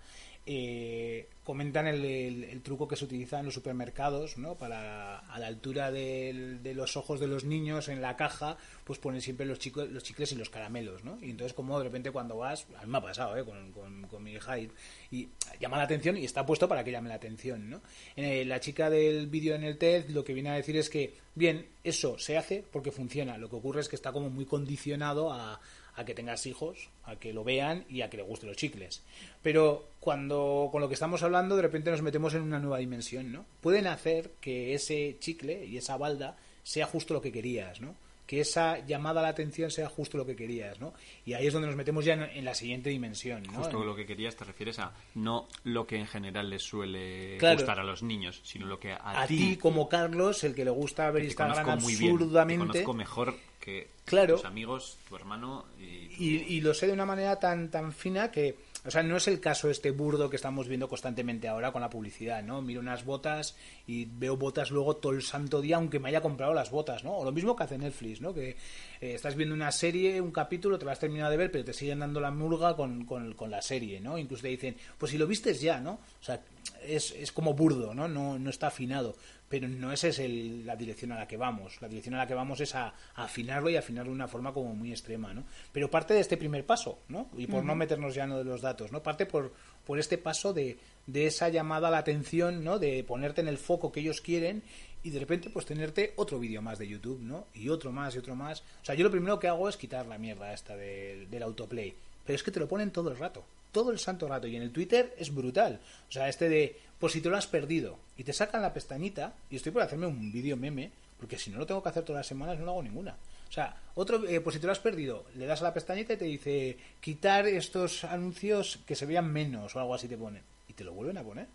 eh, 0.45 1.29
comentan 1.45 1.87
el, 1.87 2.61
truco 2.63 2.89
que 2.89 2.97
se 2.97 3.05
utiliza 3.05 3.39
en 3.39 3.47
los 3.47 3.55
supermercados, 3.55 4.39
¿no? 4.39 4.55
Para 4.57 5.19
a 5.19 5.39
la 5.39 5.47
altura 5.47 5.91
de 5.91 6.73
los 6.75 6.97
ojos 6.97 7.21
de 7.21 7.29
los 7.29 7.45
niños 7.45 7.89
en 7.89 8.01
la 8.03 8.17
caja, 8.17 8.57
pues 8.85 8.99
ponen 8.99 9.21
siempre 9.21 9.47
los, 9.47 9.59
chicos, 9.59 9.89
los 9.91 10.03
chicles 10.03 10.33
y 10.33 10.37
los 10.37 10.51
caramelos, 10.51 11.05
¿no? 11.05 11.19
Y 11.23 11.31
entonces 11.31 11.53
como 11.55 11.79
de 11.79 11.85
repente 11.85 12.11
cuando 12.11 12.37
vas, 12.39 12.67
a 12.79 12.85
mí 12.85 12.91
me 12.91 12.99
ha 12.99 13.03
pasado, 13.03 13.37
¿eh? 13.37 13.45
Con, 13.45 13.73
con- 13.73 14.03
con 14.09 14.23
mi 14.23 14.33
hija 14.33 14.59
y, 14.59 14.71
y 15.11 15.29
llama 15.61 15.77
la 15.77 15.85
atención 15.85 16.17
y 16.17 16.25
está 16.25 16.45
puesto 16.45 16.69
para 16.69 16.83
que 16.85 16.91
llame 16.93 17.09
la 17.09 17.15
atención, 17.17 17.71
¿no? 17.71 17.81
Eh, 18.17 18.45
la 18.45 18.61
chica 18.61 18.91
del 18.91 19.27
vídeo 19.29 19.55
en 19.55 19.65
el 19.65 19.79
TED 19.79 20.11
lo 20.11 20.25
que 20.25 20.35
viene 20.35 20.51
a 20.51 20.55
decir 20.55 20.77
es 20.77 20.91
que, 20.91 21.15
bien, 21.35 21.67
eso 21.85 22.19
se 22.19 22.37
hace 22.37 22.65
porque 22.71 22.91
funciona, 22.91 23.39
lo 23.39 23.49
que 23.49 23.57
ocurre 23.57 23.81
es 23.81 23.89
que 23.89 23.97
está 23.97 24.13
como 24.13 24.29
muy 24.31 24.45
condicionado 24.45 25.33
a, 25.33 25.61
a 25.95 26.05
que 26.05 26.15
tengas 26.15 26.47
hijos, 26.47 26.89
a 27.05 27.17
que 27.17 27.33
lo 27.33 27.45
vean 27.45 27.85
y 27.89 28.03
a 28.03 28.11
que 28.11 28.17
le 28.17 28.23
gusten 28.23 28.49
los 28.49 28.57
chicles. 28.57 29.03
Pero 29.43 29.89
cuando 30.01 30.69
con 30.73 30.81
lo 30.81 30.89
que 30.89 30.95
estamos 30.95 31.23
hablando 31.23 31.57
de 31.57 31.63
repente 31.63 31.91
nos 31.91 32.03
metemos 32.03 32.35
en 32.35 32.43
una 32.43 32.61
nueva 32.61 32.79
dimensión, 32.79 33.33
¿no? 33.33 33.45
Pueden 33.61 33.87
hacer 33.87 34.33
que 34.41 34.75
ese 34.75 35.17
chicle 35.21 35.65
y 35.67 35.77
esa 35.77 35.97
balda 35.97 36.37
sea 36.63 36.87
justo 36.87 37.15
lo 37.15 37.21
que 37.21 37.33
querías, 37.33 37.81
¿no? 37.81 37.95
Que 38.27 38.41
esa 38.41 38.79
llamada 38.87 39.21
a 39.21 39.25
la 39.25 39.29
atención 39.31 39.71
sea 39.71 39.89
justo 39.89 40.17
lo 40.17 40.25
que 40.25 40.35
querías, 40.37 40.81
¿no? 40.81 40.95
Y 41.27 41.35
ahí 41.35 41.47
es 41.49 41.53
donde 41.53 41.67
nos 41.69 41.77
metemos 41.77 42.05
ya 42.05 42.15
en, 42.15 42.23
en 42.23 42.45
la 42.45 42.55
siguiente 42.55 42.89
dimensión, 42.89 43.43
¿no? 43.43 43.53
Justo 43.55 43.85
lo 43.85 43.95
que 43.97 44.07
querías 44.07 44.37
te 44.37 44.45
refieres 44.45 44.79
a 44.79 44.93
no 45.17 45.49
lo 45.65 45.87
que 45.87 45.97
en 45.97 46.07
general 46.07 46.49
les 46.49 46.63
suele 46.63 47.37
Claro. 47.39 47.57
gustar 47.59 47.81
a 47.81 47.85
los 47.85 48.03
niños, 48.03 48.41
sino 48.45 48.67
lo 48.67 48.79
que 48.79 48.93
a, 48.93 49.23
a 49.23 49.27
ti 49.27 49.57
como 49.57 49.89
Carlos, 49.89 50.45
el 50.45 50.55
que 50.55 50.65
le 50.65 50.71
gusta 50.71 51.11
ver 51.11 51.25
Instagram 51.25 51.65
conozco 51.65 51.83
muy 51.83 51.97
bien, 51.97 52.09
te 52.11 52.13
absurdamente, 52.23 52.67
conozco 52.67 52.95
mejor 52.95 53.35
que 53.61 53.89
Claro. 54.05 54.37
tus 54.37 54.45
amigos, 54.45 54.99
tu 55.09 55.17
hermano 55.17 55.67
y, 55.79 56.09
tu- 56.17 56.23
y, 56.23 56.29
y 56.57 56.61
lo 56.63 56.75
sé 56.75 56.87
de 56.87 56.93
una 56.93 57.05
manera 57.07 57.39
tan 57.39 57.71
tan 57.71 57.93
fina 57.93 58.31
que 58.31 58.57
o 58.85 58.91
sea 58.91 59.03
no 59.03 59.17
es 59.17 59.29
el 59.29 59.41
caso 59.41 59.71
este 59.71 59.91
burdo 59.91 60.29
que 60.29 60.37
estamos 60.37 60.69
viendo 60.69 60.89
constantemente 60.89 61.49
ahora 61.49 61.73
con 61.73 61.83
la 61.83 61.91
publicidad 61.91 62.43
no 62.43 62.63
miro 62.63 62.81
unas 62.81 63.05
botas 63.05 63.57
y 63.87 64.07
veo 64.07 64.37
botas 64.37 64.71
luego 64.71 64.97
todo 64.97 65.13
el 65.13 65.23
santo 65.23 65.61
día 65.61 65.77
aunque 65.77 66.01
me 66.01 66.09
haya 66.09 66.21
comprado 66.21 66.53
las 66.55 66.71
botas 66.71 67.05
no 67.05 67.17
o 67.19 67.25
lo 67.25 67.33
mismo 67.33 67.55
que 67.55 67.65
hace 67.65 67.79
Netflix 67.79 68.21
no 68.21 68.35
que 68.35 68.57
eh, 69.03 69.15
estás 69.15 69.35
viendo 69.35 69.55
una 69.55 69.71
serie 69.71 70.19
un 70.21 70.31
capítulo 70.31 70.79
te 70.79 70.87
lo 70.87 70.91
has 70.91 70.99
terminado 70.99 71.31
de 71.31 71.37
ver 71.37 71.51
pero 71.51 71.65
te 71.65 71.75
siguen 71.75 71.99
dando 71.99 72.21
la 72.21 72.31
murga 72.31 72.75
con, 72.75 73.05
con, 73.05 73.35
con 73.35 73.51
la 73.51 73.61
serie 73.61 74.01
no 74.01 74.17
incluso 74.17 74.43
te 74.43 74.49
dicen 74.49 74.77
pues 74.97 75.13
si 75.13 75.19
lo 75.19 75.27
vistes 75.27 75.61
ya 75.61 75.79
no 75.81 75.93
o 76.21 76.25
sea 76.25 76.41
es, 76.87 77.11
es 77.13 77.33
como 77.33 77.53
burdo 77.55 77.93
no 77.95 78.09
no 78.09 78.39
no 78.39 78.49
está 78.51 78.69
afinado 78.69 79.15
pero 79.49 79.69
no 79.69 79.93
esa 79.93 80.09
es 80.09 80.19
el- 80.19 80.65
la 80.65 80.77
dirección 80.77 81.13
a 81.13 81.19
la 81.19 81.29
que 81.29 81.37
vamos. 81.37 81.77
La 81.83 81.87
dirección 81.89 82.15
a 82.15 82.19
la 82.19 82.27
que 82.27 82.33
vamos 82.33 82.59
es 82.63 82.75
a, 82.75 82.87
a 82.87 83.25
afinarlo 83.25 83.69
y 83.69 83.77
afinarlo 83.77 84.11
de 84.11 84.15
una 84.15 84.27
forma 84.27 84.51
como 84.55 84.75
muy 84.75 84.93
extrema, 84.93 85.35
¿no? 85.35 85.45
Pero 85.73 85.91
parte 85.91 86.15
de 86.15 86.21
este 86.21 86.39
primer 86.39 86.65
paso, 86.65 87.01
¿no? 87.09 87.29
Y 87.37 87.47
por 87.49 87.63
no 87.63 87.75
meternos 87.75 88.15
ya 88.15 88.25
en 88.25 88.31
de 88.31 88.45
los 88.45 88.63
datos, 88.63 88.93
¿no? 88.93 89.03
Parte 89.03 89.27
por, 89.27 89.53
por 89.85 89.99
este 89.99 90.17
paso 90.17 90.55
de, 90.55 90.79
de 91.07 91.27
esa 91.27 91.51
llamada 91.51 91.89
a 91.89 91.91
la 91.91 91.99
atención, 91.99 92.65
¿no? 92.65 92.79
De 92.79 93.05
ponerte 93.05 93.43
en 93.43 93.49
el 93.49 93.59
foco 93.59 93.93
que 93.93 94.01
ellos 94.01 94.23
quieren 94.23 94.63
y 95.05 95.11
de 95.11 95.19
repente 95.19 95.51
pues 95.51 95.67
tenerte 95.67 96.13
otro 96.17 96.39
vídeo 96.39 96.63
más 96.63 96.79
de 96.79 96.87
YouTube, 96.87 97.21
¿no? 97.21 97.47
Y 97.55 97.69
otro 97.69 97.91
más 97.91 98.15
y 98.15 98.19
otro 98.19 98.37
más. 98.37 98.61
O 98.61 98.85
sea, 98.85 98.95
yo 98.95 99.05
lo 99.05 99.11
primero 99.11 99.39
que 99.39 99.49
hago 99.49 99.69
es 99.69 99.77
quitar 99.77 100.07
la 100.07 100.19
mierda 100.19 100.53
esta 100.53 100.77
del, 100.77 101.43
autoplay. 101.43 101.95
Pero 102.25 102.37
es 102.37 102.43
que 102.43 102.53
te 102.53 102.61
lo 102.61 102.69
ponen 102.69 102.93
todo 102.93 103.11
el 103.11 103.19
rato. 103.19 103.45
Todo 103.73 103.91
el 103.91 103.99
santo 103.99 104.29
rato. 104.29 104.47
Y 104.47 104.55
en 104.55 104.63
el 104.63 104.71
Twitter 104.71 105.15
es 105.19 105.35
brutal. 105.35 105.81
O 106.09 106.13
sea, 106.13 106.29
este 106.29 106.49
de, 106.49 106.77
pues 107.01 107.15
si 107.15 107.21
te 107.21 107.29
lo 107.29 107.37
has 107.37 107.49
perdido. 107.49 107.99
Y 108.17 108.23
te 108.23 108.33
sacan 108.33 108.63
la 108.63 108.73
pestañita. 108.73 109.35
Y 109.51 109.57
estoy 109.57 109.73
por 109.73 109.83
hacerme 109.83 110.07
un 110.07 110.31
vídeo 110.31 110.57
meme. 110.57 110.93
Porque 111.19 111.39
si 111.39 111.51
no 111.51 111.59
lo 111.59 111.67
tengo 111.67 111.83
que 111.83 111.89
hacer 111.89 112.05
todas 112.05 112.21
las 112.21 112.27
semanas, 112.27 112.59
no 112.59 112.65
lo 112.65 112.73
hago 112.73 112.83
ninguna. 112.83 113.17
O 113.49 113.53
sea, 113.53 113.77
otro, 113.97 114.27
eh, 114.27 114.41
pues 114.41 114.55
si 114.55 114.61
te 114.61 114.67
lo 114.67 114.73
has 114.73 114.79
perdido, 114.79 115.25
le 115.35 115.47
das 115.47 115.61
a 115.61 115.65
la 115.65 115.75
pestañita 115.75 116.15
y 116.15 116.17
te 116.17 116.25
dice 116.25 116.79
quitar 117.01 117.47
estos 117.47 118.05
anuncios 118.05 118.79
que 118.87 118.95
se 118.95 119.05
vean 119.05 119.31
menos 119.31 119.75
o 119.75 119.81
algo 119.81 119.95
así 119.95 120.09
te 120.09 120.17
ponen. 120.17 120.43
Y 120.69 120.73
te 120.73 120.85
lo 120.85 120.93
vuelven 120.93 121.19
a 121.19 121.23
poner. 121.23 121.47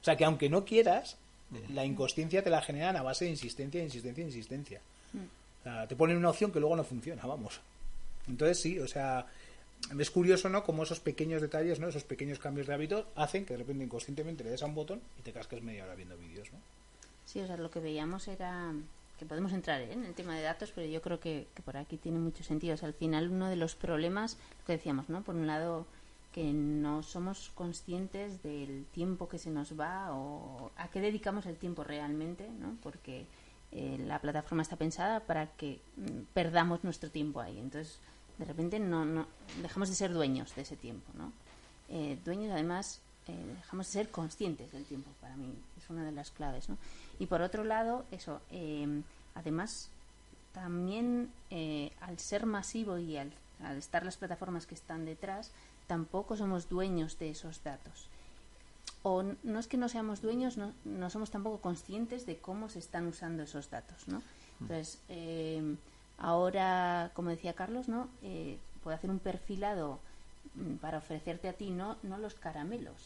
O 0.00 0.04
sea, 0.04 0.16
que 0.16 0.24
aunque 0.24 0.48
no 0.48 0.64
quieras, 0.64 1.18
la 1.70 1.84
inconsciencia 1.84 2.42
te 2.42 2.50
la 2.50 2.62
generan 2.62 2.96
a 2.96 3.02
base 3.02 3.24
de 3.24 3.32
insistencia, 3.32 3.82
insistencia, 3.82 4.24
insistencia. 4.24 4.80
O 5.60 5.62
sea, 5.62 5.86
te 5.86 5.96
ponen 5.96 6.16
una 6.16 6.30
opción 6.30 6.50
que 6.50 6.60
luego 6.60 6.76
no 6.76 6.84
funciona, 6.84 7.24
vamos. 7.24 7.60
Entonces 8.28 8.60
sí, 8.60 8.78
o 8.78 8.88
sea, 8.88 9.26
es 9.98 10.10
curioso, 10.10 10.48
¿no? 10.48 10.64
Como 10.64 10.82
esos 10.82 11.00
pequeños 11.00 11.42
detalles, 11.42 11.78
¿no? 11.80 11.88
Esos 11.88 12.04
pequeños 12.04 12.38
cambios 12.38 12.66
de 12.66 12.74
hábito 12.74 13.06
hacen 13.14 13.44
que 13.44 13.54
de 13.54 13.58
repente 13.58 13.84
inconscientemente 13.84 14.44
le 14.44 14.50
des 14.50 14.62
a 14.62 14.66
un 14.66 14.74
botón 14.74 15.00
y 15.18 15.22
te 15.22 15.32
casques 15.32 15.62
media 15.62 15.84
hora 15.84 15.94
viendo 15.94 16.16
vídeos, 16.16 16.52
¿no? 16.52 16.58
Sí, 17.24 17.40
o 17.40 17.46
sea, 17.46 17.56
lo 17.56 17.70
que 17.70 17.80
veíamos 17.80 18.26
era 18.28 18.72
que 19.18 19.26
podemos 19.26 19.52
entrar 19.52 19.80
¿eh? 19.80 19.92
en 19.92 20.04
el 20.04 20.14
tema 20.14 20.36
de 20.36 20.42
datos, 20.42 20.72
pero 20.74 20.86
yo 20.86 21.00
creo 21.00 21.20
que, 21.20 21.46
que 21.54 21.62
por 21.62 21.76
aquí 21.76 21.96
tiene 21.96 22.18
mucho 22.18 22.42
sentido. 22.42 22.74
O 22.74 22.76
sea, 22.76 22.88
al 22.88 22.94
final 22.94 23.30
uno 23.30 23.48
de 23.48 23.56
los 23.56 23.74
problemas, 23.74 24.36
lo 24.60 24.66
que 24.66 24.72
decíamos, 24.72 25.08
¿no? 25.08 25.22
Por 25.22 25.34
un 25.34 25.46
lado, 25.46 25.86
que 26.32 26.52
no 26.52 27.02
somos 27.02 27.50
conscientes 27.54 28.42
del 28.42 28.86
tiempo 28.86 29.28
que 29.28 29.38
se 29.38 29.50
nos 29.50 29.78
va 29.78 30.12
o 30.12 30.70
a 30.76 30.88
qué 30.88 31.00
dedicamos 31.00 31.44
el 31.46 31.56
tiempo 31.56 31.84
realmente, 31.84 32.48
¿no? 32.58 32.76
Porque 32.82 33.26
eh, 33.70 33.98
la 34.06 34.18
plataforma 34.18 34.62
está 34.62 34.76
pensada 34.76 35.20
para 35.20 35.46
que 35.46 35.80
mm, 35.96 36.22
perdamos 36.32 36.84
nuestro 36.84 37.10
tiempo 37.10 37.40
ahí. 37.40 37.58
Entonces, 37.58 37.98
de 38.38 38.46
repente 38.46 38.78
no, 38.78 39.04
no 39.04 39.26
dejamos 39.60 39.90
de 39.90 39.94
ser 39.94 40.12
dueños 40.12 40.54
de 40.54 40.62
ese 40.62 40.76
tiempo, 40.76 41.12
¿no? 41.14 41.32
Eh, 41.90 42.18
dueños, 42.24 42.50
además, 42.50 43.02
eh, 43.28 43.54
dejamos 43.58 43.86
de 43.88 43.92
ser 43.92 44.10
conscientes 44.10 44.72
del 44.72 44.86
tiempo. 44.86 45.10
Para 45.20 45.36
mí 45.36 45.54
es 45.76 45.90
una 45.90 46.02
de 46.02 46.12
las 46.12 46.30
claves, 46.30 46.70
¿no? 46.70 46.78
Y 47.18 47.26
por 47.26 47.42
otro 47.42 47.62
lado, 47.62 48.06
eso, 48.10 48.40
además, 49.34 49.90
también 50.52 51.30
al 52.00 52.18
ser 52.18 52.46
masivo 52.46 52.98
y 52.98 53.18
al 53.18 53.32
estar 53.76 54.04
las 54.04 54.16
plataformas 54.16 54.66
que 54.66 54.74
están 54.74 55.04
detrás, 55.04 55.52
tampoco 55.92 56.38
somos 56.38 56.70
dueños 56.70 57.18
de 57.18 57.28
esos 57.28 57.62
datos. 57.62 58.06
O 59.02 59.22
no 59.22 59.58
es 59.58 59.66
que 59.66 59.76
no 59.76 59.90
seamos 59.90 60.22
dueños, 60.22 60.56
no, 60.56 60.72
no 60.86 61.10
somos 61.10 61.30
tampoco 61.30 61.58
conscientes 61.58 62.24
de 62.24 62.38
cómo 62.38 62.70
se 62.70 62.78
están 62.78 63.06
usando 63.06 63.42
esos 63.42 63.68
datos, 63.68 64.08
¿no? 64.08 64.22
Entonces, 64.58 64.98
eh, 65.10 65.76
ahora, 66.16 67.10
como 67.12 67.28
decía 67.28 67.52
Carlos, 67.52 67.88
¿no? 67.88 68.08
Eh, 68.22 68.56
puedo 68.82 68.96
hacer 68.96 69.10
un 69.10 69.18
perfilado 69.18 69.98
mm, 70.54 70.76
para 70.76 70.96
ofrecerte 70.96 71.46
a 71.50 71.52
ti 71.52 71.68
no, 71.70 71.98
no 72.02 72.16
los 72.16 72.32
caramelos, 72.34 73.00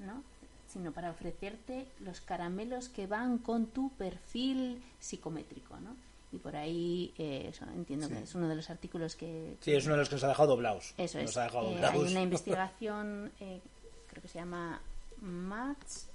¿no? 0.00 0.24
sino 0.66 0.90
para 0.90 1.12
ofrecerte 1.12 1.86
los 2.00 2.20
caramelos 2.20 2.88
que 2.88 3.06
van 3.06 3.38
con 3.38 3.66
tu 3.66 3.90
perfil 3.90 4.82
psicométrico, 4.98 5.78
¿no? 5.78 5.94
Y 6.36 6.38
por 6.38 6.54
ahí, 6.54 7.12
eh, 7.18 7.46
eso, 7.50 7.64
entiendo 7.74 8.08
que 8.08 8.18
es 8.18 8.34
uno 8.34 8.46
de 8.48 8.54
los 8.56 8.68
artículos 8.70 9.16
que... 9.16 9.56
Sí, 9.60 9.72
es 9.72 9.84
uno 9.86 9.94
de 9.94 10.00
los 10.00 10.08
que 10.08 10.16
nos 10.16 10.24
ha 10.24 10.28
dejado 10.28 10.48
doblados. 10.50 10.92
Eso 10.98 11.18
nos 11.20 11.30
es. 11.30 11.36
ha 11.38 11.44
dejado 11.44 11.68
Eh, 11.70 11.74
doblados. 11.74 12.04
hay 12.04 12.10
una 12.12 12.22
investigación, 12.30 13.32
eh, 13.40 13.60
creo 14.08 14.22
que 14.22 14.28
se 14.28 14.38
llama 14.38 14.80
Mats 15.22 16.08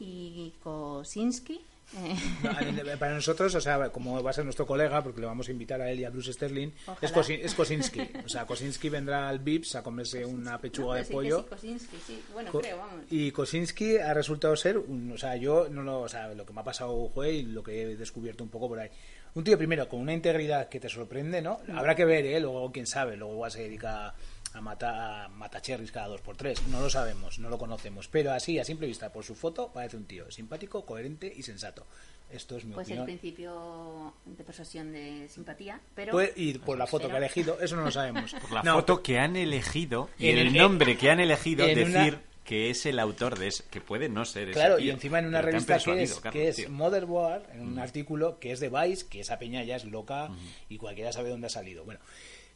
y 0.00 0.52
Kosinski. 0.62 1.60
eh, 1.96 2.96
Para 2.98 3.14
nosotros, 3.14 3.52
o 3.54 3.60
sea, 3.60 3.90
como 3.90 4.22
va 4.22 4.30
a 4.30 4.32
ser 4.32 4.44
nuestro 4.44 4.64
colega, 4.66 5.02
porque 5.02 5.20
le 5.20 5.26
vamos 5.26 5.48
a 5.48 5.50
invitar 5.50 5.80
a 5.80 5.90
él 5.90 5.98
y 6.00 6.04
a 6.04 6.10
Bruce 6.10 6.32
Sterling, 6.32 6.68
es, 7.02 7.12
Kosin- 7.12 7.40
es 7.42 7.54
Kosinski. 7.54 8.00
O 8.24 8.28
sea, 8.28 8.46
Kosinski 8.46 8.88
vendrá 8.88 9.28
al 9.28 9.40
Vips 9.40 9.74
a 9.74 9.82
comerse 9.82 10.24
una 10.24 10.58
pechuga 10.58 10.88
no, 10.88 10.94
de 10.94 11.04
sí, 11.04 11.12
pollo. 11.12 11.40
sí, 11.42 11.46
Kosinski, 11.48 11.96
sí. 12.06 12.22
Bueno, 12.32 12.52
Co- 12.52 12.60
creo, 12.60 12.78
vamos. 12.78 13.04
Y 13.10 13.32
Kosinski 13.32 13.98
ha 13.98 14.14
resultado 14.14 14.54
ser, 14.56 14.78
un, 14.78 15.10
o 15.12 15.18
sea, 15.18 15.34
yo 15.36 15.68
no 15.68 15.82
lo, 15.82 16.02
o 16.02 16.08
sea, 16.08 16.32
lo 16.34 16.46
que 16.46 16.52
me 16.52 16.60
ha 16.60 16.64
pasado 16.64 17.10
fue 17.12 17.32
y 17.32 17.42
lo 17.42 17.62
que 17.62 17.82
he 17.82 17.96
descubierto 17.96 18.44
un 18.44 18.50
poco 18.50 18.68
por 18.68 18.78
ahí. 18.78 18.88
Un 19.34 19.44
tío 19.44 19.56
primero 19.56 19.88
con 19.88 20.00
una 20.00 20.12
integridad 20.12 20.68
que 20.68 20.80
te 20.80 20.88
sorprende, 20.88 21.40
¿no? 21.40 21.60
Habrá 21.74 21.94
que 21.94 22.04
ver, 22.04 22.26
¿eh? 22.26 22.40
Luego 22.40 22.70
quién 22.72 22.86
sabe, 22.86 23.16
luego 23.16 23.34
igual 23.34 23.50
se 23.50 23.62
dedica 23.62 24.14
a 24.52 24.60
matar 24.60 24.94
a 25.24 25.28
matacherris 25.28 25.92
cada 25.92 26.08
dos 26.08 26.20
por 26.20 26.36
tres. 26.36 26.60
No 26.66 26.80
lo 26.80 26.90
sabemos, 26.90 27.38
no 27.38 27.48
lo 27.48 27.56
conocemos, 27.56 28.08
pero 28.08 28.32
así 28.32 28.58
a 28.58 28.64
simple 28.64 28.88
vista 28.88 29.12
por 29.12 29.22
su 29.24 29.36
foto 29.36 29.70
parece 29.72 29.96
un 29.96 30.04
tío 30.06 30.28
simpático, 30.32 30.84
coherente 30.84 31.32
y 31.34 31.42
sensato. 31.44 31.86
Esto 32.32 32.56
es 32.56 32.64
mi 32.64 32.74
Pues 32.74 32.88
el 32.90 33.02
principio 33.04 34.14
de 34.24 34.42
persuasión 34.44 34.92
de 34.92 35.28
simpatía, 35.28 35.80
pero... 35.94 36.12
Puede 36.12 36.32
ir 36.36 36.60
por 36.60 36.78
la 36.78 36.86
foto 36.86 37.02
pero- 37.02 37.10
que 37.10 37.14
ha 37.16 37.18
elegido, 37.18 37.60
eso 37.60 37.76
no 37.76 37.82
lo 37.84 37.90
sabemos. 37.90 38.32
Por 38.40 38.52
la 38.52 38.62
No, 38.62 38.74
foto 38.74 39.02
que 39.02 39.18
han 39.18 39.34
elegido 39.36 40.10
y 40.18 40.28
En 40.28 40.38
el 40.38 40.46
el- 40.48 40.54
nombre 40.56 40.96
que 40.96 41.10
han 41.10 41.18
elegido 41.20 41.64
una- 41.64 41.74
decir 41.74 42.18
que 42.50 42.68
es 42.70 42.84
el 42.84 42.98
autor 42.98 43.38
de 43.38 43.46
ese, 43.46 43.62
que 43.70 43.80
puede 43.80 44.08
no 44.08 44.24
ser 44.24 44.48
ese 44.48 44.52
Claro, 44.58 44.76
tío, 44.76 44.86
y 44.86 44.90
encima 44.90 45.20
en 45.20 45.26
una 45.26 45.40
revista 45.40 45.78
que 45.78 46.02
es, 46.02 46.14
Carlos, 46.14 46.32
que 46.32 46.48
es. 46.48 46.68
Motherboard, 46.68 47.44
en 47.54 47.60
un 47.60 47.78
artículo 47.78 48.40
que 48.40 48.50
es 48.50 48.58
de 48.58 48.68
Vice, 48.70 49.06
que 49.08 49.20
esa 49.20 49.38
peña 49.38 49.62
ya 49.62 49.76
es 49.76 49.84
loca 49.84 50.30
y 50.68 50.76
cualquiera 50.76 51.12
sabe 51.12 51.30
dónde 51.30 51.46
ha 51.46 51.50
salido. 51.50 51.84
Bueno, 51.84 52.00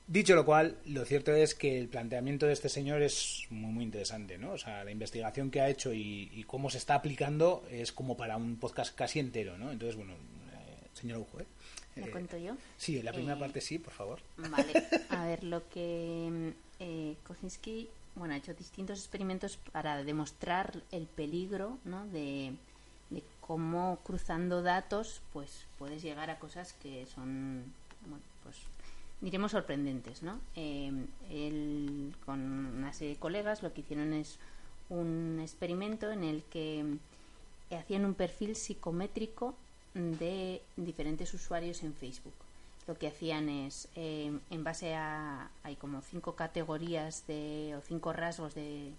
dicho 0.08 0.34
lo 0.34 0.44
cual, 0.44 0.78
lo 0.86 1.04
cierto 1.04 1.32
es 1.32 1.54
que 1.54 1.78
el 1.78 1.86
planteamiento 1.88 2.46
de 2.46 2.52
este 2.54 2.68
señor 2.68 3.02
es 3.02 3.46
muy, 3.50 3.70
muy 3.72 3.84
interesante, 3.84 4.36
¿no? 4.36 4.50
O 4.52 4.58
sea, 4.58 4.82
la 4.82 4.90
investigación 4.90 5.50
que 5.52 5.60
ha 5.60 5.68
hecho 5.68 5.92
y, 5.94 6.28
y 6.34 6.42
cómo 6.42 6.70
se 6.70 6.78
está 6.78 6.96
aplicando 6.96 7.64
es 7.70 7.92
como 7.92 8.16
para 8.16 8.36
un 8.36 8.56
podcast 8.56 8.94
casi 8.96 9.20
entero, 9.20 9.56
¿no? 9.58 9.70
Entonces, 9.70 9.94
bueno, 9.96 10.14
eh, 10.14 10.88
señor 10.92 11.18
Ujo, 11.18 11.38
¿eh? 11.40 11.46
¿Lo 11.96 12.06
Eh, 12.06 12.10
cuento 12.10 12.36
yo? 12.36 12.56
Sí, 12.76 13.00
la 13.00 13.12
primera 13.12 13.36
Eh, 13.36 13.38
parte 13.38 13.60
sí, 13.60 13.78
por 13.78 13.92
favor. 13.92 14.18
Vale, 14.36 14.72
a 15.10 15.24
ver, 15.28 15.44
lo 15.44 15.68
que 15.68 16.28
mm, 16.28 16.48
eh, 16.80 17.14
Kosinski 17.22 17.88
bueno, 18.16 18.34
ha 18.34 18.36
hecho 18.36 18.54
distintos 18.54 18.98
experimentos 18.98 19.56
para 19.72 20.02
demostrar 20.04 20.82
el 20.92 21.06
peligro 21.06 21.78
¿no? 21.84 22.06
de, 22.06 22.54
de 23.10 23.22
cómo 23.40 23.98
cruzando 24.04 24.62
datos 24.62 25.20
pues 25.32 25.66
puedes 25.78 26.02
llegar 26.02 26.30
a 26.30 26.38
cosas 26.38 26.74
que 26.74 27.06
son, 27.06 27.64
bueno, 28.06 28.24
pues 28.42 28.56
diremos 29.20 29.52
sorprendentes, 29.52 30.22
¿no? 30.22 30.38
Él, 30.54 32.14
con 32.26 32.40
una 32.40 32.92
serie 32.92 33.14
de 33.14 33.20
colegas 33.20 33.62
lo 33.62 33.72
que 33.72 33.80
hicieron 33.80 34.12
es 34.12 34.38
un 34.90 35.38
experimento 35.40 36.10
en 36.12 36.24
el 36.24 36.42
que 36.44 36.84
hacían 37.70 38.04
un 38.04 38.14
perfil 38.14 38.54
psicométrico 38.54 39.54
de 39.94 40.60
diferentes 40.76 41.32
usuarios 41.34 41.82
en 41.82 41.94
Facebook. 41.94 42.34
Lo 42.86 42.98
que 42.98 43.06
hacían 43.08 43.48
es, 43.48 43.88
eh, 43.96 44.30
en 44.50 44.64
base 44.64 44.94
a, 44.94 45.48
hay 45.62 45.76
como 45.76 46.02
cinco 46.02 46.34
categorías 46.34 47.26
de, 47.26 47.74
o 47.76 47.80
cinco 47.80 48.12
rasgos 48.12 48.54
de 48.54 48.92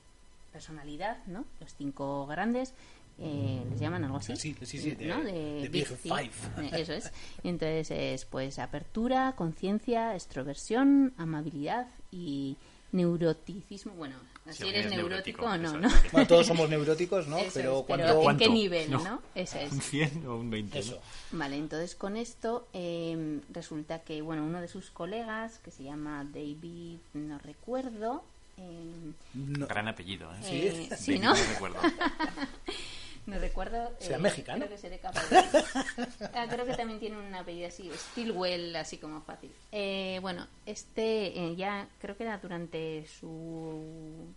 personalidad, 0.51 1.17
¿no? 1.27 1.45
Los 1.59 1.75
cinco 1.75 2.25
grandes, 2.25 2.73
eh, 3.19 3.63
les 3.69 3.79
llaman 3.79 4.03
algo 4.03 4.17
así. 4.17 4.35
Sí, 4.35 4.55
sí, 4.63 4.79
sí, 4.79 4.91
de- 4.91 5.05
¿no? 5.05 5.23
de 5.23 5.69
Big 5.71 5.85
Five. 5.85 6.31
Eh, 6.57 6.69
Eso 6.73 6.93
es. 6.93 7.11
Entonces 7.43 7.91
es 7.91 8.25
pues 8.25 8.57
apertura, 8.59 9.33
conciencia, 9.37 10.15
extroversión, 10.15 11.13
amabilidad 11.17 11.87
y 12.11 12.57
neuroticismo. 12.95 13.93
Bueno, 13.93 14.15
Sí, 14.51 14.53
si 14.63 14.69
eres 14.69 14.85
es 14.85 14.91
neurótico, 14.91 15.41
neurótico, 15.49 15.77
o 15.77 15.79
no, 15.79 15.87
¿no? 15.89 15.95
Bueno, 16.11 16.27
todos 16.27 16.45
somos 16.45 16.69
neuróticos, 16.69 17.27
¿no? 17.27 17.37
Eso 17.39 17.51
pero 17.55 17.79
es, 17.79 17.85
cuando... 17.85 18.29
¿en 18.31 18.37
qué 18.37 18.47
nivel, 18.49 18.91
No. 18.91 19.03
no? 19.03 19.21
Eso 19.33 19.57
es. 19.57 19.71
¿Un 19.71 19.81
100 19.81 20.27
o 20.27 20.35
un 20.37 20.49
20? 20.51 20.77
Eso. 20.79 20.99
Vale, 21.31 21.57
entonces 21.57 21.95
con 21.95 22.15
esto 22.15 22.67
eh, 22.73 23.39
resulta 23.51 23.99
que, 23.99 24.21
bueno, 24.21 24.43
uno 24.43 24.61
de 24.61 24.67
sus 24.67 24.91
colegas, 24.91 25.57
que 25.63 25.71
se 25.71 25.83
llama 25.83 26.23
David, 26.31 26.97
no 27.15 27.39
recuerdo, 27.39 28.23
eh, 28.57 29.11
No, 29.33 29.65
Gran 29.67 29.87
apellido, 29.87 30.31
¿eh? 30.33 30.37
Sí. 30.41 30.55
eh, 30.61 30.87
David, 30.89 30.93
sí, 30.99 31.19
¿no? 31.19 31.33
recuerdo. 31.33 31.77
No 33.25 33.39
recuerdo. 33.39 33.91
¿Será 33.99 34.17
eh, 34.17 34.19
mexicano? 34.19 34.65
Creo 34.65 34.75
que 34.75 34.81
seré 34.81 34.99
capaz 34.99 35.27
de- 35.29 35.37
Ah, 36.33 36.45
creo 36.49 36.65
que 36.65 36.73
también 36.75 36.99
tiene 36.99 37.17
un 37.17 37.33
apellido 37.33 37.67
así, 37.67 37.89
Stilwell, 37.95 38.75
así 38.75 38.97
como 38.97 39.21
fácil. 39.21 39.51
Eh, 39.71 40.19
bueno, 40.21 40.47
este 40.65 41.27
eh, 41.39 41.55
ya 41.55 41.87
creo 41.99 42.15
que 42.17 42.23
era 42.23 42.37
durante 42.37 43.05
su. 43.19 44.27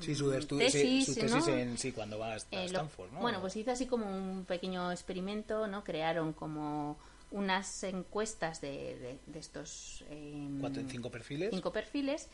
Sí, 0.00 0.14
su, 0.14 0.30
tesis, 0.30 0.72
sí, 0.72 1.04
su 1.04 1.14
tesis 1.14 1.46
¿no? 1.48 1.54
en 1.56 1.76
sí, 1.76 1.92
cuando 1.92 2.18
va 2.18 2.32
a 2.34 2.36
Eh, 2.36 2.64
Stanford, 2.66 3.10
¿no? 3.12 3.20
Bueno, 3.20 3.40
pues 3.40 3.56
hizo 3.56 3.70
así 3.72 3.86
como 3.86 4.06
un 4.06 4.44
pequeño 4.44 4.92
experimento, 4.92 5.66
¿no? 5.66 5.82
Crearon 5.82 6.32
como 6.32 6.96
unas 7.30 7.82
encuestas 7.82 8.60
de, 8.60 8.70
de, 8.98 9.18
de 9.26 9.38
estos 9.38 10.04
eh, 10.10 10.48
Cuatro, 10.60 10.82
cinco 10.88 11.10
perfiles. 11.10 11.50
cinco 11.52 11.72
perfiles 11.72 12.28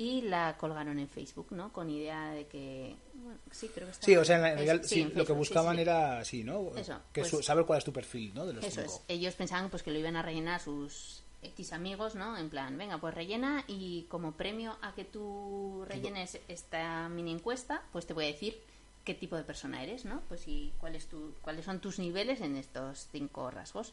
y 0.00 0.22
la 0.22 0.56
colgaron 0.56 0.98
en 0.98 1.08
Facebook, 1.08 1.48
¿no? 1.50 1.72
Con 1.74 1.90
idea 1.90 2.30
de 2.30 2.46
que... 2.46 2.96
bueno, 3.14 3.38
sí, 3.50 3.68
creo 3.68 3.86
que 3.86 3.92
está- 3.92 4.06
Sí, 4.06 4.16
o 4.16 4.24
sea, 4.24 4.36
en 4.36 4.42
la- 4.42 4.52
es- 4.54 4.60
real- 4.60 4.84
sí, 4.84 5.00
en 5.02 5.08
lo 5.08 5.10
que 5.10 5.16
Facebook, 5.18 5.34
sí, 5.34 5.38
buscaban 5.50 5.76
sí. 5.76 5.82
era 5.82 6.18
así, 6.20 6.42
¿no? 6.44 6.74
Eso, 6.74 6.98
que 7.12 7.20
pues- 7.20 7.30
su- 7.30 7.42
saber 7.42 7.66
cuál 7.66 7.78
es 7.80 7.84
tu 7.84 7.92
perfil, 7.92 8.32
¿no? 8.34 8.46
De 8.46 8.54
los 8.54 8.64
Eso 8.64 8.80
cinco. 8.80 8.94
es. 8.94 9.02
Ellos 9.14 9.34
pensaban 9.34 9.68
pues 9.68 9.82
que 9.82 9.90
lo 9.90 9.98
iban 9.98 10.16
a 10.16 10.22
rellenar 10.22 10.58
sus 10.60 11.22
X 11.42 11.72
amigos, 11.74 12.14
¿no? 12.14 12.38
En 12.38 12.48
plan, 12.48 12.78
venga, 12.78 12.96
pues 12.98 13.12
rellena 13.14 13.62
y 13.68 14.04
como 14.08 14.32
premio 14.32 14.76
a 14.80 14.94
que 14.94 15.04
tú 15.04 15.84
rellenes 15.86 16.38
esta 16.48 17.08
mini 17.10 17.32
encuesta, 17.32 17.82
pues 17.92 18.06
te 18.06 18.14
voy 18.14 18.24
a 18.24 18.28
decir 18.28 18.58
qué 19.04 19.12
tipo 19.14 19.36
de 19.36 19.42
persona 19.44 19.82
eres, 19.82 20.06
¿no? 20.06 20.22
Pues 20.28 20.48
y 20.48 20.72
cuál 20.78 20.96
es 20.96 21.06
tu, 21.08 21.34
cuáles 21.42 21.66
son 21.66 21.80
tus 21.80 21.98
niveles 21.98 22.40
en 22.40 22.56
estos 22.56 23.06
cinco 23.12 23.50
rasgos. 23.50 23.92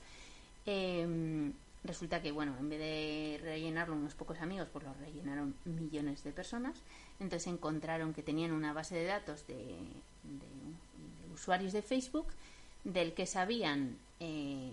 Eh, 0.65 1.51
resulta 1.87 2.21
que, 2.21 2.31
bueno, 2.31 2.55
en 2.59 2.69
vez 2.69 2.79
de 2.79 3.39
rellenarlo 3.41 3.95
unos 3.95 4.13
pocos 4.13 4.39
amigos, 4.39 4.67
pues 4.71 4.85
lo 4.85 4.93
rellenaron 4.93 5.55
millones 5.65 6.23
de 6.23 6.31
personas. 6.31 6.81
Entonces 7.19 7.47
encontraron 7.47 8.13
que 8.13 8.21
tenían 8.23 8.51
una 8.51 8.73
base 8.73 8.95
de 8.95 9.05
datos 9.05 9.47
de, 9.47 9.55
de- 9.55 9.67
de 11.27 11.33
usuarios 11.33 11.73
de 11.73 11.81
Facebook 11.81 12.27
del 12.83 13.13
que 13.13 13.25
sabían 13.25 13.97
eh, 14.19 14.71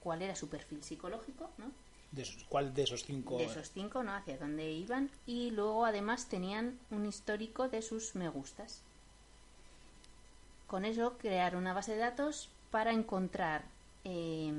cuál 0.00 0.22
era 0.22 0.34
su 0.36 0.48
perfil 0.48 0.82
psicológico, 0.82 1.50
¿no? 1.58 1.70
De 2.12 2.22
esos- 2.22 2.44
¿Cuál 2.48 2.74
de 2.74 2.82
esos 2.82 3.04
cinco? 3.04 3.38
De 3.38 3.44
esos 3.44 3.70
cinco, 3.70 4.02
¿no? 4.02 4.12
Hacia 4.14 4.36
dónde 4.38 4.70
iban. 4.72 5.10
Y 5.26 5.50
luego 5.52 5.84
además 5.84 6.26
tenían 6.28 6.78
un 6.90 7.06
histórico 7.06 7.68
de 7.68 7.82
sus 7.82 8.14
me 8.14 8.28
gustas. 8.28 8.82
Con 10.66 10.84
eso 10.84 11.16
crearon 11.18 11.62
una 11.62 11.72
base 11.74 11.92
de 11.92 11.98
datos 11.98 12.48
para 12.70 12.92
encontrar 12.92 13.64
eh, 14.04 14.52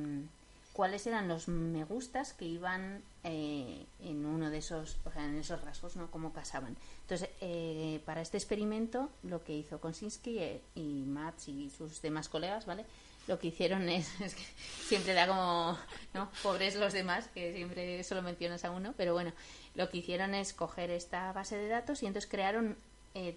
cuáles 0.73 1.05
eran 1.07 1.27
los 1.27 1.47
me 1.47 1.83
gustas 1.83 2.33
que 2.33 2.45
iban 2.45 3.03
eh, 3.23 3.85
en 3.99 4.25
uno 4.25 4.49
de 4.49 4.59
esos, 4.59 4.97
o 5.05 5.11
sea, 5.11 5.25
en 5.25 5.37
esos 5.37 5.61
rasgos, 5.61 5.95
¿no? 5.95 6.09
Cómo 6.09 6.33
casaban. 6.33 6.77
Entonces, 7.01 7.29
eh, 7.41 8.01
para 8.05 8.21
este 8.21 8.37
experimento, 8.37 9.09
lo 9.23 9.43
que 9.43 9.53
hizo 9.53 9.79
Konsinski 9.79 10.39
eh, 10.39 10.61
y 10.75 11.03
Mats 11.05 11.49
y 11.49 11.69
sus 11.69 12.01
demás 12.01 12.29
colegas, 12.29 12.65
¿vale? 12.65 12.85
Lo 13.27 13.37
que 13.37 13.47
hicieron 13.47 13.89
es, 13.89 14.09
es 14.21 14.33
que 14.33 14.43
siempre 14.87 15.13
da 15.13 15.27
como, 15.27 15.77
¿no? 16.13 16.31
Pobres 16.41 16.75
los 16.75 16.93
demás, 16.93 17.27
que 17.33 17.53
siempre 17.53 18.03
solo 18.03 18.21
mencionas 18.21 18.63
a 18.63 18.71
uno, 18.71 18.93
pero 18.95 19.13
bueno, 19.13 19.33
lo 19.75 19.89
que 19.89 19.97
hicieron 19.97 20.33
es 20.33 20.53
coger 20.53 20.89
esta 20.89 21.33
base 21.33 21.57
de 21.57 21.67
datos 21.67 22.01
y 22.01 22.07
entonces 22.07 22.29
crearon 22.29 22.77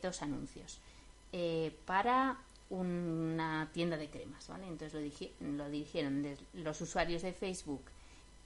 dos 0.02 0.22
anuncios 0.22 0.78
para 1.84 2.38
una 2.70 3.70
tienda 3.72 3.96
de 3.96 4.08
cremas, 4.08 4.48
¿vale? 4.48 4.66
Entonces 4.66 4.94
lo, 4.94 5.00
digi- 5.00 5.30
lo 5.40 5.68
dirigieron 5.70 6.22
de 6.22 6.36
los 6.54 6.80
usuarios 6.80 7.22
de 7.22 7.32
Facebook 7.32 7.82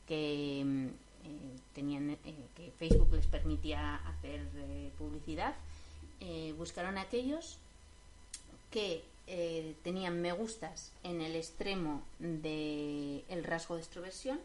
que 0.06 0.62
mm, 0.64 0.86
eh, 0.86 1.56
tenían 1.74 2.10
eh, 2.10 2.18
que 2.56 2.70
Facebook 2.78 3.12
les 3.12 3.26
permitía 3.26 3.96
hacer 3.96 4.46
eh, 4.56 4.90
publicidad, 4.98 5.54
eh, 6.20 6.54
buscaron 6.58 6.98
aquellos 6.98 7.58
que 8.70 9.02
eh, 9.26 9.74
tenían 9.84 10.20
me 10.20 10.32
gustas 10.32 10.92
en 11.04 11.20
el 11.20 11.36
extremo 11.36 12.02
del 12.18 13.24
el 13.28 13.44
rasgo 13.44 13.74
de 13.76 13.82
extroversión, 13.82 14.40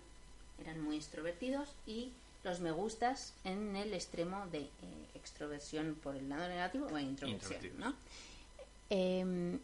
eran 0.62 0.82
muy 0.82 0.98
extrovertidos, 0.98 1.70
y 1.88 2.12
los 2.44 2.60
me 2.60 2.72
gustas 2.72 3.34
en 3.44 3.76
el 3.76 3.94
extremo 3.94 4.46
de 4.52 4.68
extroversión 5.16 5.96
por 5.96 6.16
el 6.16 6.28
lado 6.30 6.48
negativo 6.50 6.88
o 6.88 6.98
introversión. 7.00 7.52
¿no? 7.80 7.94
Eh, 8.96 9.58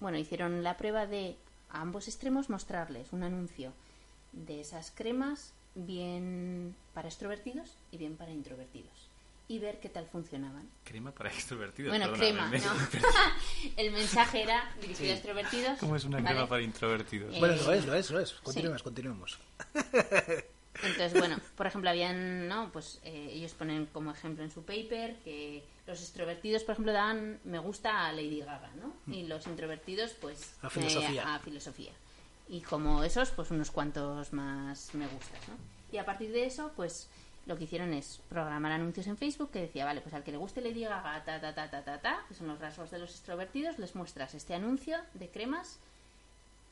bueno, 0.00 0.16
hicieron 0.16 0.62
la 0.62 0.78
prueba 0.78 1.06
de 1.06 1.36
a 1.68 1.82
ambos 1.82 2.08
extremos 2.08 2.48
mostrarles 2.48 3.12
un 3.12 3.22
anuncio 3.22 3.74
de 4.32 4.60
esas 4.62 4.90
cremas 4.90 5.52
bien 5.74 6.74
para 6.94 7.08
extrovertidos 7.08 7.74
y 7.92 7.98
bien 7.98 8.16
para 8.16 8.30
introvertidos 8.32 9.08
y 9.48 9.58
ver 9.58 9.80
qué 9.80 9.88
tal 9.90 10.06
funcionaban. 10.06 10.66
Crema 10.84 11.10
para 11.12 11.28
extrovertidos. 11.30 11.90
Bueno, 11.90 12.06
perdona, 12.12 12.48
crema, 12.48 12.48
me- 12.48 12.58
no. 12.58 12.72
El 13.76 13.92
mensaje 13.92 14.42
era 14.44 14.74
dirigido 14.80 15.10
a 15.10 15.14
extrovertidos. 15.14 15.78
¿Cómo 15.78 15.96
es 15.96 16.04
una 16.04 16.16
¿vale? 16.18 16.28
crema 16.28 16.48
para 16.48 16.62
introvertidos? 16.62 17.34
Eh, 17.34 17.38
Bueno, 17.38 17.56
lo 17.56 17.72
es, 17.72 17.84
lo 17.84 17.94
es, 17.94 18.10
lo 18.10 18.20
es. 18.20 18.32
Continuemos, 18.32 18.82
continuemos. 18.82 19.38
Entonces, 20.82 21.18
bueno, 21.18 21.36
por 21.56 21.66
ejemplo, 21.66 21.90
habían, 21.90 22.48
¿no? 22.48 22.70
Pues 22.72 23.00
eh, 23.04 23.30
ellos 23.32 23.52
ponen 23.52 23.86
como 23.86 24.10
ejemplo 24.12 24.42
en 24.44 24.50
su 24.50 24.62
paper 24.62 25.16
que 25.24 25.64
los 25.86 26.00
extrovertidos, 26.00 26.62
por 26.64 26.72
ejemplo, 26.72 26.92
dan 26.92 27.40
me 27.44 27.58
gusta 27.58 28.06
a 28.06 28.12
Lady 28.12 28.40
Gaga, 28.40 28.70
¿no? 28.80 28.94
Y 29.12 29.26
los 29.26 29.46
introvertidos, 29.46 30.12
pues, 30.20 30.54
A 30.62 30.70
filosofía. 30.70 31.22
eh, 31.22 31.24
a 31.26 31.38
filosofía. 31.40 31.92
Y 32.48 32.60
como 32.62 33.04
esos, 33.04 33.30
pues 33.30 33.50
unos 33.50 33.70
cuantos 33.70 34.32
más 34.32 34.94
me 34.94 35.06
gustas, 35.06 35.48
¿no? 35.48 35.54
Y 35.92 35.98
a 35.98 36.04
partir 36.04 36.32
de 36.32 36.46
eso, 36.46 36.72
pues 36.76 37.08
lo 37.46 37.56
que 37.56 37.64
hicieron 37.64 37.92
es 37.94 38.20
programar 38.28 38.72
anuncios 38.72 39.06
en 39.06 39.16
Facebook 39.16 39.50
que 39.50 39.60
decía, 39.62 39.84
vale, 39.84 40.00
pues 40.00 40.14
al 40.14 40.22
que 40.22 40.30
le 40.30 40.36
guste 40.36 40.60
Lady 40.60 40.82
Gaga, 40.84 41.24
ta, 41.24 41.40
ta, 41.40 41.54
ta, 41.54 41.70
ta, 41.70 41.82
ta, 41.84 42.00
ta, 42.00 42.24
que 42.28 42.34
son 42.34 42.46
los 42.48 42.58
rasgos 42.60 42.90
de 42.90 42.98
los 42.98 43.10
extrovertidos, 43.10 43.78
les 43.78 43.94
muestras 43.94 44.34
este 44.34 44.54
anuncio 44.54 44.98
de 45.14 45.28
cremas 45.30 45.78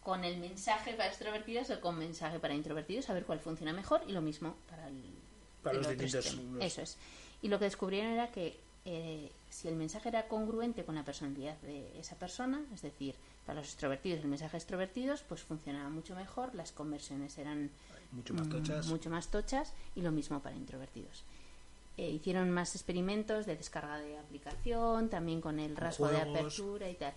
con 0.08 0.24
el 0.24 0.38
mensaje 0.38 0.94
para 0.94 1.10
extrovertidos 1.10 1.68
o 1.68 1.80
con 1.82 1.98
mensaje 1.98 2.38
para 2.40 2.54
introvertidos, 2.54 3.10
a 3.10 3.12
ver 3.12 3.26
cuál 3.26 3.40
funciona 3.40 3.74
mejor 3.74 4.00
y 4.08 4.12
lo 4.12 4.22
mismo 4.22 4.56
para 4.66 4.88
el, 4.88 5.02
Para 5.62 5.76
el 5.76 5.82
los 5.82 5.98
distintos- 5.98 6.34
los- 6.54 6.62
Eso 6.64 6.80
es. 6.80 6.96
Y 7.42 7.48
lo 7.48 7.58
que 7.58 7.66
descubrieron 7.66 8.12
era 8.12 8.28
que 8.32 8.58
eh, 8.86 9.30
si 9.50 9.68
el 9.68 9.74
mensaje 9.76 10.08
era 10.08 10.26
congruente 10.26 10.82
con 10.86 10.94
la 10.94 11.04
personalidad 11.04 11.58
de 11.58 12.00
esa 12.00 12.16
persona, 12.16 12.62
es 12.72 12.80
decir, 12.80 13.16
para 13.44 13.58
los 13.60 13.68
extrovertidos 13.68 14.20
el 14.20 14.28
mensaje 14.28 14.56
extrovertidos, 14.56 15.20
pues 15.28 15.42
funcionaba 15.42 15.90
mucho 15.90 16.14
mejor, 16.14 16.54
las 16.54 16.72
conversiones 16.72 17.36
eran 17.36 17.70
Mucho 18.12 18.32
más 18.32 18.46
mm, 18.46 18.50
tochas. 18.50 18.86
mucho 18.86 19.10
más 19.10 19.28
tochas 19.28 19.74
y 19.94 20.00
lo 20.00 20.10
mismo 20.10 20.40
para 20.40 20.56
introvertidos. 20.56 21.22
Eh, 21.98 22.08
hicieron 22.08 22.50
más 22.50 22.74
experimentos 22.74 23.44
de 23.44 23.56
descarga 23.56 23.98
de 23.98 24.16
aplicación, 24.16 25.10
también 25.10 25.42
con 25.42 25.60
el 25.60 25.76
rasgo 25.76 26.08
de 26.08 26.16
apertura 26.22 26.88
y 26.88 26.94
tal. 26.94 27.12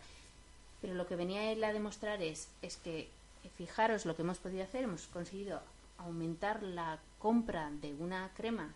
Pero 0.82 0.96
lo 0.96 1.06
que 1.08 1.16
venía 1.16 1.52
él 1.52 1.64
a 1.64 1.74
demostrar 1.74 2.22
es, 2.22 2.50
es 2.62 2.78
que, 2.78 3.10
fijaros 3.56 4.06
lo 4.06 4.16
que 4.16 4.22
hemos 4.24 4.40
podido 4.40 4.64
hacer, 4.64 4.84
hemos 4.84 5.08
conseguido 5.08 5.62
aumentar 5.98 6.64
la 6.64 7.00
compra 7.20 7.70
de 7.82 7.94
una 7.94 8.30
crema. 8.36 8.74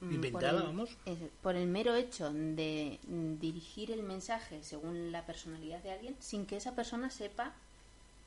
mm, 0.00 0.12
Inventada, 0.14 0.52
por 0.52 0.60
el- 0.60 0.66
vamos. 0.66 0.96
por 1.42 1.56
el 1.56 1.66
mero 1.68 1.94
hecho 1.94 2.32
de 2.32 2.98
mm, 3.06 3.38
dirigir 3.38 3.90
el 3.92 4.02
mensaje 4.02 4.62
según 4.62 5.12
la 5.12 5.24
personalidad 5.24 5.82
de 5.82 5.92
alguien, 5.92 6.16
sin 6.20 6.46
que 6.46 6.56
esa 6.56 6.74
persona 6.74 7.10
sepa 7.10 7.52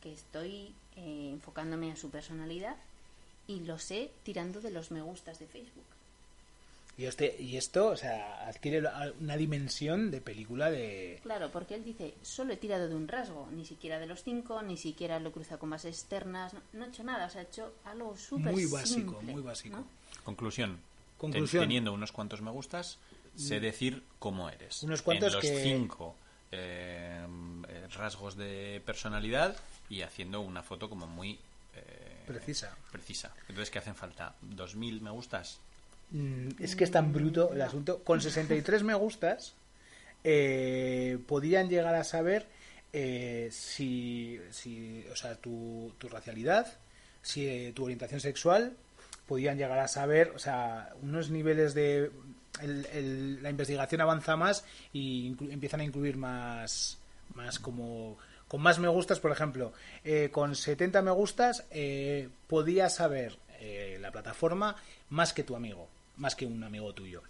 que 0.01 0.13
estoy 0.13 0.73
eh, 0.95 1.29
enfocándome 1.33 1.91
a 1.91 1.95
su 1.97 2.09
personalidad 2.09 2.77
y 3.47 3.61
lo 3.61 3.77
sé 3.79 4.11
tirando 4.23 4.61
de 4.61 4.71
los 4.71 4.91
me 4.91 5.01
gustas 5.01 5.39
de 5.39 5.47
Facebook. 5.47 5.85
Y, 6.97 7.05
este, 7.05 7.35
y 7.39 7.57
esto, 7.57 7.89
o 7.89 7.95
sea, 7.97 8.47
adquiere 8.47 8.81
una 9.19 9.37
dimensión 9.37 10.09
de 10.09 10.19
película 10.19 10.71
de... 10.71 11.19
Claro, 11.21 11.51
porque 11.51 11.75
él 11.75 11.83
dice, 11.83 12.15
solo 12.23 12.53
he 12.53 12.57
tirado 12.57 12.87
de 12.89 12.95
un 12.95 13.07
rasgo, 13.07 13.47
ni 13.51 13.65
siquiera 13.65 13.99
de 13.99 14.07
los 14.07 14.23
cinco, 14.23 14.63
ni 14.63 14.77
siquiera 14.77 15.19
lo 15.19 15.31
cruza 15.31 15.57
con 15.59 15.69
bases 15.69 15.95
externas, 15.99 16.53
no, 16.55 16.61
no 16.73 16.85
he 16.85 16.87
hecho 16.87 17.03
nada, 17.03 17.27
o 17.27 17.29
sea, 17.29 17.41
ha 17.41 17.43
hecho 17.43 17.71
algo 17.85 18.17
súper 18.17 18.51
Muy 18.51 18.65
básico, 18.65 19.11
simple, 19.11 19.31
muy 19.33 19.41
básico. 19.43 19.77
¿no? 19.77 19.87
Conclusión. 20.23 20.79
Conclusión. 21.19 21.61
Ten- 21.61 21.69
teniendo 21.69 21.93
unos 21.93 22.11
cuantos 22.11 22.41
me 22.41 22.49
gustas, 22.49 22.97
sé 23.35 23.59
decir 23.59 24.01
cómo 24.17 24.49
eres. 24.49 24.81
Unos 24.81 25.03
cuantos 25.03 25.27
en 25.29 25.33
los 25.35 25.41
que- 25.43 25.63
cinco 25.63 26.15
eh, 26.51 27.25
rasgos 27.95 28.35
de 28.37 28.81
personalidad 28.85 29.55
y 29.89 30.01
haciendo 30.01 30.41
una 30.41 30.63
foto 30.63 30.89
como 30.89 31.05
muy 31.05 31.39
eh, 31.75 32.23
Precisa. 32.25 32.75
precisa. 32.91 33.33
Entonces, 33.41 33.69
¿qué 33.69 33.77
hacen 33.79 33.95
falta? 33.95 34.35
¿2.000 34.43 35.01
me 35.01 35.11
gustas? 35.11 35.59
Mm, 36.11 36.49
Es 36.59 36.75
que 36.75 36.83
es 36.83 36.91
tan 36.91 37.11
bruto 37.13 37.51
el 37.53 37.61
asunto. 37.61 38.03
Con 38.03 38.21
63 38.21 38.83
me 38.83 38.93
gustas, 38.93 39.53
eh, 40.23 41.17
podían 41.27 41.69
llegar 41.69 41.95
a 41.95 42.03
saber 42.03 42.45
eh, 42.93 43.49
si, 43.51 44.39
si, 44.51 45.05
o 45.11 45.15
sea, 45.15 45.35
tu, 45.35 45.93
tu 45.97 46.07
racialidad, 46.09 46.67
si 47.21 47.47
eh, 47.47 47.71
tu 47.75 47.83
orientación 47.85 48.19
sexual, 48.21 48.73
podían 49.27 49.57
llegar 49.57 49.79
a 49.79 49.87
saber, 49.87 50.31
o 50.35 50.39
sea, 50.39 50.93
unos 51.01 51.29
niveles 51.29 51.73
de... 51.73 52.11
el- 52.61 53.43
la 53.43 53.49
investigación 53.49 53.99
avanza 54.01 54.35
más 54.37 54.63
y 54.93 55.35
empiezan 55.51 55.81
a 55.81 55.83
incluir 55.83 56.17
más, 56.17 56.97
más 57.35 57.59
como... 57.59 58.17
Con 58.47 58.61
más 58.61 58.79
me 58.79 58.87
gustas, 58.87 59.19
por 59.19 59.33
ejemplo, 59.33 59.73
eh, 60.05 60.29
con 60.31 60.55
70 60.55 61.01
me 61.01 61.11
gustas, 61.11 61.65
podía 62.47 62.87
saber 62.89 63.37
la 63.99 64.09
plataforma 64.11 64.77
más 65.09 65.33
que 65.33 65.43
tu 65.43 65.53
amigo, 65.57 65.89
más 66.17 66.35
que 66.35 66.45
un 66.45 66.63
amigo 66.63 66.93
tuyo. 66.93 67.23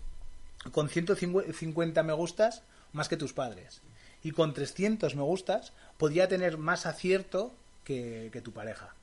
Con 0.72 0.90
150 0.90 2.04
me 2.04 2.14
gustas, 2.14 2.64
más 2.94 3.08
que 3.08 3.18
tus 3.18 3.34
padres. 3.34 3.82
Y 4.24 4.32
con 4.32 4.54
300 4.54 5.16
me 5.16 5.22
gustas, 5.22 5.74
podía 5.98 6.28
tener 6.28 6.58
más 6.58 6.86
acierto 6.86 7.54
que, 7.84 8.30
que 8.34 8.42
tu 8.42 8.52
pareja. 8.52 8.96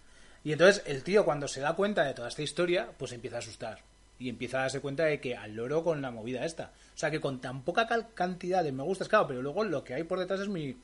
Y 0.42 0.52
entonces 0.52 0.82
el 0.86 1.02
tío 1.02 1.24
cuando 1.24 1.48
se 1.48 1.60
da 1.60 1.74
cuenta 1.74 2.04
de 2.04 2.14
toda 2.14 2.28
esta 2.28 2.42
historia, 2.42 2.90
pues 2.98 3.12
empieza 3.12 3.36
a 3.36 3.38
asustar. 3.38 3.82
Y 4.18 4.28
empieza 4.28 4.58
a 4.58 4.62
darse 4.62 4.80
cuenta 4.80 5.04
de 5.04 5.20
que 5.20 5.36
al 5.36 5.54
loro 5.54 5.82
con 5.82 6.02
la 6.02 6.10
movida 6.10 6.44
esta. 6.44 6.72
O 6.94 6.98
sea 6.98 7.10
que 7.10 7.20
con 7.20 7.40
tan 7.40 7.62
poca 7.62 7.88
cantidad 8.14 8.62
de 8.62 8.72
me 8.72 8.82
gustas, 8.82 9.08
claro, 9.08 9.26
pero 9.26 9.42
luego 9.42 9.64
lo 9.64 9.82
que 9.82 9.94
hay 9.94 10.04
por 10.04 10.18
detrás 10.18 10.40
es 10.40 10.48
muy... 10.48 10.76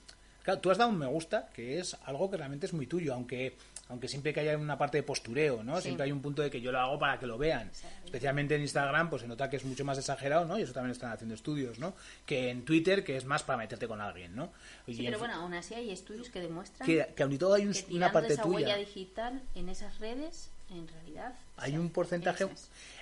Claro, 0.43 0.61
tú 0.61 0.71
has 0.71 0.79
dado 0.79 0.91
un 0.91 0.99
me 0.99 1.07
gusta, 1.07 1.51
que 1.53 1.79
es 1.79 1.97
algo 2.05 2.31
que 2.31 2.39
realmente 2.39 2.67
es 2.67 2.73
muy 2.73 2.87
tuyo, 2.87 3.13
aunque 3.13 3.55
aunque 3.91 4.09
siempre 4.09 4.33
que 4.33 4.41
haya 4.41 4.57
una 4.57 4.79
parte 4.79 4.97
de 4.99 5.03
postureo, 5.03 5.63
¿no? 5.63 5.77
Sí. 5.77 5.83
Siempre 5.83 6.05
hay 6.05 6.13
un 6.13 6.23
punto 6.23 6.41
de 6.43 6.51
que 6.51 6.61
yo 6.61 6.73
lo 6.73 6.79
hago 6.81 6.99
para 6.99 7.19
que 7.19 7.27
lo 7.27 7.37
vean. 7.37 7.71
Especialmente 8.05 8.55
en 8.55 8.63
Instagram, 8.63 9.11
pues 9.11 9.23
se 9.23 9.29
nota 9.29 9.51
que 9.51 9.57
es 9.57 9.65
mucho 9.65 9.85
más 9.85 9.99
exagerado, 9.99 10.45
¿no? 10.47 10.59
Y 10.59 10.63
eso 10.63 10.73
también 10.73 10.93
están 10.93 11.13
haciendo 11.13 11.35
estudios, 11.35 11.79
¿no? 11.79 11.95
Que 12.25 12.51
en 12.51 12.65
Twitter, 12.65 13.05
que 13.05 13.17
es 13.17 13.25
más 13.25 13.43
para 13.43 13.59
meterte 13.59 13.87
con 13.87 14.01
alguien, 14.01 14.35
¿no? 14.35 14.53
Y 14.87 14.95
Sí, 14.95 15.01
en 15.01 15.07
pero 15.07 15.19
bueno, 15.19 15.35
aún 15.35 15.55
así 15.55 15.75
hay 15.75 15.91
estudios 15.91 16.31
que 16.31 16.41
demuestran 16.41 16.87
que, 16.87 17.13
que 17.15 17.23
aun 17.23 17.33
y 17.33 17.39
todo 17.39 17.55
hay 17.55 17.67
un- 17.67 17.73
que 17.75 17.95
una 17.95 18.11
parte 18.13 18.33
esa 18.33 18.43
tuya. 18.43 18.55
huella 18.57 18.77
digital 18.77 19.43
en 19.55 19.69
esas 19.69 19.99
redes, 19.99 20.51
en 20.71 20.89
realidad... 20.89 21.35
hay 21.57 21.77
un 21.77 21.91
porcentaje. 21.91 22.47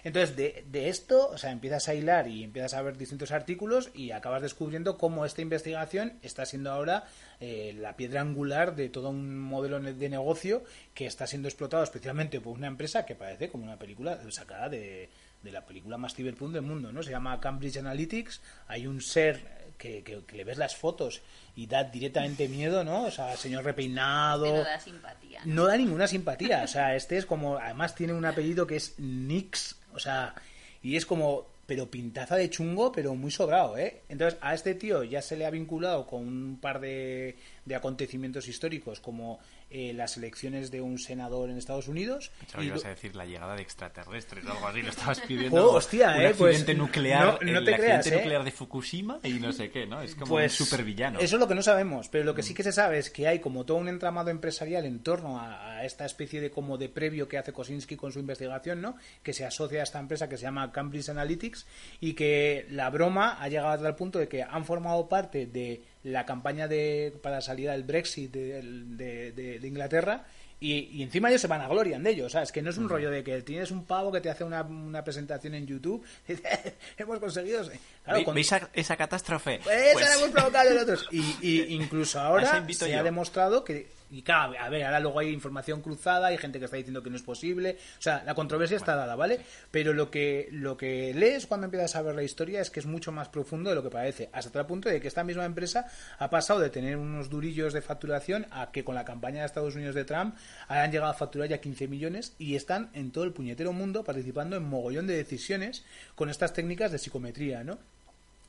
Entonces, 0.05 0.37
de, 0.37 0.65
de 0.71 0.89
esto, 0.89 1.29
o 1.29 1.39
sea, 1.39 1.51
empiezas 1.51 1.89
a 1.89 1.95
hilar 1.95 2.29
y 2.29 2.45
empiezas 2.45 2.75
a 2.75 2.83
ver 2.83 2.97
distintos 2.97 3.31
artículos 3.31 3.91
y 3.95 4.11
acabas 4.11 4.43
descubriendo 4.43 4.97
cómo 4.97 5.25
esta 5.25 5.43
investigación 5.43 6.19
está 6.23 6.47
siendo 6.47 6.71
ahora 6.73 7.05
eh, 7.41 7.75
la 7.79 7.97
piedra 7.97 8.21
angular 8.21 8.75
de 8.75 8.89
todo 8.89 9.11
un 9.11 9.39
modelo 9.39 9.81
de 9.81 10.09
negocio 10.09 10.65
que 10.95 11.07
está 11.07 11.27
siendo 11.27 11.49
explotado 11.49 11.83
especialmente 11.83 12.41
por 12.41 12.57
una 12.57 12.67
empresa 12.67 13.05
que 13.05 13.15
parece 13.15 13.49
como 13.49 13.65
una 13.65 13.79
película 13.79 14.19
sacada 14.31 14.69
de, 14.69 15.11
de 15.43 15.53
la 15.53 15.65
película 15.65 15.99
más 15.99 16.15
cyberpunk 16.15 16.53
del 16.53 16.63
mundo, 16.63 16.93
¿no? 16.93 17.03
Se 17.03 17.11
llama 17.11 17.41
Cambridge 17.41 17.77
Analytics. 17.77 18.41
Hay 18.67 18.87
un 18.87 19.01
ser 19.01 19.58
que, 19.79 20.03
que- 20.03 20.25
que 20.27 20.37
le 20.37 20.45
ves 20.45 20.59
las 20.59 20.77
fotos 20.77 21.23
y 21.57 21.67
da 21.67 21.85
directamente 21.85 22.49
miedo, 22.49 22.85
¿no? 22.85 23.05
O 23.05 23.11
sea, 23.11 23.37
señor 23.37 23.65
repeinado. 23.65 24.65
Da 24.65 24.79
simpatía. 24.81 25.41
¿no? 25.45 25.55
No 25.55 25.67
da 25.67 25.77
ninguna 25.77 26.07
simpatía. 26.07 26.63
O 26.65 26.69
sea, 26.69 26.95
este 26.97 27.17
es 27.17 27.27
como. 27.27 27.57
Además, 27.59 27.95
tiene 27.95 28.13
un 28.13 28.25
apellido 28.25 28.67
que 28.67 28.77
es 28.77 28.99
Nix. 28.99 29.77
O 29.95 29.99
sea, 29.99 30.35
y 30.83 30.97
es 30.97 31.07
como. 31.07 31.47
Pero 31.67 31.91
pintaza 31.91 32.37
de 32.37 32.49
chungo, 32.49 32.91
pero 32.93 33.15
muy 33.15 33.31
sobrado, 33.31 33.77
¿eh? 33.77 34.01
Entonces, 34.09 34.39
a 34.43 34.55
este 34.55 34.75
tío 34.75 35.05
ya 35.05 35.21
se 35.21 35.37
le 35.37 35.45
ha 35.45 35.51
vinculado 35.51 36.07
con 36.07 36.27
un 36.27 36.59
par 36.59 36.81
de, 36.81 37.37
de 37.67 37.75
acontecimientos 37.75 38.49
históricos, 38.49 39.01
como 39.01 39.39
eh, 39.71 39.93
las 39.93 40.17
elecciones 40.17 40.71
de 40.71 40.81
un 40.81 40.99
senador 40.99 41.51
en 41.51 41.59
Estados 41.59 41.89
Unidos. 41.89 42.31
Pensaba 42.41 42.63
y 42.63 42.67
que 42.67 42.73
ibas 42.73 42.85
a 42.85 42.89
decir 42.91 43.15
la 43.17 43.27
llegada 43.27 43.55
de 43.57 43.63
extraterrestres 43.63 44.45
o 44.47 44.53
algo 44.53 44.67
así, 44.69 44.83
lo 44.83 44.89
estabas 44.89 45.21
pidiendo. 45.21 45.71
Oh, 45.73 45.77
hostia, 45.77 46.15
un 46.17 46.23
eh, 46.23 46.35
pues, 46.37 46.77
nuclear, 46.77 47.39
no- 47.45 47.53
no 47.53 47.59
el 47.59 47.65
te 47.65 47.75
accidente 47.75 47.79
creas, 47.83 48.07
eh. 48.07 48.17
nuclear 48.17 48.45
de 48.45 48.51
Fukushima 48.51 49.21
y 49.25 49.33
no 49.35 49.53
sé 49.53 49.71
qué, 49.71 49.87
¿no? 49.87 50.01
Es 50.03 50.15
como 50.15 50.27
Pues 50.33 50.59
un 50.61 50.67
supervillano. 50.67 51.19
Eso 51.21 51.37
es 51.37 51.41
lo 51.41 51.49
que 51.49 51.55
no 51.55 51.63
sabemos, 51.63 52.09
pero 52.09 52.25
lo 52.25 52.35
que 52.35 52.43
sí 52.43 52.55
que 52.55 52.63
se 52.63 52.73
sabe 52.73 52.99
es 52.99 53.11
que 53.11 53.27
hay 53.29 53.39
como 53.41 53.65
todo 53.65 53.77
un 53.79 53.89
entramado 53.89 54.31
empresarial 54.31 54.85
en 54.87 55.01
torno 55.03 55.39
a, 55.39 55.79
a 55.79 55.85
esta 55.85 56.05
especie 56.07 56.41
de 56.41 56.51
como 56.51 56.79
de 56.79 56.89
previo 56.89 57.29
que 57.29 57.39
hace 57.39 57.53
Kosinski 57.53 57.97
con 57.97 58.13
su 58.13 58.19
investigación, 58.21 58.81
¿no? 58.81 58.97
Que 59.23 59.33
se 59.33 59.45
asocia 59.45 59.81
a 59.81 59.85
esta 59.85 59.99
empresa 60.01 60.29
que 60.29 60.37
se 60.37 60.43
llama 60.45 60.73
Cambridge 60.73 61.09
Analytics 61.09 61.67
y 62.01 62.15
que 62.15 62.67
la 62.71 62.91
broma 62.91 63.37
ha 63.41 63.49
llegado 63.49 63.69
a 63.71 63.79
tal 63.79 63.97
punto 63.97 64.19
de 64.19 64.29
que 64.29 64.43
han 64.43 64.65
formado 64.65 65.09
parte 65.09 65.47
de 65.47 65.83
la 66.05 66.25
campaña 66.27 66.69
de 66.69 67.13
para 67.23 67.37
la 67.37 67.41
salida 67.43 67.73
del 67.73 67.83
Brexit 67.85 68.33
de, 68.33 68.63
de- 68.63 69.33
de- 69.33 69.59
de 69.59 69.69
Inglaterra 69.69 70.27
y, 70.61 70.75
y 70.93 71.03
encima 71.05 71.29
ellos 71.29 71.41
se 71.41 71.47
van 71.47 71.61
a 71.61 71.69
gloria 71.69 71.99
de 72.01 72.11
ello, 72.11 72.27
o 72.27 72.29
sea, 72.29 72.43
es 72.43 72.51
que 72.51 72.63
no 72.63 72.71
es 72.71 72.79
un 72.79 72.89
rollo 72.89 73.11
de 73.13 73.23
que 73.23 73.43
tienes 73.43 73.71
un 73.71 73.85
pavo 73.85 74.11
que 74.11 74.21
te 74.21 74.29
hace 74.29 74.43
una, 74.43 74.63
una 74.63 75.05
presentación 75.05 75.55
en 75.55 75.67
YouTube 75.67 76.05
hemos 76.97 77.19
conseguido... 77.21 77.63
Claro, 78.09 78.25
con- 78.25 78.35
¿Veis 78.35 78.53
a- 78.53 78.71
esa 78.73 78.97
catástrofe? 78.97 79.61
Pues- 79.63 79.95
ahora 79.95 80.15
hemos 80.17 80.31
provocado 80.31 80.71
nosotros. 80.75 81.07
Y, 81.13 81.37
y 81.43 81.61
incluso 81.75 82.21
ahora 82.21 82.43
esa 82.45 82.67
se 82.87 82.91
yo. 82.93 82.99
ha 82.99 83.03
demostrado 83.03 83.65
que. 83.65 83.97
Y 84.11 84.23
claro, 84.23 84.55
a 84.59 84.71
ver, 84.71 84.85
ahora 84.85 85.01
luego 85.01 85.19
hay 85.19 85.29
información 85.29 85.83
cruzada, 85.83 86.29
hay 86.29 86.39
gente 86.39 86.59
que 86.59 86.65
está 86.65 86.79
diciendo 86.79 87.03
que 87.03 87.11
no 87.11 87.17
es 87.17 87.23
posible. 87.23 87.77
O 87.99 88.01
sea, 88.01 88.23
la 88.25 88.35
controversia 88.35 88.79
está 88.79 88.97
dada, 88.97 89.15
¿vale? 89.17 89.39
Pero 89.71 89.93
lo 89.93 90.11
que, 90.11 90.49
lo 90.51 90.79
que 90.79 91.13
lees 91.13 91.47
cuando 91.47 91.67
empiezas 91.67 91.95
a 91.95 92.01
ver 92.01 92.15
la 92.15 92.23
historia 92.23 92.63
es 92.63 92.71
que 92.71 92.81
es 92.81 92.87
mucho 92.87 93.13
más 93.13 93.29
profundo 93.29 93.69
de 93.69 93.77
lo 93.77 93.83
que 93.83 93.91
parece. 93.91 94.31
Hasta 94.33 94.51
tal 94.51 94.67
punto 94.67 94.89
de 94.89 94.99
que 95.03 95.09
esta 95.09 95.25
misma 95.25 95.45
empresa 95.45 95.89
ha 96.19 96.31
pasado 96.31 96.59
de 96.61 96.71
tener 96.71 96.97
unos 96.97 97.29
durillos 97.29 97.75
de 97.75 97.83
facturación 97.83 98.47
a 98.51 98.71
que 98.73 98.83
con 98.83 98.95
la 98.95 99.05
campaña 99.05 99.41
de 99.41 99.47
Estados 99.47 99.75
Unidos 99.75 99.95
de 99.95 100.07
Trump 100.07 100.35
hayan 100.69 100.91
llegado 100.91 101.11
a 101.11 101.15
facturar 101.15 101.47
ya 101.51 101.59
15 101.61 101.87
millones 101.87 102.33
y 102.39 102.57
están 102.57 102.89
en 102.95 103.11
todo 103.11 103.25
el 103.25 103.35
puñetero 103.35 103.75
mundo 103.75 104.05
participando 104.05 104.57
en 104.57 104.63
mogollón 104.63 105.07
de 105.07 105.19
decisiones 105.19 105.85
con 106.15 106.31
estas 106.31 106.55
técnicas 106.55 106.93
de 106.93 106.99
psicometría, 106.99 107.63
¿no? 107.63 107.79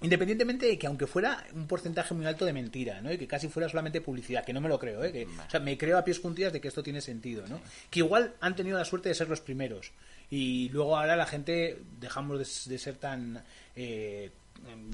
Independientemente 0.01 0.65
de 0.65 0.77
que 0.79 0.87
aunque 0.87 1.07
fuera 1.07 1.45
un 1.53 1.67
porcentaje 1.67 2.13
muy 2.13 2.25
alto 2.25 2.45
de 2.45 2.53
mentira, 2.53 3.01
¿no? 3.01 3.11
Y 3.11 3.17
que 3.17 3.27
casi 3.27 3.49
fuera 3.49 3.67
solamente 3.67 3.99
publicidad, 3.99 4.45
que 4.45 4.53
no 4.53 4.61
me 4.61 4.69
lo 4.69 4.79
creo, 4.79 5.03
¿eh? 5.03 5.11
Que, 5.11 5.25
o 5.25 5.49
sea, 5.49 5.59
me 5.59 5.77
creo 5.77 5.97
a 5.97 6.03
pies 6.05 6.19
juntillas 6.19 6.53
de 6.53 6.61
que 6.61 6.69
esto 6.69 6.81
tiene 6.81 7.01
sentido, 7.01 7.45
¿no? 7.47 7.59
Que 7.89 7.99
igual 7.99 8.33
han 8.39 8.55
tenido 8.55 8.77
la 8.77 8.85
suerte 8.85 9.09
de 9.09 9.15
ser 9.15 9.27
los 9.27 9.41
primeros. 9.41 9.91
Y 10.31 10.69
luego 10.69 10.97
ahora 10.97 11.15
la 11.17 11.25
gente 11.25 11.79
dejamos 11.99 12.37
de, 12.39 12.71
de 12.71 12.79
ser 12.79 12.95
tan... 12.95 13.43
eh, 13.75 14.31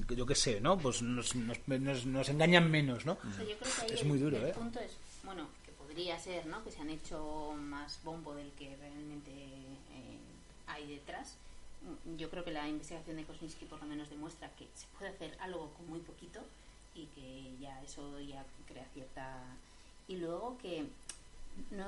yo 0.08 0.26
qué 0.26 0.34
sé, 0.34 0.60
¿no? 0.60 0.78
Pues 0.78 1.02
nos, 1.02 1.34
nos, 1.36 1.58
nos- 1.66 2.06
nos 2.06 2.28
engañan 2.28 2.70
menos, 2.70 3.04
¿no? 3.06 3.12
O 3.12 3.34
sea, 3.36 3.44
yo 3.44 3.56
creo 3.58 3.72
que 3.74 3.82
ahí 3.82 3.90
Es 3.92 4.02
el- 4.02 4.08
muy 4.08 4.18
duro, 4.18 4.36
el 4.38 4.46
¿eh? 4.46 4.52
punto 4.52 4.80
es, 4.80 4.92
bueno, 5.24 5.48
que 5.64 5.72
podría 5.72 6.18
ser, 6.18 6.46
¿no? 6.46 6.62
Que 6.64 6.70
se 6.72 6.80
han 6.80 6.90
hecho 6.90 7.52
más 7.60 7.98
bombo 8.04 8.34
del 8.34 8.50
que 8.52 8.74
realmente 8.76 9.30
eh, 9.30 10.18
hay 10.68 10.86
detrás. 10.88 11.36
Mm, 11.86 12.16
Yo 12.16 12.30
creo 12.30 12.44
que 12.44 12.50
la 12.50 12.68
investigación 12.68 13.16
de 13.16 13.24
Kosinski 13.24 13.64
por 13.64 13.80
lo 13.80 13.86
menos 13.86 14.10
demuestra 14.10 14.50
que 14.56 14.66
se 14.74 14.86
puede 14.98 15.10
hacer 15.10 15.36
algo 15.40 15.70
con 15.74 15.88
muy 15.88 16.00
poquito 16.00 16.40
y 16.94 17.06
que 17.06 17.56
ya 17.60 17.82
eso 17.82 18.20
ya 18.20 18.44
crea 18.66 18.86
cierta... 18.94 19.42
Y 20.08 20.16
luego 20.16 20.56
que 20.58 20.86
no 21.70 21.86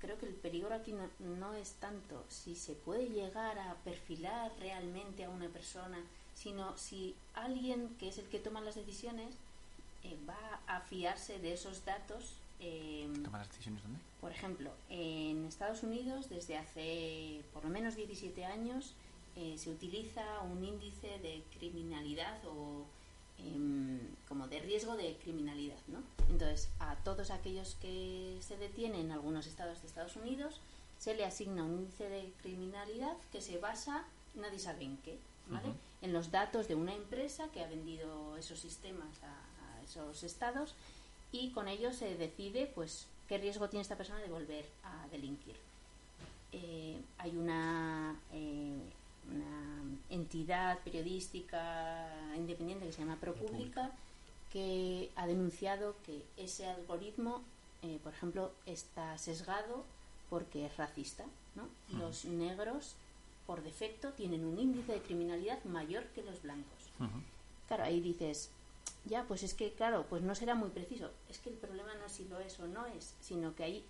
creo 0.00 0.18
que 0.18 0.26
el 0.26 0.34
peligro 0.34 0.74
aquí 0.74 0.92
no, 0.92 1.08
no 1.38 1.52
es 1.54 1.72
tanto 1.74 2.24
si 2.28 2.54
se 2.56 2.72
puede 2.72 3.08
llegar 3.10 3.58
a 3.58 3.74
perfilar 3.84 4.50
realmente 4.58 5.24
a 5.24 5.30
una 5.30 5.48
persona, 5.48 5.98
sino 6.34 6.76
si 6.78 7.14
alguien 7.34 7.94
que 7.98 8.08
es 8.08 8.16
el 8.18 8.24
que 8.26 8.38
toma 8.38 8.62
las 8.62 8.76
decisiones 8.76 9.34
eh, 10.04 10.16
va 10.26 10.60
a 10.66 10.80
fiarse 10.80 11.38
de 11.38 11.52
esos 11.52 11.84
datos. 11.84 12.32
eh, 12.60 13.10
¿Toma 13.24 13.38
las 13.38 13.48
decisiones 13.50 13.82
dónde? 13.82 13.98
por 14.22 14.32
ejemplo, 14.32 14.70
en 14.90 15.46
Estados 15.46 15.82
Unidos 15.82 16.28
desde 16.28 16.56
hace 16.58 17.42
por 17.54 17.64
lo 17.64 17.70
menos 17.70 17.94
17 17.96 18.44
años 18.44 18.94
eh, 19.36 19.56
se 19.58 19.70
utiliza 19.70 20.40
un 20.42 20.64
índice 20.64 21.18
de 21.18 21.42
criminalidad 21.56 22.38
o 22.46 22.84
em, 23.38 24.00
como 24.28 24.48
de 24.48 24.60
riesgo 24.60 24.96
de 24.96 25.16
criminalidad, 25.16 25.78
¿no? 25.88 26.02
Entonces, 26.28 26.68
a 26.78 26.96
todos 26.96 27.30
aquellos 27.30 27.76
que 27.80 28.38
se 28.40 28.56
detienen 28.56 29.06
en 29.06 29.12
algunos 29.12 29.46
estados 29.46 29.80
de 29.80 29.86
Estados 29.86 30.16
Unidos 30.16 30.60
se 30.98 31.14
le 31.14 31.24
asigna 31.24 31.64
un 31.64 31.80
índice 31.80 32.08
de 32.08 32.32
criminalidad 32.42 33.16
que 33.32 33.40
se 33.40 33.58
basa, 33.58 34.04
nadie 34.34 34.58
sabe 34.58 34.84
en 34.84 34.98
qué, 34.98 35.18
¿vale? 35.48 35.68
En 36.02 36.12
los 36.12 36.30
datos 36.30 36.68
de 36.68 36.74
una 36.74 36.94
empresa 36.94 37.48
que 37.52 37.62
ha 37.62 37.68
vendido 37.68 38.36
esos 38.36 38.58
sistemas 38.58 39.22
a, 39.22 39.78
a 39.78 39.82
esos 39.82 40.22
estados 40.22 40.74
y 41.32 41.50
con 41.50 41.68
ello 41.68 41.92
se 41.92 42.16
decide, 42.16 42.70
pues, 42.74 43.06
qué 43.28 43.38
riesgo 43.38 43.68
tiene 43.68 43.82
esta 43.82 43.96
persona 43.96 44.18
de 44.18 44.28
volver 44.28 44.66
a 44.82 45.06
delinquir. 45.08 45.56
Eh, 46.52 47.00
hay 47.18 47.36
una, 47.36 48.20
eh, 48.32 48.80
una 49.30 49.98
entidad 50.08 50.78
periodística 50.80 52.08
independiente 52.36 52.86
que 52.86 52.92
se 52.92 53.00
llama 53.00 53.16
ProPublica 53.16 53.92
que 54.52 55.10
ha 55.14 55.26
denunciado 55.26 55.94
que 56.04 56.24
ese 56.36 56.66
algoritmo, 56.66 57.42
eh, 57.82 58.00
por 58.02 58.12
ejemplo, 58.12 58.52
está 58.66 59.16
sesgado 59.16 59.84
porque 60.28 60.66
es 60.66 60.76
racista. 60.76 61.24
¿no? 61.54 61.68
Los 61.98 62.24
negros 62.24 62.94
por 63.46 63.62
defecto 63.62 64.12
tienen 64.12 64.44
un 64.44 64.58
índice 64.58 64.92
de 64.92 65.02
criminalidad 65.02 65.62
mayor 65.64 66.04
que 66.14 66.22
los 66.22 66.42
blancos. 66.42 66.90
Claro, 67.68 67.84
ahí 67.84 68.00
dices, 68.00 68.50
ya, 69.04 69.24
pues 69.24 69.42
es 69.42 69.54
que, 69.54 69.72
claro, 69.72 70.06
pues 70.08 70.22
no 70.22 70.34
será 70.34 70.54
muy 70.54 70.70
preciso. 70.70 71.10
Es 71.28 71.38
que 71.38 71.50
el 71.50 71.56
problema 71.56 71.94
no 71.94 72.06
es 72.06 72.12
si 72.12 72.24
lo 72.24 72.40
es 72.40 72.58
o 72.60 72.66
no 72.66 72.86
es, 72.86 73.14
sino 73.20 73.54
que 73.54 73.64
hay 73.64 73.84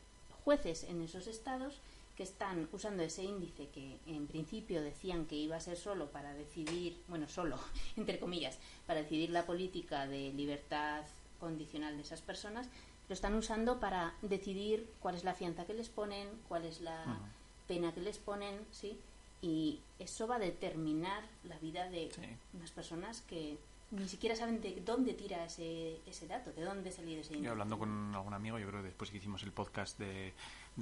jueces 0.45 0.85
en 0.85 1.03
esos 1.03 1.27
estados 1.27 1.81
que 2.17 2.23
están 2.23 2.69
usando 2.73 3.03
ese 3.03 3.25
índice 3.25 3.69
que 3.69 3.99
en 4.07 4.27
principio 4.27 4.83
decían 4.83 5.27
que 5.27 5.37
iba 5.37 5.57
a 5.57 5.61
ser 5.61 5.77
solo 5.77 6.11
para 6.11 6.35
decidir, 6.35 7.01
bueno, 7.09 7.29
solo, 7.29 7.59
entre 7.97 8.19
comillas, 8.19 8.59
para 8.87 9.03
decidir 9.03 9.31
la 9.31 9.47
política 9.47 10.07
de 10.07 10.33
libertad 10.33 11.05
condicional 11.39 11.97
de 11.97 12.03
esas 12.03 12.21
personas, 12.21 12.69
lo 13.09 13.15
están 13.15 13.35
usando 13.35 13.81
para 13.81 14.15
decidir 14.23 14.89
cuál 15.01 15.17
es 15.17 15.25
la 15.25 15.35
fianza 15.35 15.65
que 15.65 15.75
les 15.75 15.89
ponen, 15.89 16.29
cuál 16.49 16.65
es 16.65 16.81
la 16.81 17.19
pena 17.67 17.93
que 17.93 18.01
les 18.01 18.19
ponen, 18.19 18.61
¿sí? 18.71 18.99
Y 19.43 19.81
eso 19.99 20.29
va 20.29 20.37
a 20.37 20.39
determinar 20.39 21.25
la 21.45 21.59
vida 21.59 21.89
de 21.89 22.11
unas 22.53 22.71
personas 22.71 23.23
que 23.23 23.59
ni 23.91 24.07
siquiera 24.07 24.37
saben 24.37 24.61
de 24.61 24.81
dónde 24.85 25.15
tira 25.15 25.45
ese, 25.45 26.01
ese 26.07 26.29
dato, 26.29 26.53
de 26.53 26.63
dónde 26.63 26.91
ha 26.91 26.93
salido 26.93 27.21
ese 27.21 27.33
índice. 27.33 27.51
hablando 27.51 27.79
con 27.79 28.15
algún 28.15 28.35
amigo, 28.35 28.59
yo 28.59 28.69
creo 28.69 28.81
que 28.81 28.89
después 28.89 29.11
que 29.11 29.17
hicimos 29.17 29.43
el 29.43 29.53
podcast 29.53 29.99
de, 29.99 30.33